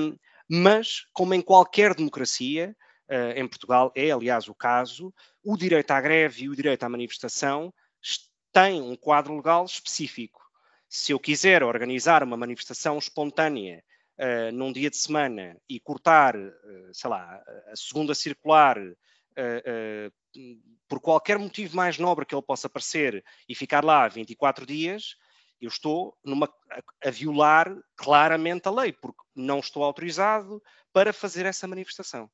um, 0.00 0.16
mas, 0.48 1.02
como 1.12 1.34
em 1.34 1.42
qualquer 1.42 1.94
democracia, 1.94 2.74
uh, 2.74 2.87
em 3.36 3.48
Portugal 3.48 3.90
é, 3.94 4.10
aliás, 4.10 4.48
o 4.48 4.54
caso, 4.54 5.14
o 5.42 5.56
direito 5.56 5.90
à 5.92 6.00
greve 6.00 6.44
e 6.44 6.48
o 6.48 6.54
direito 6.54 6.82
à 6.84 6.88
manifestação 6.88 7.72
têm 8.52 8.80
um 8.80 8.96
quadro 8.96 9.36
legal 9.36 9.64
específico. 9.64 10.40
Se 10.88 11.12
eu 11.12 11.20
quiser 11.20 11.62
organizar 11.62 12.22
uma 12.22 12.36
manifestação 12.36 12.98
espontânea 12.98 13.84
uh, 14.18 14.52
num 14.52 14.72
dia 14.72 14.90
de 14.90 14.96
semana 14.96 15.56
e 15.68 15.78
cortar, 15.78 16.36
uh, 16.36 16.50
sei 16.92 17.10
lá, 17.10 17.42
a 17.70 17.76
segunda 17.76 18.14
circular 18.14 18.78
uh, 18.78 20.12
por 20.88 21.00
qualquer 21.00 21.38
motivo 21.38 21.76
mais 21.76 21.98
nobre 21.98 22.24
que 22.24 22.34
ele 22.34 22.42
possa 22.42 22.68
parecer 22.68 23.24
e 23.48 23.54
ficar 23.54 23.84
lá 23.84 24.08
24 24.08 24.64
dias, 24.64 25.16
eu 25.60 25.68
estou 25.68 26.16
numa, 26.24 26.46
a, 26.70 27.08
a, 27.08 27.10
violar 27.10 27.76
claramente 27.96 28.66
a 28.68 28.70
lei, 28.70 28.92
porque 28.92 29.20
não 29.34 29.58
estou 29.58 29.82
autorizado 29.82 30.62
para 30.92 31.12
fazer 31.12 31.44
essa 31.44 31.66
manifestação. 31.66 32.30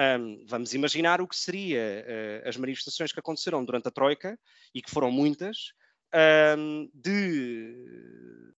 Um, 0.00 0.46
vamos 0.46 0.72
imaginar 0.72 1.20
o 1.20 1.28
que 1.28 1.36
seria 1.36 2.06
uh, 2.06 2.48
as 2.48 2.56
manifestações 2.56 3.12
que 3.12 3.20
aconteceram 3.20 3.62
durante 3.62 3.88
a 3.88 3.90
Troika, 3.90 4.38
e 4.74 4.80
que 4.80 4.90
foram 4.90 5.10
muitas, 5.10 5.74
um, 6.56 6.90
de 6.94 8.50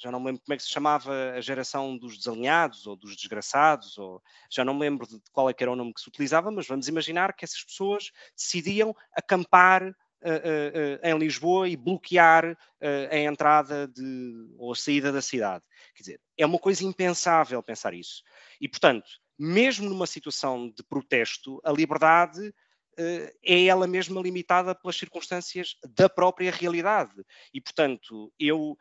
já 0.00 0.10
não 0.10 0.18
me 0.18 0.26
lembro 0.26 0.40
como 0.42 0.54
é 0.54 0.56
que 0.56 0.62
se 0.62 0.70
chamava 0.70 1.32
a 1.32 1.40
geração 1.42 1.96
dos 1.96 2.16
desalinhados 2.16 2.86
ou 2.86 2.96
dos 2.96 3.14
desgraçados, 3.14 3.98
ou 3.98 4.22
já 4.50 4.64
não 4.64 4.72
me 4.72 4.80
lembro 4.80 5.06
de 5.06 5.20
qual 5.30 5.48
é 5.50 5.54
era 5.60 5.70
o 5.70 5.76
nome 5.76 5.92
que 5.92 6.00
se 6.00 6.08
utilizava, 6.08 6.50
mas 6.50 6.66
vamos 6.66 6.88
imaginar 6.88 7.34
que 7.34 7.44
essas 7.44 7.62
pessoas 7.62 8.10
decidiam 8.34 8.96
acampar 9.14 9.82
uh, 9.84 9.90
uh, 9.90 9.92
uh, 9.92 11.06
em 11.06 11.18
Lisboa 11.18 11.68
e 11.68 11.76
bloquear 11.76 12.56
a 13.10 13.18
entrada 13.18 13.86
de, 13.86 14.54
ou 14.56 14.72
a 14.72 14.74
saída 14.74 15.12
da 15.12 15.20
cidade. 15.20 15.62
Quer 15.94 16.02
dizer, 16.02 16.20
é 16.38 16.46
uma 16.46 16.58
coisa 16.58 16.82
impensável 16.82 17.62
pensar 17.62 17.92
isso. 17.92 18.22
E, 18.58 18.66
portanto, 18.66 19.06
mesmo 19.42 19.88
numa 19.88 20.06
situação 20.06 20.68
de 20.68 20.82
protesto, 20.82 21.60
a 21.64 21.72
liberdade 21.72 22.52
é 23.42 23.64
ela 23.64 23.86
mesma 23.86 24.20
limitada 24.20 24.74
pelas 24.74 24.96
circunstâncias 24.96 25.76
da 25.96 26.06
própria 26.06 26.50
realidade. 26.50 27.14
E, 27.54 27.58
portanto, 27.58 28.30
eu 28.38 28.76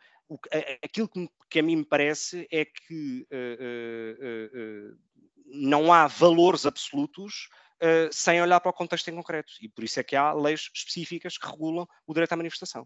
aquilo 0.84 1.10
que, 1.50 1.60
a 1.60 1.64
mim 1.64 1.78
me 1.78 1.86
parece 1.86 2.48
é 2.52 2.66
que 2.66 3.26
uh, 3.32 4.94
uh, 4.94 4.98
não 5.46 5.92
há 5.92 6.06
valores 6.08 6.66
absolutos 6.66 7.48
sem 8.12 8.42
olhar 8.42 8.60
para 8.60 8.72
o 8.72 8.74
contexto 8.74 9.08
em 9.08 9.16
concreto. 9.16 9.54
E 9.62 9.70
por 9.70 9.86
isso 9.86 10.02
é 10.02 10.04
que 10.04 10.14
há 10.14 10.34
leis 10.34 10.70
específicas 10.76 11.38
que 11.38 11.48
regulam 11.48 11.88
o 12.06 12.14
direito 12.14 12.34
à 12.34 12.36
manifestação. 12.36 12.86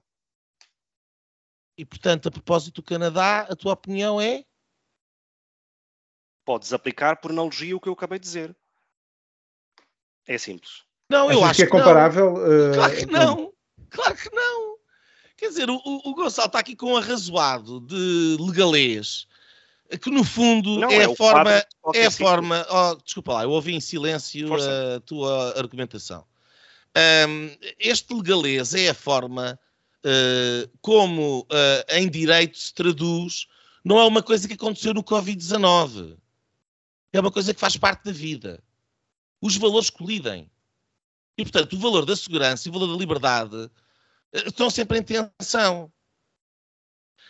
E, 1.76 1.84
portanto, 1.84 2.28
a 2.28 2.32
propósito 2.32 2.76
do 2.76 2.84
Canadá, 2.84 3.40
a 3.50 3.56
tua 3.56 3.74
opinião 3.74 4.22
é? 4.22 4.46
Podes 6.46 6.74
aplicar 6.74 7.18
por 7.18 7.32
analogia 7.32 7.76
o 7.76 7.80
que 7.80 7.88
eu 7.88 7.94
acabei 7.94 8.20
de 8.20 8.26
dizer. 8.26 8.56
É 10.28 10.38
simples. 10.38 10.84
Não, 11.10 11.32
eu 11.32 11.40
Achas 11.40 11.50
acho 11.50 11.58
que 11.58 11.64
é 11.64 11.68
comparável. 11.68 12.34
Não. 12.34 12.74
Claro 12.74 12.96
que 12.96 13.06
não. 13.06 13.54
Claro 13.90 14.16
que 14.16 14.36
não. 14.36 14.78
Quer 15.38 15.50
dizer, 15.50 15.70
o, 15.70 15.76
o 15.84 16.16
Gonçalo 16.16 16.48
está 16.48 16.60
aqui 16.60 16.76
com 16.76 16.94
um 16.94 16.98
arrazoado 16.98 17.82
de 17.82 18.38
legalês, 18.40 19.28
que 20.02 20.10
no 20.10 20.24
fundo 20.24 20.80
não, 20.80 20.90
é, 20.90 20.98
é, 20.98 21.04
a 21.06 21.16
forma. 21.16 21.66
É 21.94 22.06
a 22.06 22.12
forma. 22.12 22.66
Oh, 22.70 22.96
desculpa 23.04 23.34
lá, 23.34 23.44
eu 23.44 23.52
ouvi 23.52 23.74
em 23.76 23.82
silêncio 23.82 24.48
Força. 24.48 24.96
a 24.96 25.00
tua 25.02 25.60
argumentação. 25.60 26.26
Um, 27.28 27.50
este 27.80 28.14
legalês 28.14 28.74
é 28.74 28.90
a 28.90 28.94
forma 28.94 29.60
uh, 30.06 30.78
como 30.82 31.42
uh, 31.42 31.96
em 31.96 32.10
direito 32.10 32.58
se 32.58 32.74
traduz, 32.74 33.48
não 33.84 34.00
é 34.00 34.06
uma 34.06 34.22
coisa 34.22 34.48
que 34.48 34.54
aconteceu 34.54 34.94
no 34.94 35.04
Covid-19. 35.04 36.18
É 37.14 37.20
uma 37.20 37.32
coisa 37.32 37.54
que 37.54 37.60
faz 37.60 37.78
parte 37.78 38.06
da 38.06 38.12
vida. 38.12 38.62
Os 39.40 39.56
valores 39.56 39.92
colidem. 39.92 40.52
E, 41.38 41.44
portanto, 41.44 41.74
o 41.74 41.80
valor 41.80 42.06
da 42.06 42.16
segurança 42.16 42.68
e 42.68 42.70
o 42.70 42.74
valor 42.74 42.88
da 42.88 43.00
liberdade 43.00 43.72
estão 44.34 44.70
sempre 44.70 44.98
em 44.98 45.04
tensão. 45.04 45.94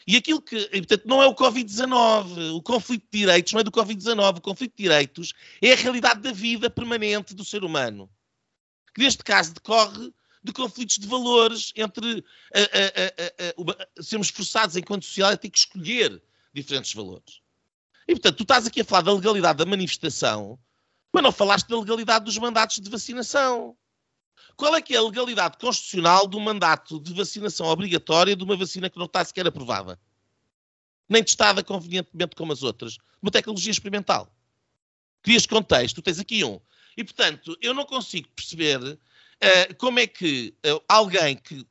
E 0.08 0.18
aquilo 0.18 0.42
que, 0.42 0.58
e, 0.72 0.80
portanto, 0.80 1.06
não 1.06 1.22
é 1.22 1.28
o 1.28 1.36
Covid-19, 1.36 2.56
o 2.56 2.62
conflito 2.62 3.04
de 3.12 3.20
direitos 3.20 3.54
não 3.54 3.60
é 3.60 3.64
do 3.64 3.72
Covid-19, 3.72 4.38
o 4.38 4.42
conflito 4.42 4.74
de 4.76 4.84
direitos 4.84 5.34
é 5.62 5.74
a 5.74 5.76
realidade 5.76 6.22
da 6.22 6.32
vida 6.32 6.70
permanente 6.70 7.34
do 7.34 7.46
ser 7.46 7.64
humano, 7.64 8.10
que 8.94 9.02
neste 9.02 9.24
caso 9.24 9.54
decorre 9.54 10.14
de 10.44 10.52
conflitos 10.52 10.98
de 10.98 11.08
valores 11.08 11.72
entre 11.76 12.24
a, 12.54 12.60
a, 12.60 13.88
a, 14.00 14.04
sermos 14.04 14.28
forçados 14.30 14.76
enquanto 14.76 15.06
sociedade 15.06 15.36
a 15.36 15.38
ter 15.38 15.50
que 15.50 15.58
escolher 15.58 16.22
diferentes 16.54 16.94
valores. 16.94 17.43
E, 18.08 18.14
portanto, 18.14 18.38
tu 18.38 18.44
estás 18.44 18.68
aqui 18.68 18.82
a 18.82 18.86
falar 18.86 19.02
da 19.02 19.14
legalidade 19.14 19.58
da 19.58 19.66
manifestação, 19.66 20.60
mas 21.12 21.24
não 21.24 21.32
falaste 21.32 21.68
da 21.68 21.80
legalidade 21.80 22.26
dos 22.26 22.38
mandatos 22.38 22.80
de 22.80 22.90
vacinação. 22.90 23.76
Qual 24.56 24.76
é 24.76 24.82
que 24.82 24.94
é 24.94 24.98
a 24.98 25.02
legalidade 25.02 25.58
constitucional 25.58 26.28
do 26.28 26.40
mandato 26.40 27.00
de 27.00 27.14
vacinação 27.14 27.68
obrigatória 27.68 28.36
de 28.36 28.44
uma 28.44 28.56
vacina 28.56 28.90
que 28.90 28.98
não 28.98 29.06
está 29.06 29.24
sequer 29.24 29.48
aprovada? 29.48 30.00
Nem 31.08 31.24
testada 31.24 31.64
convenientemente 31.64 32.36
como 32.36 32.54
as 32.54 32.64
outras. 32.64 32.98
Uma 33.22 33.32
tecnologia 33.32 33.72
experimental. 33.72 34.32
Crias 35.22 35.46
contexto, 35.46 36.02
tens 36.02 36.20
aqui 36.20 36.44
um. 36.44 36.60
E, 36.96 37.04
portanto, 37.04 37.58
eu 37.62 37.74
não 37.74 37.86
consigo 37.86 38.28
perceber 38.36 38.80
uh, 38.80 39.76
como 39.78 40.00
é 40.00 40.08
que 40.08 40.54
uh, 40.66 40.84
alguém 40.88 41.36
que 41.36 41.66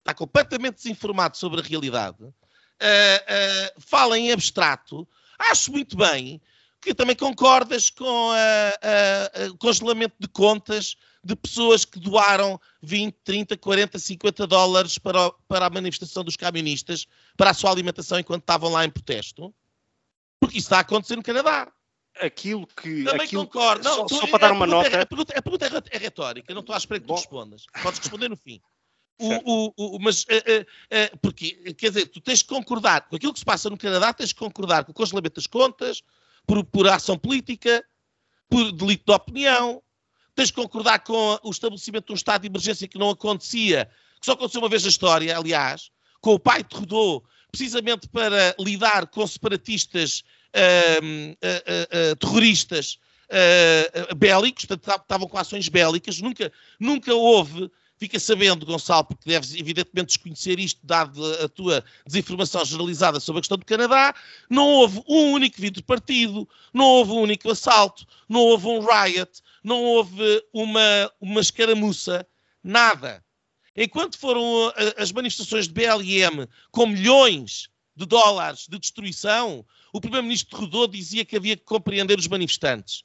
está 0.00 0.14
completamente 0.14 0.76
desinformado 0.76 1.36
sobre 1.36 1.60
a 1.60 1.62
realidade 1.62 2.22
uh, 2.24 2.34
fala 3.78 4.18
em 4.18 4.32
abstrato. 4.32 5.08
Acho 5.50 5.72
muito 5.72 5.96
bem 5.96 6.40
que 6.80 6.94
também 6.94 7.16
concordas 7.16 7.88
com 7.88 8.30
o 9.50 9.58
congelamento 9.58 10.14
de 10.18 10.28
contas 10.28 10.96
de 11.24 11.34
pessoas 11.34 11.84
que 11.84 11.98
doaram 11.98 12.60
20, 12.82 13.16
30, 13.24 13.56
40, 13.56 13.98
50 13.98 14.46
dólares 14.46 14.98
para, 14.98 15.30
para 15.48 15.66
a 15.66 15.70
manifestação 15.70 16.22
dos 16.22 16.36
camionistas, 16.36 17.06
para 17.36 17.50
a 17.50 17.54
sua 17.54 17.70
alimentação 17.70 18.18
enquanto 18.18 18.42
estavam 18.42 18.70
lá 18.70 18.84
em 18.84 18.90
protesto? 18.90 19.54
Porque 20.38 20.58
isso 20.58 20.66
está 20.66 20.78
a 20.78 20.80
acontecer 20.80 21.16
no 21.16 21.22
Canadá. 21.22 21.72
Aquilo 22.20 22.66
que. 22.66 23.04
Também 23.04 23.26
aquilo, 23.26 23.46
concordo. 23.46 23.82
Não, 23.82 23.96
só, 23.96 24.04
tu, 24.04 24.14
só 24.16 24.26
para 24.26 24.38
dar 24.38 24.52
uma 24.52 24.66
nota. 24.66 24.88
É, 24.88 25.00
a, 25.00 25.06
pergunta, 25.06 25.36
a 25.36 25.42
pergunta 25.42 25.66
é, 25.66 25.96
é 25.96 25.98
retórica, 25.98 26.52
não 26.52 26.60
estou 26.60 26.74
à 26.74 26.78
espera 26.78 27.00
que 27.00 27.06
tu 27.06 27.14
respondas. 27.14 27.64
Podes 27.82 27.98
responder 27.98 28.28
no 28.28 28.36
fim. 28.36 28.60
O, 29.18 29.72
o, 29.76 29.96
o, 29.96 29.98
mas, 30.00 30.22
uh, 30.24 30.26
uh, 30.26 30.62
uh, 30.62 31.18
porque, 31.18 31.52
quer 31.74 31.90
dizer, 31.90 32.06
tu 32.06 32.20
tens 32.20 32.42
que 32.42 32.48
concordar 32.48 33.02
com 33.02 33.14
aquilo 33.14 33.32
que 33.32 33.38
se 33.38 33.44
passa 33.44 33.70
no 33.70 33.78
Canadá, 33.78 34.12
tens 34.12 34.32
que 34.32 34.38
concordar 34.38 34.84
com 34.84 34.90
o 34.90 34.94
congelamento 34.94 35.36
das 35.36 35.46
contas, 35.46 36.02
por, 36.46 36.64
por 36.64 36.88
ação 36.88 37.16
política, 37.16 37.84
por 38.48 38.72
delito 38.72 39.04
de 39.06 39.12
opinião, 39.12 39.82
tens 40.34 40.48
de 40.48 40.54
concordar 40.54 40.98
com 41.04 41.38
o 41.44 41.50
estabelecimento 41.50 42.06
de 42.06 42.12
um 42.12 42.16
estado 42.16 42.42
de 42.42 42.48
emergência 42.48 42.88
que 42.88 42.98
não 42.98 43.10
acontecia, 43.10 43.88
que 44.20 44.26
só 44.26 44.32
aconteceu 44.32 44.60
uma 44.60 44.68
vez 44.68 44.82
na 44.82 44.88
história, 44.88 45.36
aliás, 45.36 45.90
com 46.20 46.34
o 46.34 46.38
pai 46.38 46.64
de 46.64 46.74
Rodô, 46.74 47.22
precisamente 47.52 48.08
para 48.08 48.54
lidar 48.58 49.06
com 49.06 49.24
separatistas 49.26 50.24
uh, 50.50 52.16
terroristas 52.16 52.98
bélicos, 54.16 54.64
portanto, 54.64 55.02
estavam 55.02 55.28
com 55.28 55.38
ações 55.38 55.68
bélicas, 55.68 56.20
nunca, 56.20 56.52
nunca 56.78 57.14
houve 57.14 57.70
Fica 58.04 58.20
sabendo, 58.20 58.66
Gonçalo, 58.66 59.06
porque 59.06 59.26
deves 59.26 59.54
evidentemente 59.54 60.08
desconhecer 60.08 60.60
isto, 60.60 60.78
dado 60.84 61.24
a 61.42 61.48
tua 61.48 61.82
desinformação 62.06 62.62
generalizada 62.62 63.18
sobre 63.18 63.38
a 63.38 63.40
questão 63.40 63.56
do 63.56 63.64
Canadá, 63.64 64.14
não 64.50 64.68
houve 64.68 65.02
um 65.08 65.32
único 65.32 65.58
vidro 65.58 65.82
partido, 65.82 66.46
não 66.70 66.84
houve 66.84 67.12
um 67.12 67.20
único 67.22 67.50
assalto, 67.50 68.06
não 68.28 68.40
houve 68.40 68.66
um 68.66 68.80
riot, 68.80 69.40
não 69.64 69.82
houve 69.82 70.44
uma, 70.52 71.10
uma 71.18 71.40
escaramuça, 71.40 72.28
nada. 72.62 73.24
Enquanto 73.74 74.18
foram 74.18 74.70
as 74.98 75.10
manifestações 75.10 75.66
de 75.66 75.72
BLM 75.72 76.46
com 76.70 76.86
milhões 76.86 77.70
de 77.96 78.04
dólares 78.04 78.66
de 78.68 78.78
destruição, 78.78 79.64
o 79.94 80.00
primeiro-ministro 80.00 80.58
Rodô 80.58 80.86
dizia 80.86 81.24
que 81.24 81.38
havia 81.38 81.56
que 81.56 81.64
compreender 81.64 82.18
os 82.18 82.28
manifestantes. 82.28 83.02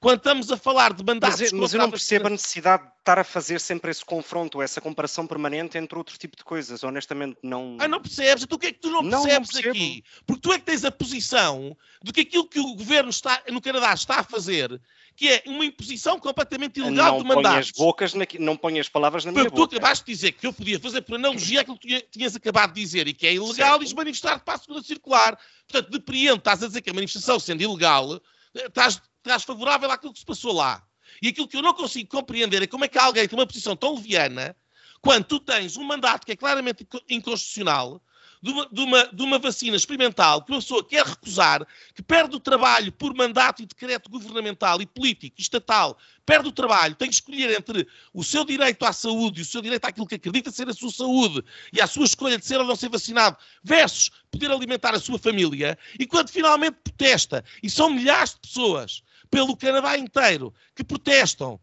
Quando 0.00 0.18
estamos 0.18 0.52
a 0.52 0.56
falar 0.56 0.92
de 0.92 1.04
mandatos... 1.04 1.40
Mas, 1.40 1.52
mas 1.52 1.74
eu 1.74 1.80
não 1.80 1.90
percebo 1.90 2.28
a 2.28 2.30
necessidade 2.30 2.84
de 2.84 2.90
estar 2.98 3.18
a 3.18 3.24
fazer 3.24 3.60
sempre 3.60 3.90
esse 3.90 4.04
confronto, 4.04 4.62
essa 4.62 4.80
comparação 4.80 5.26
permanente 5.26 5.76
entre 5.76 5.98
outro 5.98 6.16
tipo 6.16 6.36
de 6.36 6.44
coisas. 6.44 6.84
Honestamente, 6.84 7.36
não... 7.42 7.76
Ah, 7.80 7.88
não 7.88 8.00
percebes? 8.00 8.44
Então 8.44 8.56
o 8.56 8.58
que 8.58 8.68
é 8.68 8.72
que 8.72 8.78
tu 8.78 8.90
não, 8.90 9.02
não 9.02 9.22
percebes 9.22 9.50
não 9.52 9.70
aqui? 9.70 10.04
Porque 10.24 10.40
tu 10.40 10.52
é 10.52 10.58
que 10.58 10.64
tens 10.64 10.84
a 10.84 10.90
posição 10.92 11.76
de 12.02 12.12
que 12.12 12.20
aquilo 12.20 12.48
que 12.48 12.60
o 12.60 12.74
governo 12.74 13.10
está, 13.10 13.42
no 13.50 13.60
Canadá 13.60 13.92
está 13.92 14.20
a 14.20 14.22
fazer 14.24 14.80
que 15.18 15.28
é 15.28 15.42
uma 15.46 15.64
imposição 15.64 16.20
completamente 16.20 16.78
ilegal 16.78 17.14
não 17.14 17.18
de 17.18 17.24
mandatos. 17.24 17.72
Bocas 17.72 18.14
na, 18.14 18.24
não 18.38 18.56
ponhas 18.56 18.86
as 18.86 18.88
palavras 18.88 19.24
na 19.24 19.32
minha 19.32 19.46
Porque 19.46 19.56
boca. 19.56 19.70
tu 19.70 19.76
acabaste 19.76 20.06
de 20.06 20.12
dizer 20.12 20.30
que 20.30 20.46
eu 20.46 20.52
podia 20.52 20.78
fazer 20.78 21.00
por 21.00 21.16
analogia 21.16 21.62
aquilo 21.62 21.76
que 21.76 22.00
tinhas 22.02 22.36
acabado 22.36 22.72
de 22.72 22.80
dizer 22.80 23.08
e 23.08 23.12
que 23.12 23.26
é 23.26 23.34
ilegal 23.34 23.80
certo. 23.80 23.90
e 23.90 23.94
manifestar 23.96 24.38
para 24.38 24.54
a 24.54 24.58
segunda 24.58 24.80
circular. 24.80 25.36
Portanto, 25.68 25.90
depreendo, 25.90 26.36
estás 26.36 26.62
a 26.62 26.68
dizer 26.68 26.82
que 26.82 26.90
a 26.90 26.94
manifestação 26.94 27.40
sendo 27.40 27.62
ilegal, 27.62 28.14
eh, 28.54 28.66
estás 28.66 29.02
estás 29.18 29.44
favorável 29.44 29.90
àquilo 29.90 30.12
que 30.12 30.18
se 30.18 30.26
passou 30.26 30.52
lá. 30.52 30.82
E 31.22 31.28
aquilo 31.28 31.48
que 31.48 31.56
eu 31.56 31.62
não 31.62 31.74
consigo 31.74 32.08
compreender 32.08 32.62
é 32.62 32.66
como 32.66 32.84
é 32.84 32.88
que 32.88 32.98
alguém 32.98 33.26
tem 33.26 33.38
uma 33.38 33.46
posição 33.46 33.76
tão 33.76 33.94
leviana 33.94 34.54
quando 35.00 35.24
tu 35.24 35.40
tens 35.40 35.76
um 35.76 35.84
mandato 35.84 36.26
que 36.26 36.32
é 36.32 36.36
claramente 36.36 36.86
inconstitucional 37.08 38.02
de 38.42 38.50
uma, 38.50 38.68
de, 38.70 38.80
uma, 38.80 39.06
de 39.06 39.22
uma, 39.22 39.38
vacina 39.38 39.76
experimental 39.76 40.42
que 40.42 40.52
uma 40.52 40.60
pessoa 40.60 40.84
quer 40.84 41.04
recusar, 41.04 41.66
que 41.94 42.02
perde 42.02 42.36
o 42.36 42.40
trabalho 42.40 42.92
por 42.92 43.14
mandato 43.14 43.62
e 43.62 43.66
decreto 43.66 44.08
governamental 44.08 44.80
e 44.80 44.86
político 44.86 45.36
e 45.38 45.42
estatal, 45.42 45.98
perde 46.24 46.48
o 46.48 46.52
trabalho, 46.52 46.94
tem 46.94 47.08
que 47.08 47.14
escolher 47.14 47.58
entre 47.58 47.86
o 48.12 48.22
seu 48.22 48.44
direito 48.44 48.84
à 48.84 48.92
saúde 48.92 49.40
e 49.40 49.42
o 49.42 49.46
seu 49.46 49.60
direito 49.60 49.84
àquilo 49.84 50.06
que 50.06 50.14
acredita 50.14 50.50
ser 50.50 50.68
a 50.68 50.74
sua 50.74 50.90
saúde 50.90 51.42
e 51.72 51.80
a 51.80 51.86
sua 51.86 52.04
escolha 52.04 52.38
de 52.38 52.46
ser 52.46 52.58
ou 52.58 52.66
não 52.66 52.76
ser 52.76 52.88
vacinado, 52.88 53.36
versus 53.62 54.10
poder 54.30 54.50
alimentar 54.50 54.94
a 54.94 55.00
sua 55.00 55.18
família, 55.18 55.78
e 55.98 56.06
quando 56.06 56.28
finalmente 56.28 56.76
protesta, 56.84 57.44
e 57.62 57.68
são 57.68 57.90
milhares 57.90 58.34
de 58.34 58.40
pessoas 58.40 59.02
pelo 59.30 59.56
Canadá 59.56 59.96
inteiro 59.96 60.54
que 60.74 60.84
protestam 60.84 61.60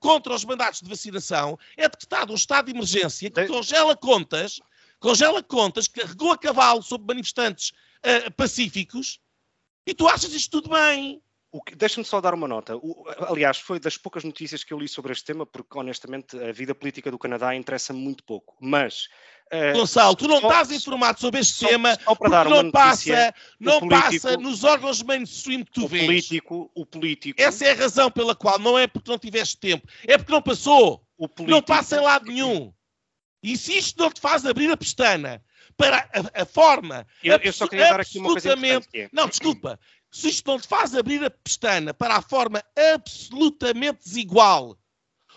contra 0.00 0.34
os 0.34 0.44
mandatos 0.44 0.80
de 0.80 0.88
vacinação, 0.88 1.58
é 1.76 1.88
decretado 1.88 2.32
um 2.32 2.36
estado 2.36 2.66
de 2.66 2.72
emergência 2.72 3.30
que 3.30 3.46
congela 3.46 3.96
contas 3.96 4.60
congela 5.04 5.42
contas, 5.42 5.86
carregou 5.86 6.32
a 6.32 6.38
cavalo 6.38 6.82
sobre 6.82 7.08
manifestantes 7.08 7.72
pacíficos 8.36 9.20
e 9.86 9.92
tu 9.94 10.08
achas 10.08 10.32
isto 10.32 10.62
tudo 10.62 10.74
bem. 10.74 11.22
Deixa-me 11.76 12.06
só 12.06 12.20
dar 12.22 12.32
uma 12.32 12.48
nota. 12.48 12.74
O, 12.76 13.04
aliás, 13.28 13.58
foi 13.58 13.78
das 13.78 13.98
poucas 13.98 14.24
notícias 14.24 14.64
que 14.64 14.72
eu 14.72 14.78
li 14.78 14.88
sobre 14.88 15.12
este 15.12 15.26
tema, 15.26 15.44
porque 15.46 15.78
honestamente 15.78 16.36
a 16.42 16.50
vida 16.50 16.74
política 16.74 17.10
do 17.10 17.18
Canadá 17.18 17.54
interessa-me 17.54 18.00
muito 18.00 18.24
pouco. 18.24 18.56
Mas. 18.58 19.08
Uh, 19.52 19.72
Gonçalo, 19.78 20.16
tu 20.16 20.26
não 20.26 20.40
só, 20.40 20.48
estás 20.48 20.70
informado 20.70 21.20
sobre 21.20 21.40
este 21.40 21.54
só, 21.54 21.68
tema 21.68 21.98
só 22.02 22.14
para 22.14 22.30
dar 22.30 22.48
não 22.48 22.70
passa, 22.70 23.34
não 23.60 23.78
político, 23.78 24.22
passa 24.22 24.36
nos 24.36 24.64
órgãos 24.64 25.02
mainstream 25.02 25.62
que 25.64 25.70
tu 25.70 25.84
o 25.84 25.88
vês. 25.88 26.06
Político, 26.06 26.70
o 26.74 26.86
político. 26.86 27.40
Essa 27.40 27.66
é 27.66 27.72
a 27.72 27.74
razão 27.74 28.10
pela 28.10 28.34
qual 28.34 28.58
não 28.58 28.78
é 28.78 28.86
porque 28.86 29.10
não 29.10 29.18
tiveste 29.18 29.58
tempo, 29.58 29.86
é 30.06 30.16
porque 30.16 30.32
não 30.32 30.42
passou. 30.42 31.06
O 31.16 31.28
político, 31.28 31.50
não 31.50 31.62
passa 31.62 31.96
em 31.96 32.00
lado 32.00 32.26
nenhum. 32.26 32.72
E 33.42 33.56
se 33.56 33.76
isto 33.76 34.02
não 34.02 34.10
te 34.10 34.20
faz 34.20 34.44
abrir 34.44 34.70
a 34.70 34.76
pestana 34.76 35.42
para 35.76 36.08
a, 36.12 36.42
a 36.42 36.46
forma. 36.46 37.06
Eu, 37.22 37.38
eu, 37.38 37.52
só 37.52 37.66
queria 37.68 37.90
dar 37.90 38.00
aqui 38.00 38.18
uma 38.18 38.30
coisa. 38.30 38.54
É. 38.94 39.08
Não, 39.12 39.28
desculpa. 39.28 39.78
Se 40.10 40.28
isto 40.28 40.50
não 40.50 40.58
te 40.58 40.66
faz 40.66 40.94
abrir 40.94 41.22
a 41.24 41.30
pestana 41.30 41.92
para 41.92 42.16
a 42.16 42.22
forma 42.22 42.62
absolutamente 42.94 44.04
desigual 44.04 44.78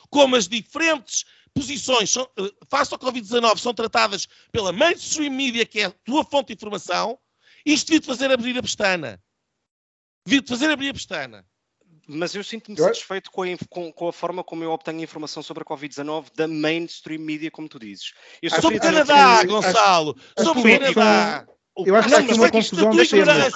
como 0.10 0.36
as 0.36 0.48
diferentes 0.48 1.26
posições 1.58 2.12
são, 2.12 2.30
eh, 2.38 2.52
face 2.70 2.94
ao 2.94 3.00
Covid-19 3.00 3.58
são 3.58 3.74
tratadas 3.74 4.28
pela 4.52 4.72
mainstream 4.72 5.32
media, 5.32 5.66
que 5.66 5.82
é 5.82 5.86
a 5.86 5.92
tua 5.92 6.24
fonte 6.24 6.48
de 6.48 6.54
informação, 6.54 7.18
isto 7.66 7.88
devia-te 7.88 8.08
fazer 8.08 8.32
abrir 8.32 8.58
a 8.58 8.62
pestana. 8.62 9.22
Devia-te 10.26 10.50
fazer 10.50 10.70
abrir 10.70 10.90
a 10.90 10.94
pestana 10.94 11.46
mas 12.08 12.34
eu 12.34 12.44
sinto-me 12.44 12.78
satisfeito 12.78 13.30
com 13.30 13.44
a, 13.44 13.48
com, 13.70 13.92
com 13.92 14.08
a, 14.08 14.14
forma 14.14 14.44
como 14.44 14.64
eu 14.64 14.72
obtenho 14.72 15.04
informação 15.04 15.44
sobre 15.44 15.64
a 15.64 15.66
Covid-19 15.66 16.28
da 16.36 16.48
mainstream 16.48 17.20
media, 17.20 17.52
como 17.52 17.68
tu 17.68 17.78
dizes. 17.78 18.14
Eu 18.42 18.50
sobre 18.50 18.78
o 18.78 18.82
Canadá, 18.82 19.40
que, 19.42 19.48
Gonçalo! 19.48 20.16
Sobre 20.40 20.76
o 20.76 20.80
Canadá! 20.80 21.46
Eu 21.86 21.96
acho 21.96 22.08
que 22.08 22.16
há 22.16 22.20
aqui 22.20 22.34
uma 22.34 22.50
confusão 22.50 22.90
de 22.90 23.08
temas. 23.08 23.56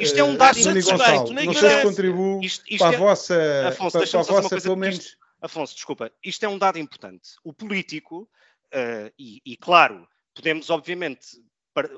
Isto 0.00 0.18
é 0.18 0.24
um 0.24 0.34
dado 0.34 0.58
Gonçalo, 0.58 1.32
Não 1.32 1.52
sei 1.54 1.70
se 1.70 1.82
contribuo 1.82 2.40
para 2.78 2.88
a 2.88 2.92
é... 2.94 2.96
vossa, 2.96 3.68
Afonso, 3.68 3.98
para, 3.98 4.08
para 4.08 4.20
a 4.20 4.22
vossa 4.22 4.60
pelo 4.60 4.76
menos... 4.76 5.16
Afonso, 5.40 5.74
desculpa, 5.74 6.12
isto 6.22 6.44
é 6.44 6.48
um 6.48 6.58
dado 6.58 6.78
importante. 6.78 7.30
O 7.42 7.52
político, 7.52 8.28
uh, 8.74 9.12
e, 9.18 9.40
e 9.44 9.56
claro, 9.56 10.06
podemos 10.34 10.70
obviamente 10.70 11.26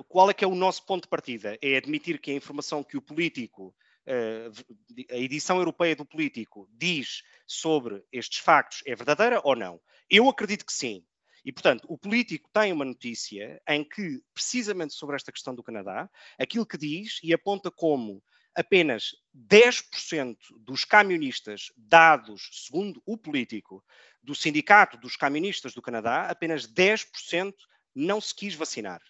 qual 0.08 0.30
é 0.30 0.34
que 0.34 0.44
é 0.44 0.48
o 0.48 0.54
nosso 0.54 0.84
ponto 0.84 1.04
de 1.04 1.08
partida? 1.08 1.58
É 1.62 1.76
admitir 1.76 2.20
que 2.20 2.30
a 2.30 2.34
informação 2.34 2.84
que 2.84 2.96
o 2.96 3.02
político 3.02 3.74
eh, 4.06 4.50
a 5.10 5.16
edição 5.16 5.58
europeia 5.58 5.94
do 5.94 6.04
Político 6.04 6.68
diz 6.72 7.22
sobre 7.46 8.02
estes 8.10 8.38
factos 8.38 8.82
é 8.86 8.94
verdadeira 8.94 9.40
ou 9.44 9.54
não? 9.54 9.80
Eu 10.10 10.28
acredito 10.28 10.66
que 10.66 10.72
sim. 10.72 11.04
E, 11.44 11.52
portanto, 11.52 11.84
o 11.88 11.98
político 11.98 12.48
tem 12.52 12.72
uma 12.72 12.84
notícia 12.84 13.60
em 13.68 13.82
que, 13.82 14.20
precisamente 14.32 14.94
sobre 14.94 15.16
esta 15.16 15.32
questão 15.32 15.54
do 15.54 15.62
Canadá, 15.62 16.08
aquilo 16.38 16.66
que 16.66 16.78
diz 16.78 17.18
e 17.22 17.32
aponta 17.32 17.70
como 17.70 18.22
apenas 18.54 19.14
10% 19.36 20.36
dos 20.58 20.84
camionistas 20.84 21.72
dados, 21.76 22.48
segundo 22.52 23.02
o 23.06 23.16
político, 23.16 23.84
do 24.22 24.34
Sindicato 24.34 24.96
dos 24.96 25.16
Camionistas 25.16 25.74
do 25.74 25.82
Canadá, 25.82 26.26
apenas 26.28 26.66
10% 26.66 27.54
não 27.94 28.20
se 28.20 28.34
quis 28.34 28.54
vacinar. 28.54 29.00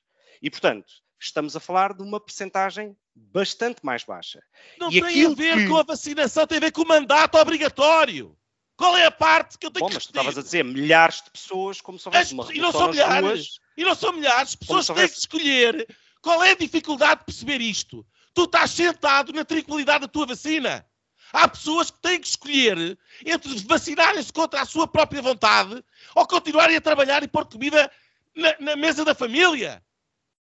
E, 0.41 0.51
portanto, 0.51 0.93
estamos 1.21 1.55
a 1.55 1.61
falar 1.61 1.93
de 1.93 2.03
uma 2.03 2.19
percentagem 2.19 2.97
bastante 3.15 3.85
mais 3.85 4.05
baixa. 4.05 4.43
Não 4.79 4.91
e 4.91 5.01
tem 5.01 5.27
a 5.27 5.29
ver 5.31 5.57
que... 5.57 5.69
com 5.69 5.77
a 5.77 5.83
vacinação, 5.83 6.47
tem 6.47 6.59
a 6.59 6.63
ver 6.63 6.73
com 6.73 6.83
o 6.83 6.89
mandato 6.89 7.37
obrigatório. 7.37 8.37
Qual 8.77 8.97
é 8.97 9.05
a 9.05 9.11
parte 9.11 9.59
que 9.59 9.67
eu 9.67 9.71
tenho 9.71 9.85
Bom, 9.85 9.89
que 9.91 9.95
mas 9.95 10.07
tu 10.07 10.11
estavas 10.11 10.37
a 10.37 10.43
dizer 10.43 10.65
milhares 10.65 11.23
de 11.23 11.31
pessoas, 11.31 11.81
como 11.81 11.99
se 11.99 12.09
houvesse 12.09 12.33
uma 12.33 12.53
E 12.53 12.59
não 12.59 12.73
são 12.73 12.91
milhares, 12.91 13.23
ruas, 13.23 13.49
e 13.77 13.85
não 13.85 13.95
são 13.95 14.13
milhares, 14.13 14.57
pessoas 14.57 14.89
que 14.89 14.95
têm 14.95 15.09
que 15.09 15.19
escolher. 15.19 15.97
Qual 16.21 16.43
é 16.43 16.53
a 16.53 16.57
dificuldade 16.57 17.21
de 17.21 17.27
perceber 17.27 17.61
isto? 17.61 18.07
Tu 18.35 18.45
estás 18.45 18.71
sentado 18.71 19.33
na 19.33 19.45
tranquilidade 19.45 20.01
da 20.01 20.09
tua 20.09 20.27
vacina. 20.27 20.87
Há 21.33 21.49
pessoas 21.49 21.91
que 21.91 22.01
têm 22.01 22.21
que 22.21 22.27
escolher 22.27 22.99
entre 23.25 23.59
vacinarem-se 23.65 24.33
contra 24.33 24.61
a 24.61 24.67
sua 24.67 24.87
própria 24.87 25.23
vontade 25.23 25.83
ou 26.15 26.27
continuarem 26.27 26.77
a 26.77 26.81
trabalhar 26.81 27.23
e 27.23 27.29
pôr 27.29 27.47
comida 27.47 27.91
na, 28.35 28.57
na 28.61 28.77
mesa 28.77 29.05
da 29.05 29.15
família. 29.15 29.83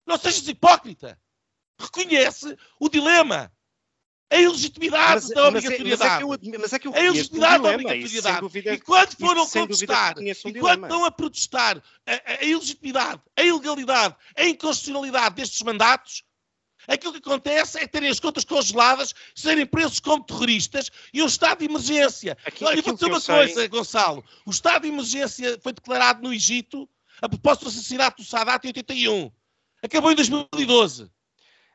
Não 0.07 0.18
sejas 0.18 0.47
hipócrita 0.47 1.18
reconhece 1.78 2.57
o 2.78 2.89
dilema. 2.89 3.53
A 4.30 4.37
ilegitimidade 4.37 5.26
mas, 5.26 5.28
da 5.28 5.49
obrigatoriedade. 5.49 6.24
Mas 6.24 6.41
é, 6.43 6.49
mas 6.49 6.55
é, 6.55 6.59
mas 6.59 6.72
é 6.72 6.78
que 6.78 6.89
eu 6.89 6.95
a 6.95 7.01
ilegitimidade 7.01 7.62
da 7.62 7.70
obrigatoriedade. 7.70 8.41
Dúvida, 8.41 8.74
e 8.74 8.80
quando 8.80 9.16
foram 9.16 9.49
protestar, 9.49 10.18
um 10.18 10.22
e 10.22 10.61
quando 10.61 10.82
estão 10.82 11.05
a 11.05 11.11
protestar 11.11 11.82
a, 12.07 12.32
a 12.41 12.45
ilegitimidade, 12.45 13.22
a 13.37 13.43
ilegalidade, 13.43 14.16
a 14.37 14.45
inconstitucionalidade 14.45 15.37
destes 15.37 15.62
mandatos, 15.62 16.24
aquilo 16.87 17.12
que 17.12 17.18
acontece 17.18 17.78
é 17.78 17.87
terem 17.87 18.09
as 18.09 18.20
contas 18.20 18.45
congeladas, 18.45 19.14
serem 19.35 19.66
presos 19.66 20.01
como 20.01 20.24
terroristas 20.24 20.91
e 21.12 21.22
um 21.22 21.26
estado 21.26 21.59
de 21.59 21.64
emergência. 21.66 22.37
Olha, 22.62 22.82
vou 22.82 22.95
dizer 22.95 23.07
uma 23.07 23.20
coisa, 23.20 23.55
sei... 23.55 23.68
Gonçalo. 23.68 24.24
O 24.47 24.51
estado 24.51 24.82
de 24.82 24.89
emergência 24.89 25.59
foi 25.62 25.72
declarado 25.72 26.22
no 26.22 26.32
Egito 26.32 26.89
a 27.20 27.28
propósito 27.28 27.64
do 27.64 27.68
assassinato 27.68 28.22
do 28.22 28.28
Sadat 28.28 28.64
em 28.64 28.68
81. 28.68 29.30
Acabou 29.82 30.11
em 30.11 30.14
2012. 30.14 31.11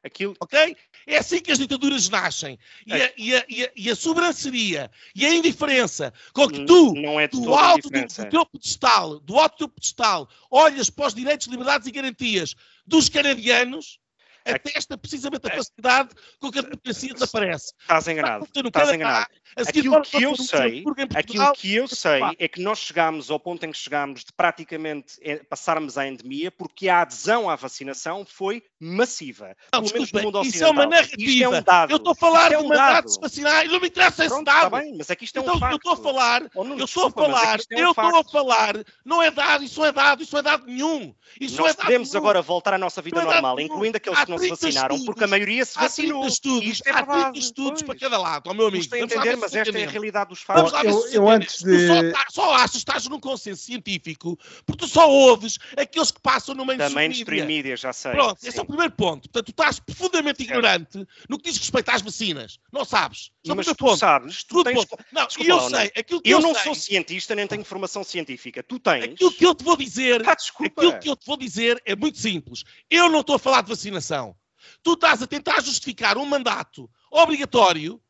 Aquilo... 0.04 0.34
Ok? 0.40 0.78
É 1.06 1.18
assim 1.18 1.40
que 1.40 1.52
as 1.52 1.58
ditaduras 1.58 2.08
nascem. 2.08 2.58
E, 2.86 2.94
a, 2.94 3.14
e, 3.18 3.36
a, 3.36 3.46
e, 3.50 3.64
a, 3.64 3.72
e 3.76 3.90
a 3.90 3.96
sobranceria 3.96 4.92
e 5.16 5.26
a 5.26 5.34
indiferença 5.34 6.14
com 6.34 6.48
que 6.48 6.66
tu, 6.66 6.94
não 6.94 7.20
é 7.20 7.28
do 7.28 7.54
alto 7.54 7.90
do, 7.90 8.00
do, 8.00 8.30
teu 8.30 8.46
pedestal, 8.46 9.20
do 9.20 9.38
alto 9.38 9.54
do 9.54 9.58
teu 9.58 9.70
pedestal, 9.70 10.30
olhas 10.52 10.90
para 10.90 11.08
os 11.08 11.14
direitos, 11.14 11.48
liberdades 11.48 11.88
e 11.88 11.92
garantias 11.92 12.56
dos 12.86 13.10
canadianos, 13.10 14.00
atesta 14.46 14.98
precisamente 14.98 15.48
a 15.48 15.56
facilidade 15.56 16.10
com 16.40 16.52
que 16.52 16.60
a 16.60 16.62
democracia 16.62 17.14
desaparece. 17.14 17.74
Estás 17.82 18.08
enganado. 18.08 18.48
Estás 18.54 18.94
enganado. 18.94 19.28
Aquilo 19.56 20.02
que 20.02 20.24
eu 20.24 20.36
sei, 20.36 20.84
aquilo 21.16 21.54
que 21.54 21.76
eu 21.76 21.88
sei 21.88 22.22
é 22.38 22.48
que 22.48 22.62
nós 22.62 22.80
chegámos 22.80 23.30
ao 23.30 23.40
ponto 23.40 23.66
em 23.66 23.72
que 23.72 23.78
chegámos 23.78 24.24
de 24.24 24.32
praticamente 24.34 25.16
é, 25.22 25.38
passarmos 25.38 25.98
à 25.98 26.08
endemia 26.08 26.52
porque 26.52 26.90
a 26.90 27.02
adesão 27.02 27.50
à 27.50 27.56
vacinação 27.56 28.26
foi 28.26 28.64
massiva. 28.80 29.56
Não, 29.74 29.82
pelo 29.82 29.94
menos 29.94 30.12
no 30.12 30.22
mundo 30.22 30.40
ocidental. 30.40 30.44
Isso 30.44 30.64
é 30.64 30.70
uma 30.70 30.86
narrativa. 30.86 31.44
É 31.44 31.50
um 31.50 31.62
dado. 31.62 31.92
Eu 31.92 31.98
estou 31.98 32.12
a 32.12 32.16
falar 32.16 32.52
é 32.52 32.58
um 32.58 32.62
de 32.64 32.68
mandatos 32.70 33.18
vacinais, 33.18 33.72
não 33.72 33.80
me 33.80 33.88
interessa 33.88 34.26
esse 34.26 34.44
dado. 34.44 34.66
Está 34.66 34.70
bem, 34.70 34.96
mas 34.98 35.10
é 35.10 35.16
que 35.16 35.26
isto 35.26 35.38
é 35.38 35.42
então, 35.42 35.56
um 35.56 35.60
fato. 35.60 35.72
Eu 35.72 35.78
estou 35.78 35.94
a 35.94 35.98
falar, 35.98 36.44
oh, 36.56 36.64
não, 36.64 36.78
eu 36.78 36.86
estou 36.86 37.08
a 37.08 37.12
falar, 37.12 37.60
é 37.70 37.76
um 37.76 37.80
eu 37.80 37.92
estou 37.92 38.20
a 38.20 38.24
falar, 38.24 38.74
não 39.04 39.22
é 39.22 39.32
dado, 39.32 39.64
isso 39.64 39.80
não 39.80 39.88
é 39.88 39.92
dado, 39.92 40.24
isso 40.24 40.34
não 40.34 40.40
é 40.40 40.44
dado 40.44 40.66
nenhum. 40.66 41.14
Isso 41.40 41.62
nós 41.62 41.72
é 41.72 41.74
podemos 41.74 42.16
agora 42.16 42.42
voltar 42.42 42.74
à 42.74 42.78
nossa 42.78 43.02
vida 43.02 43.22
normal, 43.22 43.60
incluindo 43.60 43.98
aqueles 43.98 44.20
que 44.24 44.32
não 44.32 44.38
se 44.38 44.50
vacinaram, 44.50 44.96
estudos, 44.96 45.06
porque 45.06 45.24
a 45.24 45.28
maioria 45.28 45.66
se 45.66 45.76
vacinou. 45.76 46.26
Estudos, 46.26 46.70
isto 46.70 46.88
é 46.88 46.92
há 46.92 47.06
30 47.06 47.40
estudos 47.40 47.82
para 47.82 47.98
cada 47.98 48.18
lado, 48.18 48.50
ao 48.50 48.56
meu 48.56 48.68
amigo. 48.68 48.84
Estou 48.84 48.98
a 48.98 49.02
entender, 49.02 49.36
mas 49.36 49.54
esta 49.54 49.78
é 49.78 49.86
a 49.86 49.90
realidade 49.90 50.30
dos 50.30 50.42
fatos. 50.42 50.74
Eu, 51.14 51.28
antes 51.30 51.64
de... 51.64 52.14
Tu 52.30 52.34
só, 52.34 52.54
achas, 52.54 52.76
estás 52.76 53.08
num 53.08 53.20
consenso 53.20 53.64
científico, 53.64 54.38
porque 54.66 54.86
tu 54.86 54.88
só 54.88 55.10
ouves 55.10 55.58
aqueles 55.78 56.12
que 56.12 56.22
passam 56.22 56.56
no 56.56 56.66
mainstream, 56.66 56.90
da 56.90 56.96
mainstream 56.96 57.48
media. 57.48 57.76
já 57.76 57.92
sei. 57.92 58.12
Pronto, 58.12 58.38
é 58.44 58.52
primeiro 58.70 58.94
ponto. 58.94 59.30
Portanto, 59.30 59.46
tu 59.46 59.52
estás 59.52 59.80
profundamente 59.80 60.44
ignorante 60.44 61.06
no 61.28 61.38
que 61.38 61.50
diz 61.50 61.58
respeito 61.58 61.90
às 61.90 62.02
vacinas. 62.02 62.60
Não 62.72 62.86
sabes. 62.86 63.32
Esse 63.44 63.56
mas 63.56 63.66
tu 63.66 63.76
ponto. 63.76 63.98
sabes, 63.98 64.44
tu 64.44 64.64
tens... 64.64 64.86
Não, 65.12 65.28
Desculpa, 65.28 65.52
eu 65.52 65.70
sei. 65.70 65.92
Aquilo 65.98 66.22
que 66.22 66.30
eu, 66.30 66.38
eu 66.38 66.42
não 66.42 66.54
sei... 66.54 66.64
sou 66.64 66.76
cientista, 66.76 67.36
nem 67.36 67.48
tenho 67.48 67.66
formação 67.66 68.04
científica. 68.04 68.64
Tu 68.64 68.80
tens. 68.80 69.04
Aquilo 69.04 69.32
que 69.32 69.46
eu 69.46 69.56
te 69.56 69.64
vou 69.64 69.76
dizer... 69.76 70.28
Ah, 70.28 70.34
aquilo 70.34 71.00
que 71.00 71.10
eu 71.10 71.16
te 71.16 71.26
vou 71.26 71.38
dizer 71.38 71.82
é 71.86 71.96
muito 71.96 72.18
simples. 72.18 72.64
Eu 72.90 73.10
não 73.10 73.22
estou 73.22 73.36
a 73.36 73.40
falar 73.40 73.62
de 73.62 73.70
vacinação. 73.70 74.36
Tu 74.84 74.94
estás 74.94 75.22
a 75.22 75.28
tentar 75.28 75.62
justificar 75.62 76.18
um 76.18 76.26
mandato 76.26 76.90
obrigatório, 77.12 78.02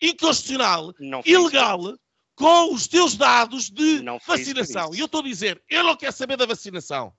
inconstitucional, 0.00 0.92
ilegal, 1.24 1.78
com 2.34 2.74
os 2.74 2.88
teus 2.88 3.16
dados 3.16 3.70
de 3.70 4.02
vacinação. 4.26 4.94
E 4.94 5.00
eu 5.00 5.06
estou 5.06 5.20
a 5.20 5.24
dizer, 5.24 5.62
eu 5.68 5.84
não 5.84 5.96
quero 5.96 6.12
saber 6.12 6.36
da 6.36 6.46
vacinação. 6.46 7.12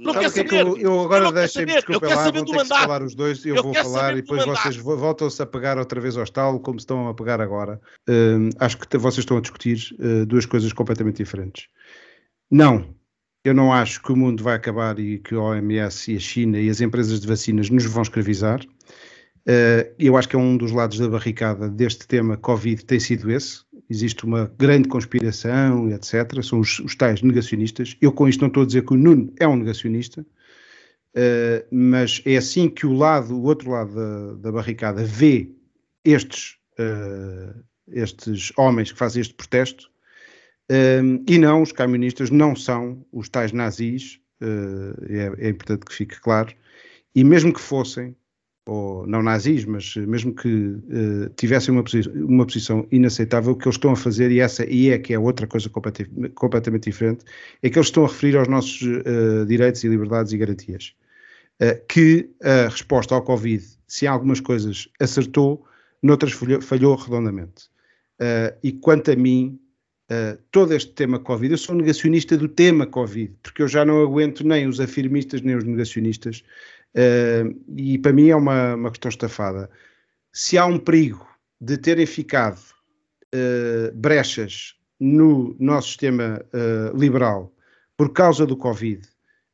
Não 0.00 0.14
saber. 0.14 0.40
É 0.40 0.44
que 0.44 0.54
eu, 0.54 0.78
eu 0.78 1.00
agora 1.00 1.30
deixem-me 1.30 1.72
desculpa 1.72 2.08
lá, 2.08 2.30
vão 2.30 2.44
ter 2.44 2.56
que 2.56 2.64
falar 2.64 3.02
os 3.02 3.14
dois, 3.14 3.44
eu, 3.44 3.56
eu 3.56 3.62
vou 3.62 3.74
falar 3.74 4.12
e 4.12 4.22
depois 4.22 4.44
vocês 4.44 4.76
voltam-se 4.76 5.42
a 5.42 5.46
pegar 5.46 5.78
outra 5.78 6.00
vez 6.00 6.16
ao 6.16 6.24
estalo, 6.24 6.58
como 6.58 6.78
se 6.78 6.84
estão 6.84 7.08
a 7.08 7.14
pegar 7.14 7.40
agora. 7.40 7.80
Uh, 8.08 8.48
acho 8.58 8.78
que 8.78 8.98
vocês 8.98 9.18
estão 9.18 9.36
a 9.36 9.40
discutir 9.40 9.94
uh, 9.98 10.24
duas 10.24 10.46
coisas 10.46 10.72
completamente 10.72 11.16
diferentes. 11.16 11.68
Não, 12.50 12.94
eu 13.44 13.54
não 13.54 13.72
acho 13.72 14.02
que 14.02 14.12
o 14.12 14.16
mundo 14.16 14.42
vai 14.42 14.54
acabar 14.54 14.98
e 14.98 15.18
que 15.18 15.34
a 15.34 15.40
OMS 15.40 16.12
e 16.12 16.16
a 16.16 16.20
China 16.20 16.58
e 16.58 16.68
as 16.68 16.80
empresas 16.80 17.20
de 17.20 17.26
vacinas 17.26 17.68
nos 17.70 17.84
vão 17.84 18.02
escravizar. 18.02 18.60
Uh, 19.40 19.88
eu 19.98 20.16
acho 20.16 20.28
que 20.28 20.36
é 20.36 20.38
um 20.38 20.56
dos 20.56 20.70
lados 20.70 20.98
da 20.98 21.08
barricada 21.08 21.68
deste 21.68 22.06
tema 22.06 22.36
Covid 22.36 22.84
tem 22.84 23.00
sido 23.00 23.30
esse. 23.30 23.64
Existe 23.90 24.24
uma 24.24 24.50
grande 24.56 24.88
conspiração, 24.88 25.90
etc. 25.90 26.42
São 26.44 26.60
os, 26.60 26.78
os 26.78 26.94
tais 26.94 27.20
negacionistas. 27.22 27.96
Eu 28.00 28.12
com 28.12 28.28
isto 28.28 28.40
não 28.40 28.48
estou 28.48 28.62
a 28.62 28.66
dizer 28.66 28.86
que 28.86 28.94
o 28.94 28.96
Nuno 28.96 29.32
é 29.38 29.48
um 29.48 29.56
negacionista, 29.56 30.20
uh, 30.22 31.66
mas 31.70 32.22
é 32.24 32.36
assim 32.36 32.68
que 32.68 32.86
o 32.86 32.92
lado, 32.92 33.34
o 33.34 33.42
outro 33.42 33.70
lado 33.70 33.94
da, 33.94 34.34
da 34.34 34.52
barricada 34.52 35.02
vê 35.02 35.50
estes, 36.04 36.56
uh, 36.78 37.62
estes 37.88 38.52
homens 38.56 38.92
que 38.92 38.98
fazem 38.98 39.20
este 39.20 39.34
protesto 39.34 39.90
um, 40.70 41.24
e 41.28 41.36
não, 41.36 41.62
os 41.62 41.72
camionistas 41.72 42.30
não 42.30 42.54
são 42.54 43.04
os 43.12 43.28
tais 43.28 43.50
nazis, 43.50 44.20
uh, 44.40 45.04
é, 45.08 45.46
é, 45.46 45.48
importante 45.48 45.84
que 45.84 45.92
fique 45.92 46.20
claro, 46.20 46.54
e 47.12 47.24
mesmo 47.24 47.52
que 47.52 47.60
fossem, 47.60 48.14
ou 48.70 49.04
não 49.04 49.20
nazis, 49.20 49.64
mas 49.64 49.96
mesmo 49.96 50.32
que 50.32 50.48
uh, 50.48 51.28
tivessem 51.34 51.74
uma, 51.74 51.82
posi 51.82 52.08
uma 52.14 52.46
posição 52.46 52.86
inaceitável, 52.92 53.52
o 53.52 53.56
que 53.56 53.66
eles 53.66 53.74
estão 53.74 53.90
a 53.90 53.96
fazer, 53.96 54.30
e 54.30 54.38
essa 54.38 54.64
e 54.64 54.90
é 54.90 54.98
que 54.98 55.12
é 55.12 55.18
outra 55.18 55.44
coisa 55.44 55.68
completamente, 55.68 56.84
diferente, 56.84 57.24
é 57.62 57.68
que 57.68 57.76
eles 57.76 57.88
estão 57.88 58.04
a 58.04 58.06
referir 58.06 58.36
aos 58.36 58.46
nossos 58.46 58.80
uh, 58.82 59.44
direitos 59.44 59.82
e 59.82 59.88
liberdades 59.88 60.32
e 60.32 60.38
garantias. 60.38 60.94
que 61.88 62.30
a 62.42 62.68
resposta 62.68 63.14
ao 63.14 63.22
Covid, 63.22 63.62
se 63.88 64.04
em 64.04 64.08
algumas 64.08 64.38
coisas 64.38 64.88
acertou, 65.00 65.66
noutras 66.00 66.32
falhou, 66.32 66.62
falhou 66.62 66.94
redondamente. 66.94 67.68
e 68.62 68.72
quanto 68.72 69.10
a 69.10 69.16
mim, 69.16 69.58
uh, 70.10 70.38
todo 70.50 70.74
este 70.74 70.92
tema 70.92 71.18
Covid. 71.18 71.52
Eu 71.52 71.58
sou 71.58 71.74
negacionista 71.74 72.36
do 72.36 72.48
tema 72.48 72.86
Covid, 72.86 73.32
porque 73.42 73.62
eu 73.62 73.68
já 73.68 73.84
não 73.84 74.02
aguento 74.02 74.44
nem 74.44 74.66
os 74.66 74.80
afirmistas 74.80 75.40
nem 75.40 75.56
os 75.56 75.64
negacionistas, 75.64 76.42
uh, 76.96 77.60
e 77.76 77.98
para 77.98 78.12
mim 78.12 78.28
é 78.28 78.36
uma, 78.36 78.74
uma 78.74 78.90
questão 78.90 79.08
estafada. 79.08 79.70
Se 80.32 80.56
há 80.56 80.66
um 80.66 80.78
perigo 80.78 81.26
de 81.60 81.76
terem 81.76 82.06
ficado 82.06 82.60
uh, 83.34 83.94
brechas 83.94 84.74
no 84.98 85.56
nosso 85.58 85.88
sistema 85.88 86.44
liberal 86.94 87.54
por 87.96 88.12
causa 88.12 88.44
do 88.44 88.54
Covid, 88.54 89.00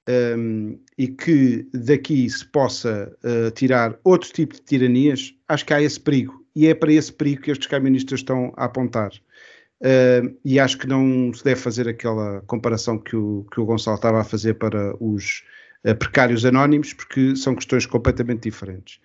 um, 0.08 0.78
e 0.96 1.08
que 1.08 1.68
daqui 1.74 2.28
se 2.30 2.44
possa 2.46 3.12
uh, 3.24 3.50
tirar 3.50 3.98
outro 4.04 4.32
tipo 4.32 4.54
de 4.54 4.62
tiranias, 4.62 5.34
acho 5.48 5.66
que 5.66 5.74
há 5.74 5.82
esse 5.82 5.98
perigo. 5.98 6.44
E 6.54 6.66
é 6.66 6.74
para 6.74 6.92
esse 6.92 7.12
perigo 7.12 7.42
que 7.42 7.50
estes 7.50 7.66
camionistas 7.66 8.20
estão 8.20 8.52
a 8.56 8.64
apontar. 8.64 9.10
Uh, 9.80 10.34
e 10.44 10.58
acho 10.58 10.78
que 10.78 10.86
não 10.86 11.32
se 11.34 11.44
deve 11.44 11.60
fazer 11.60 11.86
aquela 11.88 12.40
comparação 12.46 12.98
que 12.98 13.14
o, 13.14 13.46
que 13.52 13.60
o 13.60 13.66
Gonçalo 13.66 13.96
estava 13.96 14.20
a 14.20 14.24
fazer 14.24 14.54
para 14.54 14.96
os 15.02 15.40
uh, 15.40 15.55
precários 15.94 16.44
anónimos, 16.44 16.92
porque 16.92 17.36
são 17.36 17.54
questões 17.54 17.86
completamente 17.86 18.42
diferentes. 18.42 19.00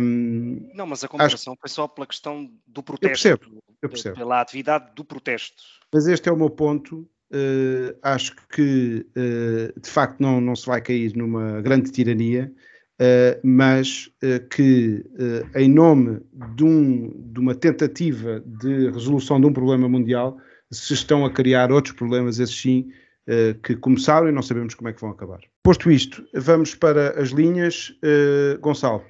Um, 0.00 0.70
não, 0.74 0.86
mas 0.86 1.04
a 1.04 1.08
comparação 1.08 1.52
acho... 1.52 1.60
foi 1.60 1.68
só 1.68 1.86
pela 1.86 2.06
questão 2.06 2.50
do 2.66 2.82
protesto. 2.82 3.28
Eu 3.28 3.38
percebo, 3.38 3.62
eu 3.82 3.88
percebo. 3.88 4.16
Pela 4.16 4.40
atividade 4.40 4.92
do 4.94 5.04
protesto. 5.04 5.62
Mas 5.92 6.06
este 6.06 6.28
é 6.28 6.32
o 6.32 6.36
meu 6.36 6.48
ponto. 6.48 7.08
Uh, 7.30 7.94
acho 8.02 8.34
que 8.48 9.06
de 9.14 9.90
facto 9.90 10.18
não, 10.20 10.40
não 10.40 10.56
se 10.56 10.66
vai 10.66 10.80
cair 10.80 11.14
numa 11.14 11.60
grande 11.60 11.90
tirania. 11.90 12.50
Uh, 13.00 13.38
mas 13.44 14.10
uh, 14.24 14.44
que, 14.48 15.04
uh, 15.14 15.56
em 15.56 15.70
nome 15.70 16.20
de, 16.56 16.64
um, 16.64 17.12
de, 17.32 17.38
uma 17.38 17.54
tentativa 17.54 18.42
de 18.44 18.90
resolução 18.90 19.40
de 19.40 19.46
um 19.46 19.52
problema 19.52 19.88
mundial, 19.88 20.36
se 20.68 20.94
estão 20.94 21.24
a 21.24 21.30
criar 21.30 21.70
outros 21.70 21.94
problemas, 21.94 22.40
esses 22.40 22.60
sim, 22.60 22.90
que 23.62 23.76
começaram 23.76 24.26
e 24.26 24.32
não 24.32 24.40
sabemos 24.40 24.74
como 24.74 24.88
é 24.88 24.92
que 24.92 25.00
vão 25.02 25.10
acabar. 25.10 25.40
Posto 25.68 25.90
isto, 25.90 26.26
vamos 26.32 26.74
para 26.74 27.20
as 27.20 27.28
linhas. 27.28 27.92
Gonçalo. 28.58 29.04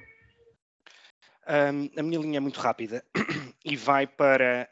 Um, 1.47 1.89
a 1.97 2.03
minha 2.03 2.19
linha 2.19 2.35
é 2.35 2.39
muito 2.41 2.59
rápida 2.59 3.01
e 3.63 3.77
vai 3.77 4.05
para 4.05 4.67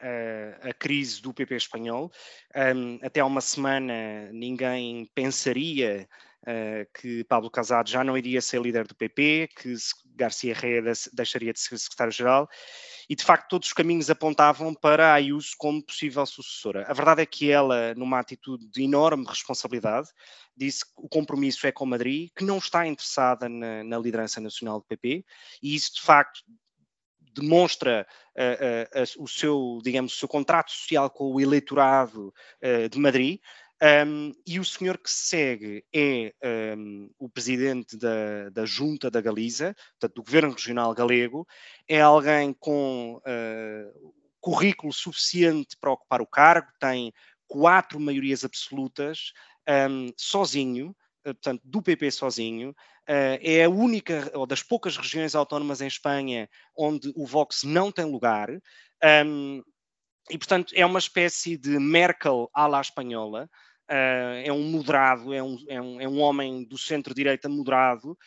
a, 0.62 0.68
a 0.68 0.74
crise 0.74 1.22
do 1.22 1.32
PP 1.32 1.56
espanhol. 1.56 2.12
Um, 2.54 2.98
até 3.02 3.20
há 3.20 3.24
uma 3.24 3.40
semana 3.40 4.30
ninguém 4.32 5.10
pensaria 5.14 6.06
uh, 6.42 6.86
que 7.00 7.24
Pablo 7.24 7.50
Casado 7.50 7.88
já 7.88 8.04
não 8.04 8.18
iria 8.18 8.42
ser 8.42 8.60
líder 8.60 8.86
do 8.86 8.94
PP, 8.94 9.48
que 9.56 9.74
Garcia 10.14 10.54
Reia 10.54 10.82
deixaria 11.14 11.54
de 11.54 11.60
ser 11.60 11.78
secretário-geral, 11.78 12.50
e 13.08 13.16
de 13.16 13.24
facto 13.24 13.48
todos 13.48 13.68
os 13.68 13.72
caminhos 13.72 14.10
apontavam 14.10 14.74
para 14.74 15.08
a 15.08 15.14
Ayuso 15.14 15.52
como 15.56 15.82
possível 15.82 16.26
sucessora. 16.26 16.84
A 16.88 16.92
verdade 16.92 17.22
é 17.22 17.26
que 17.26 17.50
ela, 17.50 17.94
numa 17.94 18.18
atitude 18.18 18.68
de 18.68 18.82
enorme 18.82 19.24
responsabilidade, 19.26 20.08
disse 20.56 20.84
que 20.84 20.92
o 20.96 21.08
compromisso 21.08 21.66
é 21.66 21.72
com 21.72 21.86
Madrid, 21.86 22.30
que 22.36 22.44
não 22.44 22.58
está 22.58 22.86
interessada 22.86 23.48
na, 23.48 23.82
na 23.82 23.98
liderança 23.98 24.40
nacional 24.40 24.80
do 24.80 24.86
PP, 24.86 25.24
e 25.62 25.74
isso 25.74 25.94
de 25.94 26.02
facto 26.02 26.42
demonstra 27.34 28.06
uh, 28.36 29.00
uh, 29.00 29.20
uh, 29.20 29.22
o 29.22 29.28
seu, 29.28 29.78
digamos, 29.82 30.12
o 30.12 30.16
seu 30.16 30.28
contrato 30.28 30.72
social 30.72 31.08
com 31.08 31.32
o 31.32 31.40
eleitorado 31.40 32.34
de 32.90 32.98
Madrid, 32.98 33.40
um, 33.80 34.32
e 34.44 34.58
o 34.58 34.64
senhor 34.64 34.98
que 34.98 35.10
segue 35.10 35.84
é 35.94 36.34
um, 36.76 37.10
o 37.16 37.28
presidente 37.28 37.96
da, 37.96 38.48
da 38.50 38.64
Junta 38.66 39.08
da 39.08 39.20
Galiza, 39.20 39.74
portanto, 39.92 40.16
do 40.16 40.24
Governo 40.24 40.52
Regional 40.52 40.92
Galego, 40.94 41.46
é 41.86 42.00
alguém 42.00 42.52
com 42.52 43.18
uh, 43.18 44.14
currículo 44.40 44.92
suficiente 44.92 45.76
para 45.80 45.92
ocupar 45.92 46.20
o 46.20 46.26
cargo, 46.26 46.68
tem 46.80 47.12
quatro 47.46 48.00
maiorias 48.00 48.44
absolutas, 48.44 49.32
um, 49.88 50.12
sozinho, 50.16 50.90
uh, 51.24 51.34
portanto, 51.34 51.62
do 51.64 51.80
PP 51.80 52.10
sozinho, 52.10 52.70
uh, 52.70 53.38
é 53.40 53.62
a 53.62 53.70
única, 53.70 54.28
ou 54.34 54.44
das 54.44 54.62
poucas 54.62 54.96
regiões 54.96 55.36
autónomas 55.36 55.80
em 55.80 55.86
Espanha 55.86 56.50
onde 56.76 57.12
o 57.14 57.24
Vox 57.24 57.62
não 57.62 57.92
tem 57.92 58.04
lugar. 58.04 58.50
Um, 59.24 59.62
e, 60.30 60.36
portanto, 60.36 60.72
é 60.74 60.84
uma 60.84 60.98
espécie 60.98 61.56
de 61.56 61.78
Merkel 61.78 62.50
à 62.52 62.66
la 62.66 62.80
espanhola, 62.80 63.48
Uh, 63.90 64.44
é 64.44 64.52
um 64.52 64.64
moderado, 64.64 65.32
é 65.32 65.42
um, 65.42 65.64
é 65.66 65.80
um, 65.80 66.00
é 66.02 66.06
um 66.06 66.20
homem 66.20 66.62
do 66.62 66.76
centro-direita 66.76 67.48
moderado 67.48 68.18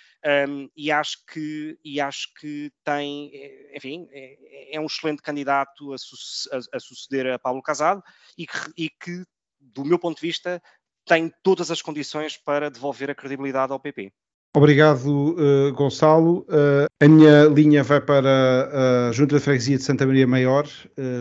um, 0.50 0.68
e, 0.76 0.92
acho 0.92 1.24
que, 1.32 1.78
e 1.86 2.02
acho 2.02 2.34
que 2.40 2.72
tem, 2.84 3.30
eh, 3.32 3.78
enfim, 3.78 4.08
é, 4.12 4.76
é 4.76 4.80
um 4.80 4.88
excelente 4.88 5.22
candidato 5.22 5.94
a, 5.94 6.00
su 6.00 6.16
a, 6.52 6.78
a, 6.78 6.80
suceder 6.80 7.28
a 7.28 7.38
Paulo 7.38 7.62
Casado 7.62 8.02
e 8.36 8.48
que, 8.48 8.58
e 8.76 8.90
que, 8.90 9.24
do 9.60 9.86
meu 9.86 10.00
ponto 10.00 10.20
de 10.20 10.26
vista, 10.26 10.60
tem 11.06 11.32
todas 11.44 11.70
as 11.70 11.80
condições 11.80 12.38
para 12.38 12.72
devolver 12.72 13.12
a 13.12 13.16
credibilidade 13.16 13.72
ao 13.72 13.80
PP. 13.80 14.12
Obrigado, 14.56 15.36
uh, 15.36 15.72
Gonçalo. 15.74 16.40
Uh, 16.50 16.88
a 17.00 17.08
minha 17.08 17.46
linha 17.46 17.84
vai 17.84 18.02
para 18.02 19.10
a 19.10 19.12
Junta 19.12 19.38
de 19.38 19.44
Freguesia 19.44 19.78
de 19.78 19.84
Santa 19.84 20.08
Maria 20.08 20.26
Maior, 20.26 20.68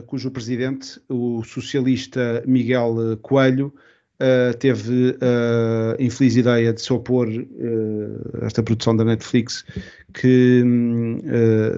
cujo 0.06 0.30
presidente, 0.30 0.98
o 1.10 1.44
socialista 1.44 2.42
Miguel 2.46 3.18
Coelho, 3.20 3.72
teve 4.58 5.16
a 5.20 6.02
infeliz 6.02 6.36
ideia 6.36 6.72
de 6.72 6.80
se 6.80 6.92
opor 6.92 7.28
a 8.42 8.46
esta 8.46 8.62
produção 8.62 8.96
da 8.96 9.04
Netflix, 9.04 9.64
que, 10.14 10.62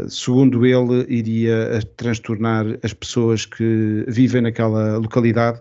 segundo 0.09 0.67
ele, 0.67 1.07
iria 1.09 1.81
transtornar 1.97 2.67
as 2.83 2.93
pessoas 2.93 3.47
que 3.47 4.05
vivem 4.09 4.43
naquela 4.43 4.97
localidade 4.97 5.61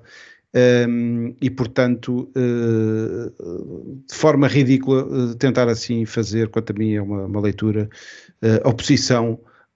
um, 0.53 1.33
e, 1.41 1.49
portanto, 1.49 2.29
uh, 2.35 4.03
de 4.05 4.13
forma 4.13 4.47
ridícula, 4.47 5.05
uh, 5.05 5.35
tentar 5.35 5.69
assim 5.69 6.05
fazer, 6.05 6.49
quanto 6.49 6.71
a 6.71 6.73
mim 6.77 6.93
é 6.93 7.01
uma, 7.01 7.25
uma 7.25 7.39
leitura, 7.39 7.89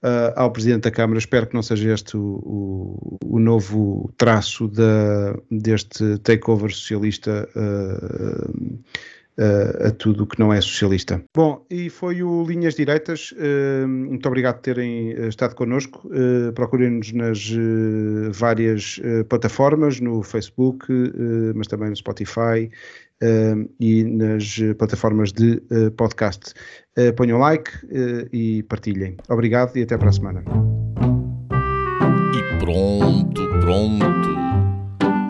uh, 0.06 0.34
ao 0.36 0.52
Presidente 0.52 0.84
da 0.84 0.92
Câmara. 0.92 1.20
Espero 1.20 1.48
que 1.48 1.56
não 1.56 1.64
seja 1.64 1.94
este 1.94 2.16
o, 2.16 2.22
o, 2.22 3.18
o 3.26 3.40
novo 3.40 4.12
traço 4.18 4.68
da, 4.68 5.36
deste 5.50 6.18
takeover 6.20 6.72
socialista 6.72 7.50
a, 9.38 9.88
a 9.88 9.92
tudo 9.92 10.26
que 10.26 10.40
não 10.40 10.54
é 10.54 10.62
socialista. 10.62 11.22
Bom, 11.36 11.66
e 11.70 11.90
foi 11.90 12.24
o 12.24 12.44
Linhas 12.44 12.76
Direitas. 12.76 13.34
Uh, 13.34 13.88
muito 13.88 14.26
obrigado 14.28 14.56
por 14.56 14.62
terem 14.62 15.12
estado 15.28 15.56
connosco. 15.56 16.08
Uh, 16.08 16.54
Procurem-nos 16.54 17.12
nas 17.12 17.52
uh, 17.52 18.32
várias 18.32 19.00
plataformas, 19.30 20.00
no 20.00 20.24
Facebook, 20.24 20.86
mas 21.56 21.68
também 21.68 21.90
no 21.90 21.96
Spotify 21.96 22.70
e 23.80 24.04
nas 24.04 24.58
plataformas 24.78 25.32
de 25.32 25.62
podcast. 25.98 26.54
ponham 27.16 27.40
like 27.40 27.72
e 28.32 28.64
partilhem. 28.64 29.18
Obrigado 29.30 29.76
e 29.78 29.84
até 29.84 29.98
para 29.98 30.10
a 30.10 30.12
semana. 30.12 30.44
E 32.34 32.60
pronto, 32.60 33.48
pronto. 33.62 34.36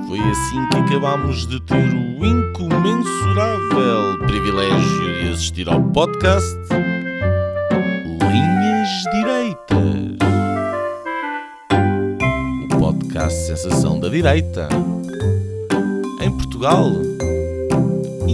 Foi 0.08 0.20
assim 0.20 0.70
que 0.70 0.78
acabámos 0.78 1.48
de 1.48 1.60
ter 1.66 1.76
o 1.76 2.26
incomensurável 2.26 4.20
privilégio 4.26 5.24
de 5.24 5.30
assistir 5.32 5.70
ao 5.70 5.84
podcast 5.92 6.56
Linhas 8.22 8.90
Direitas. 9.14 10.18
O 12.64 12.80
podcast 12.80 13.40
Sensação 13.48 14.00
da 14.00 14.10
Direita. 14.10 14.70
Em 16.22 16.32
Portugal 16.32 16.92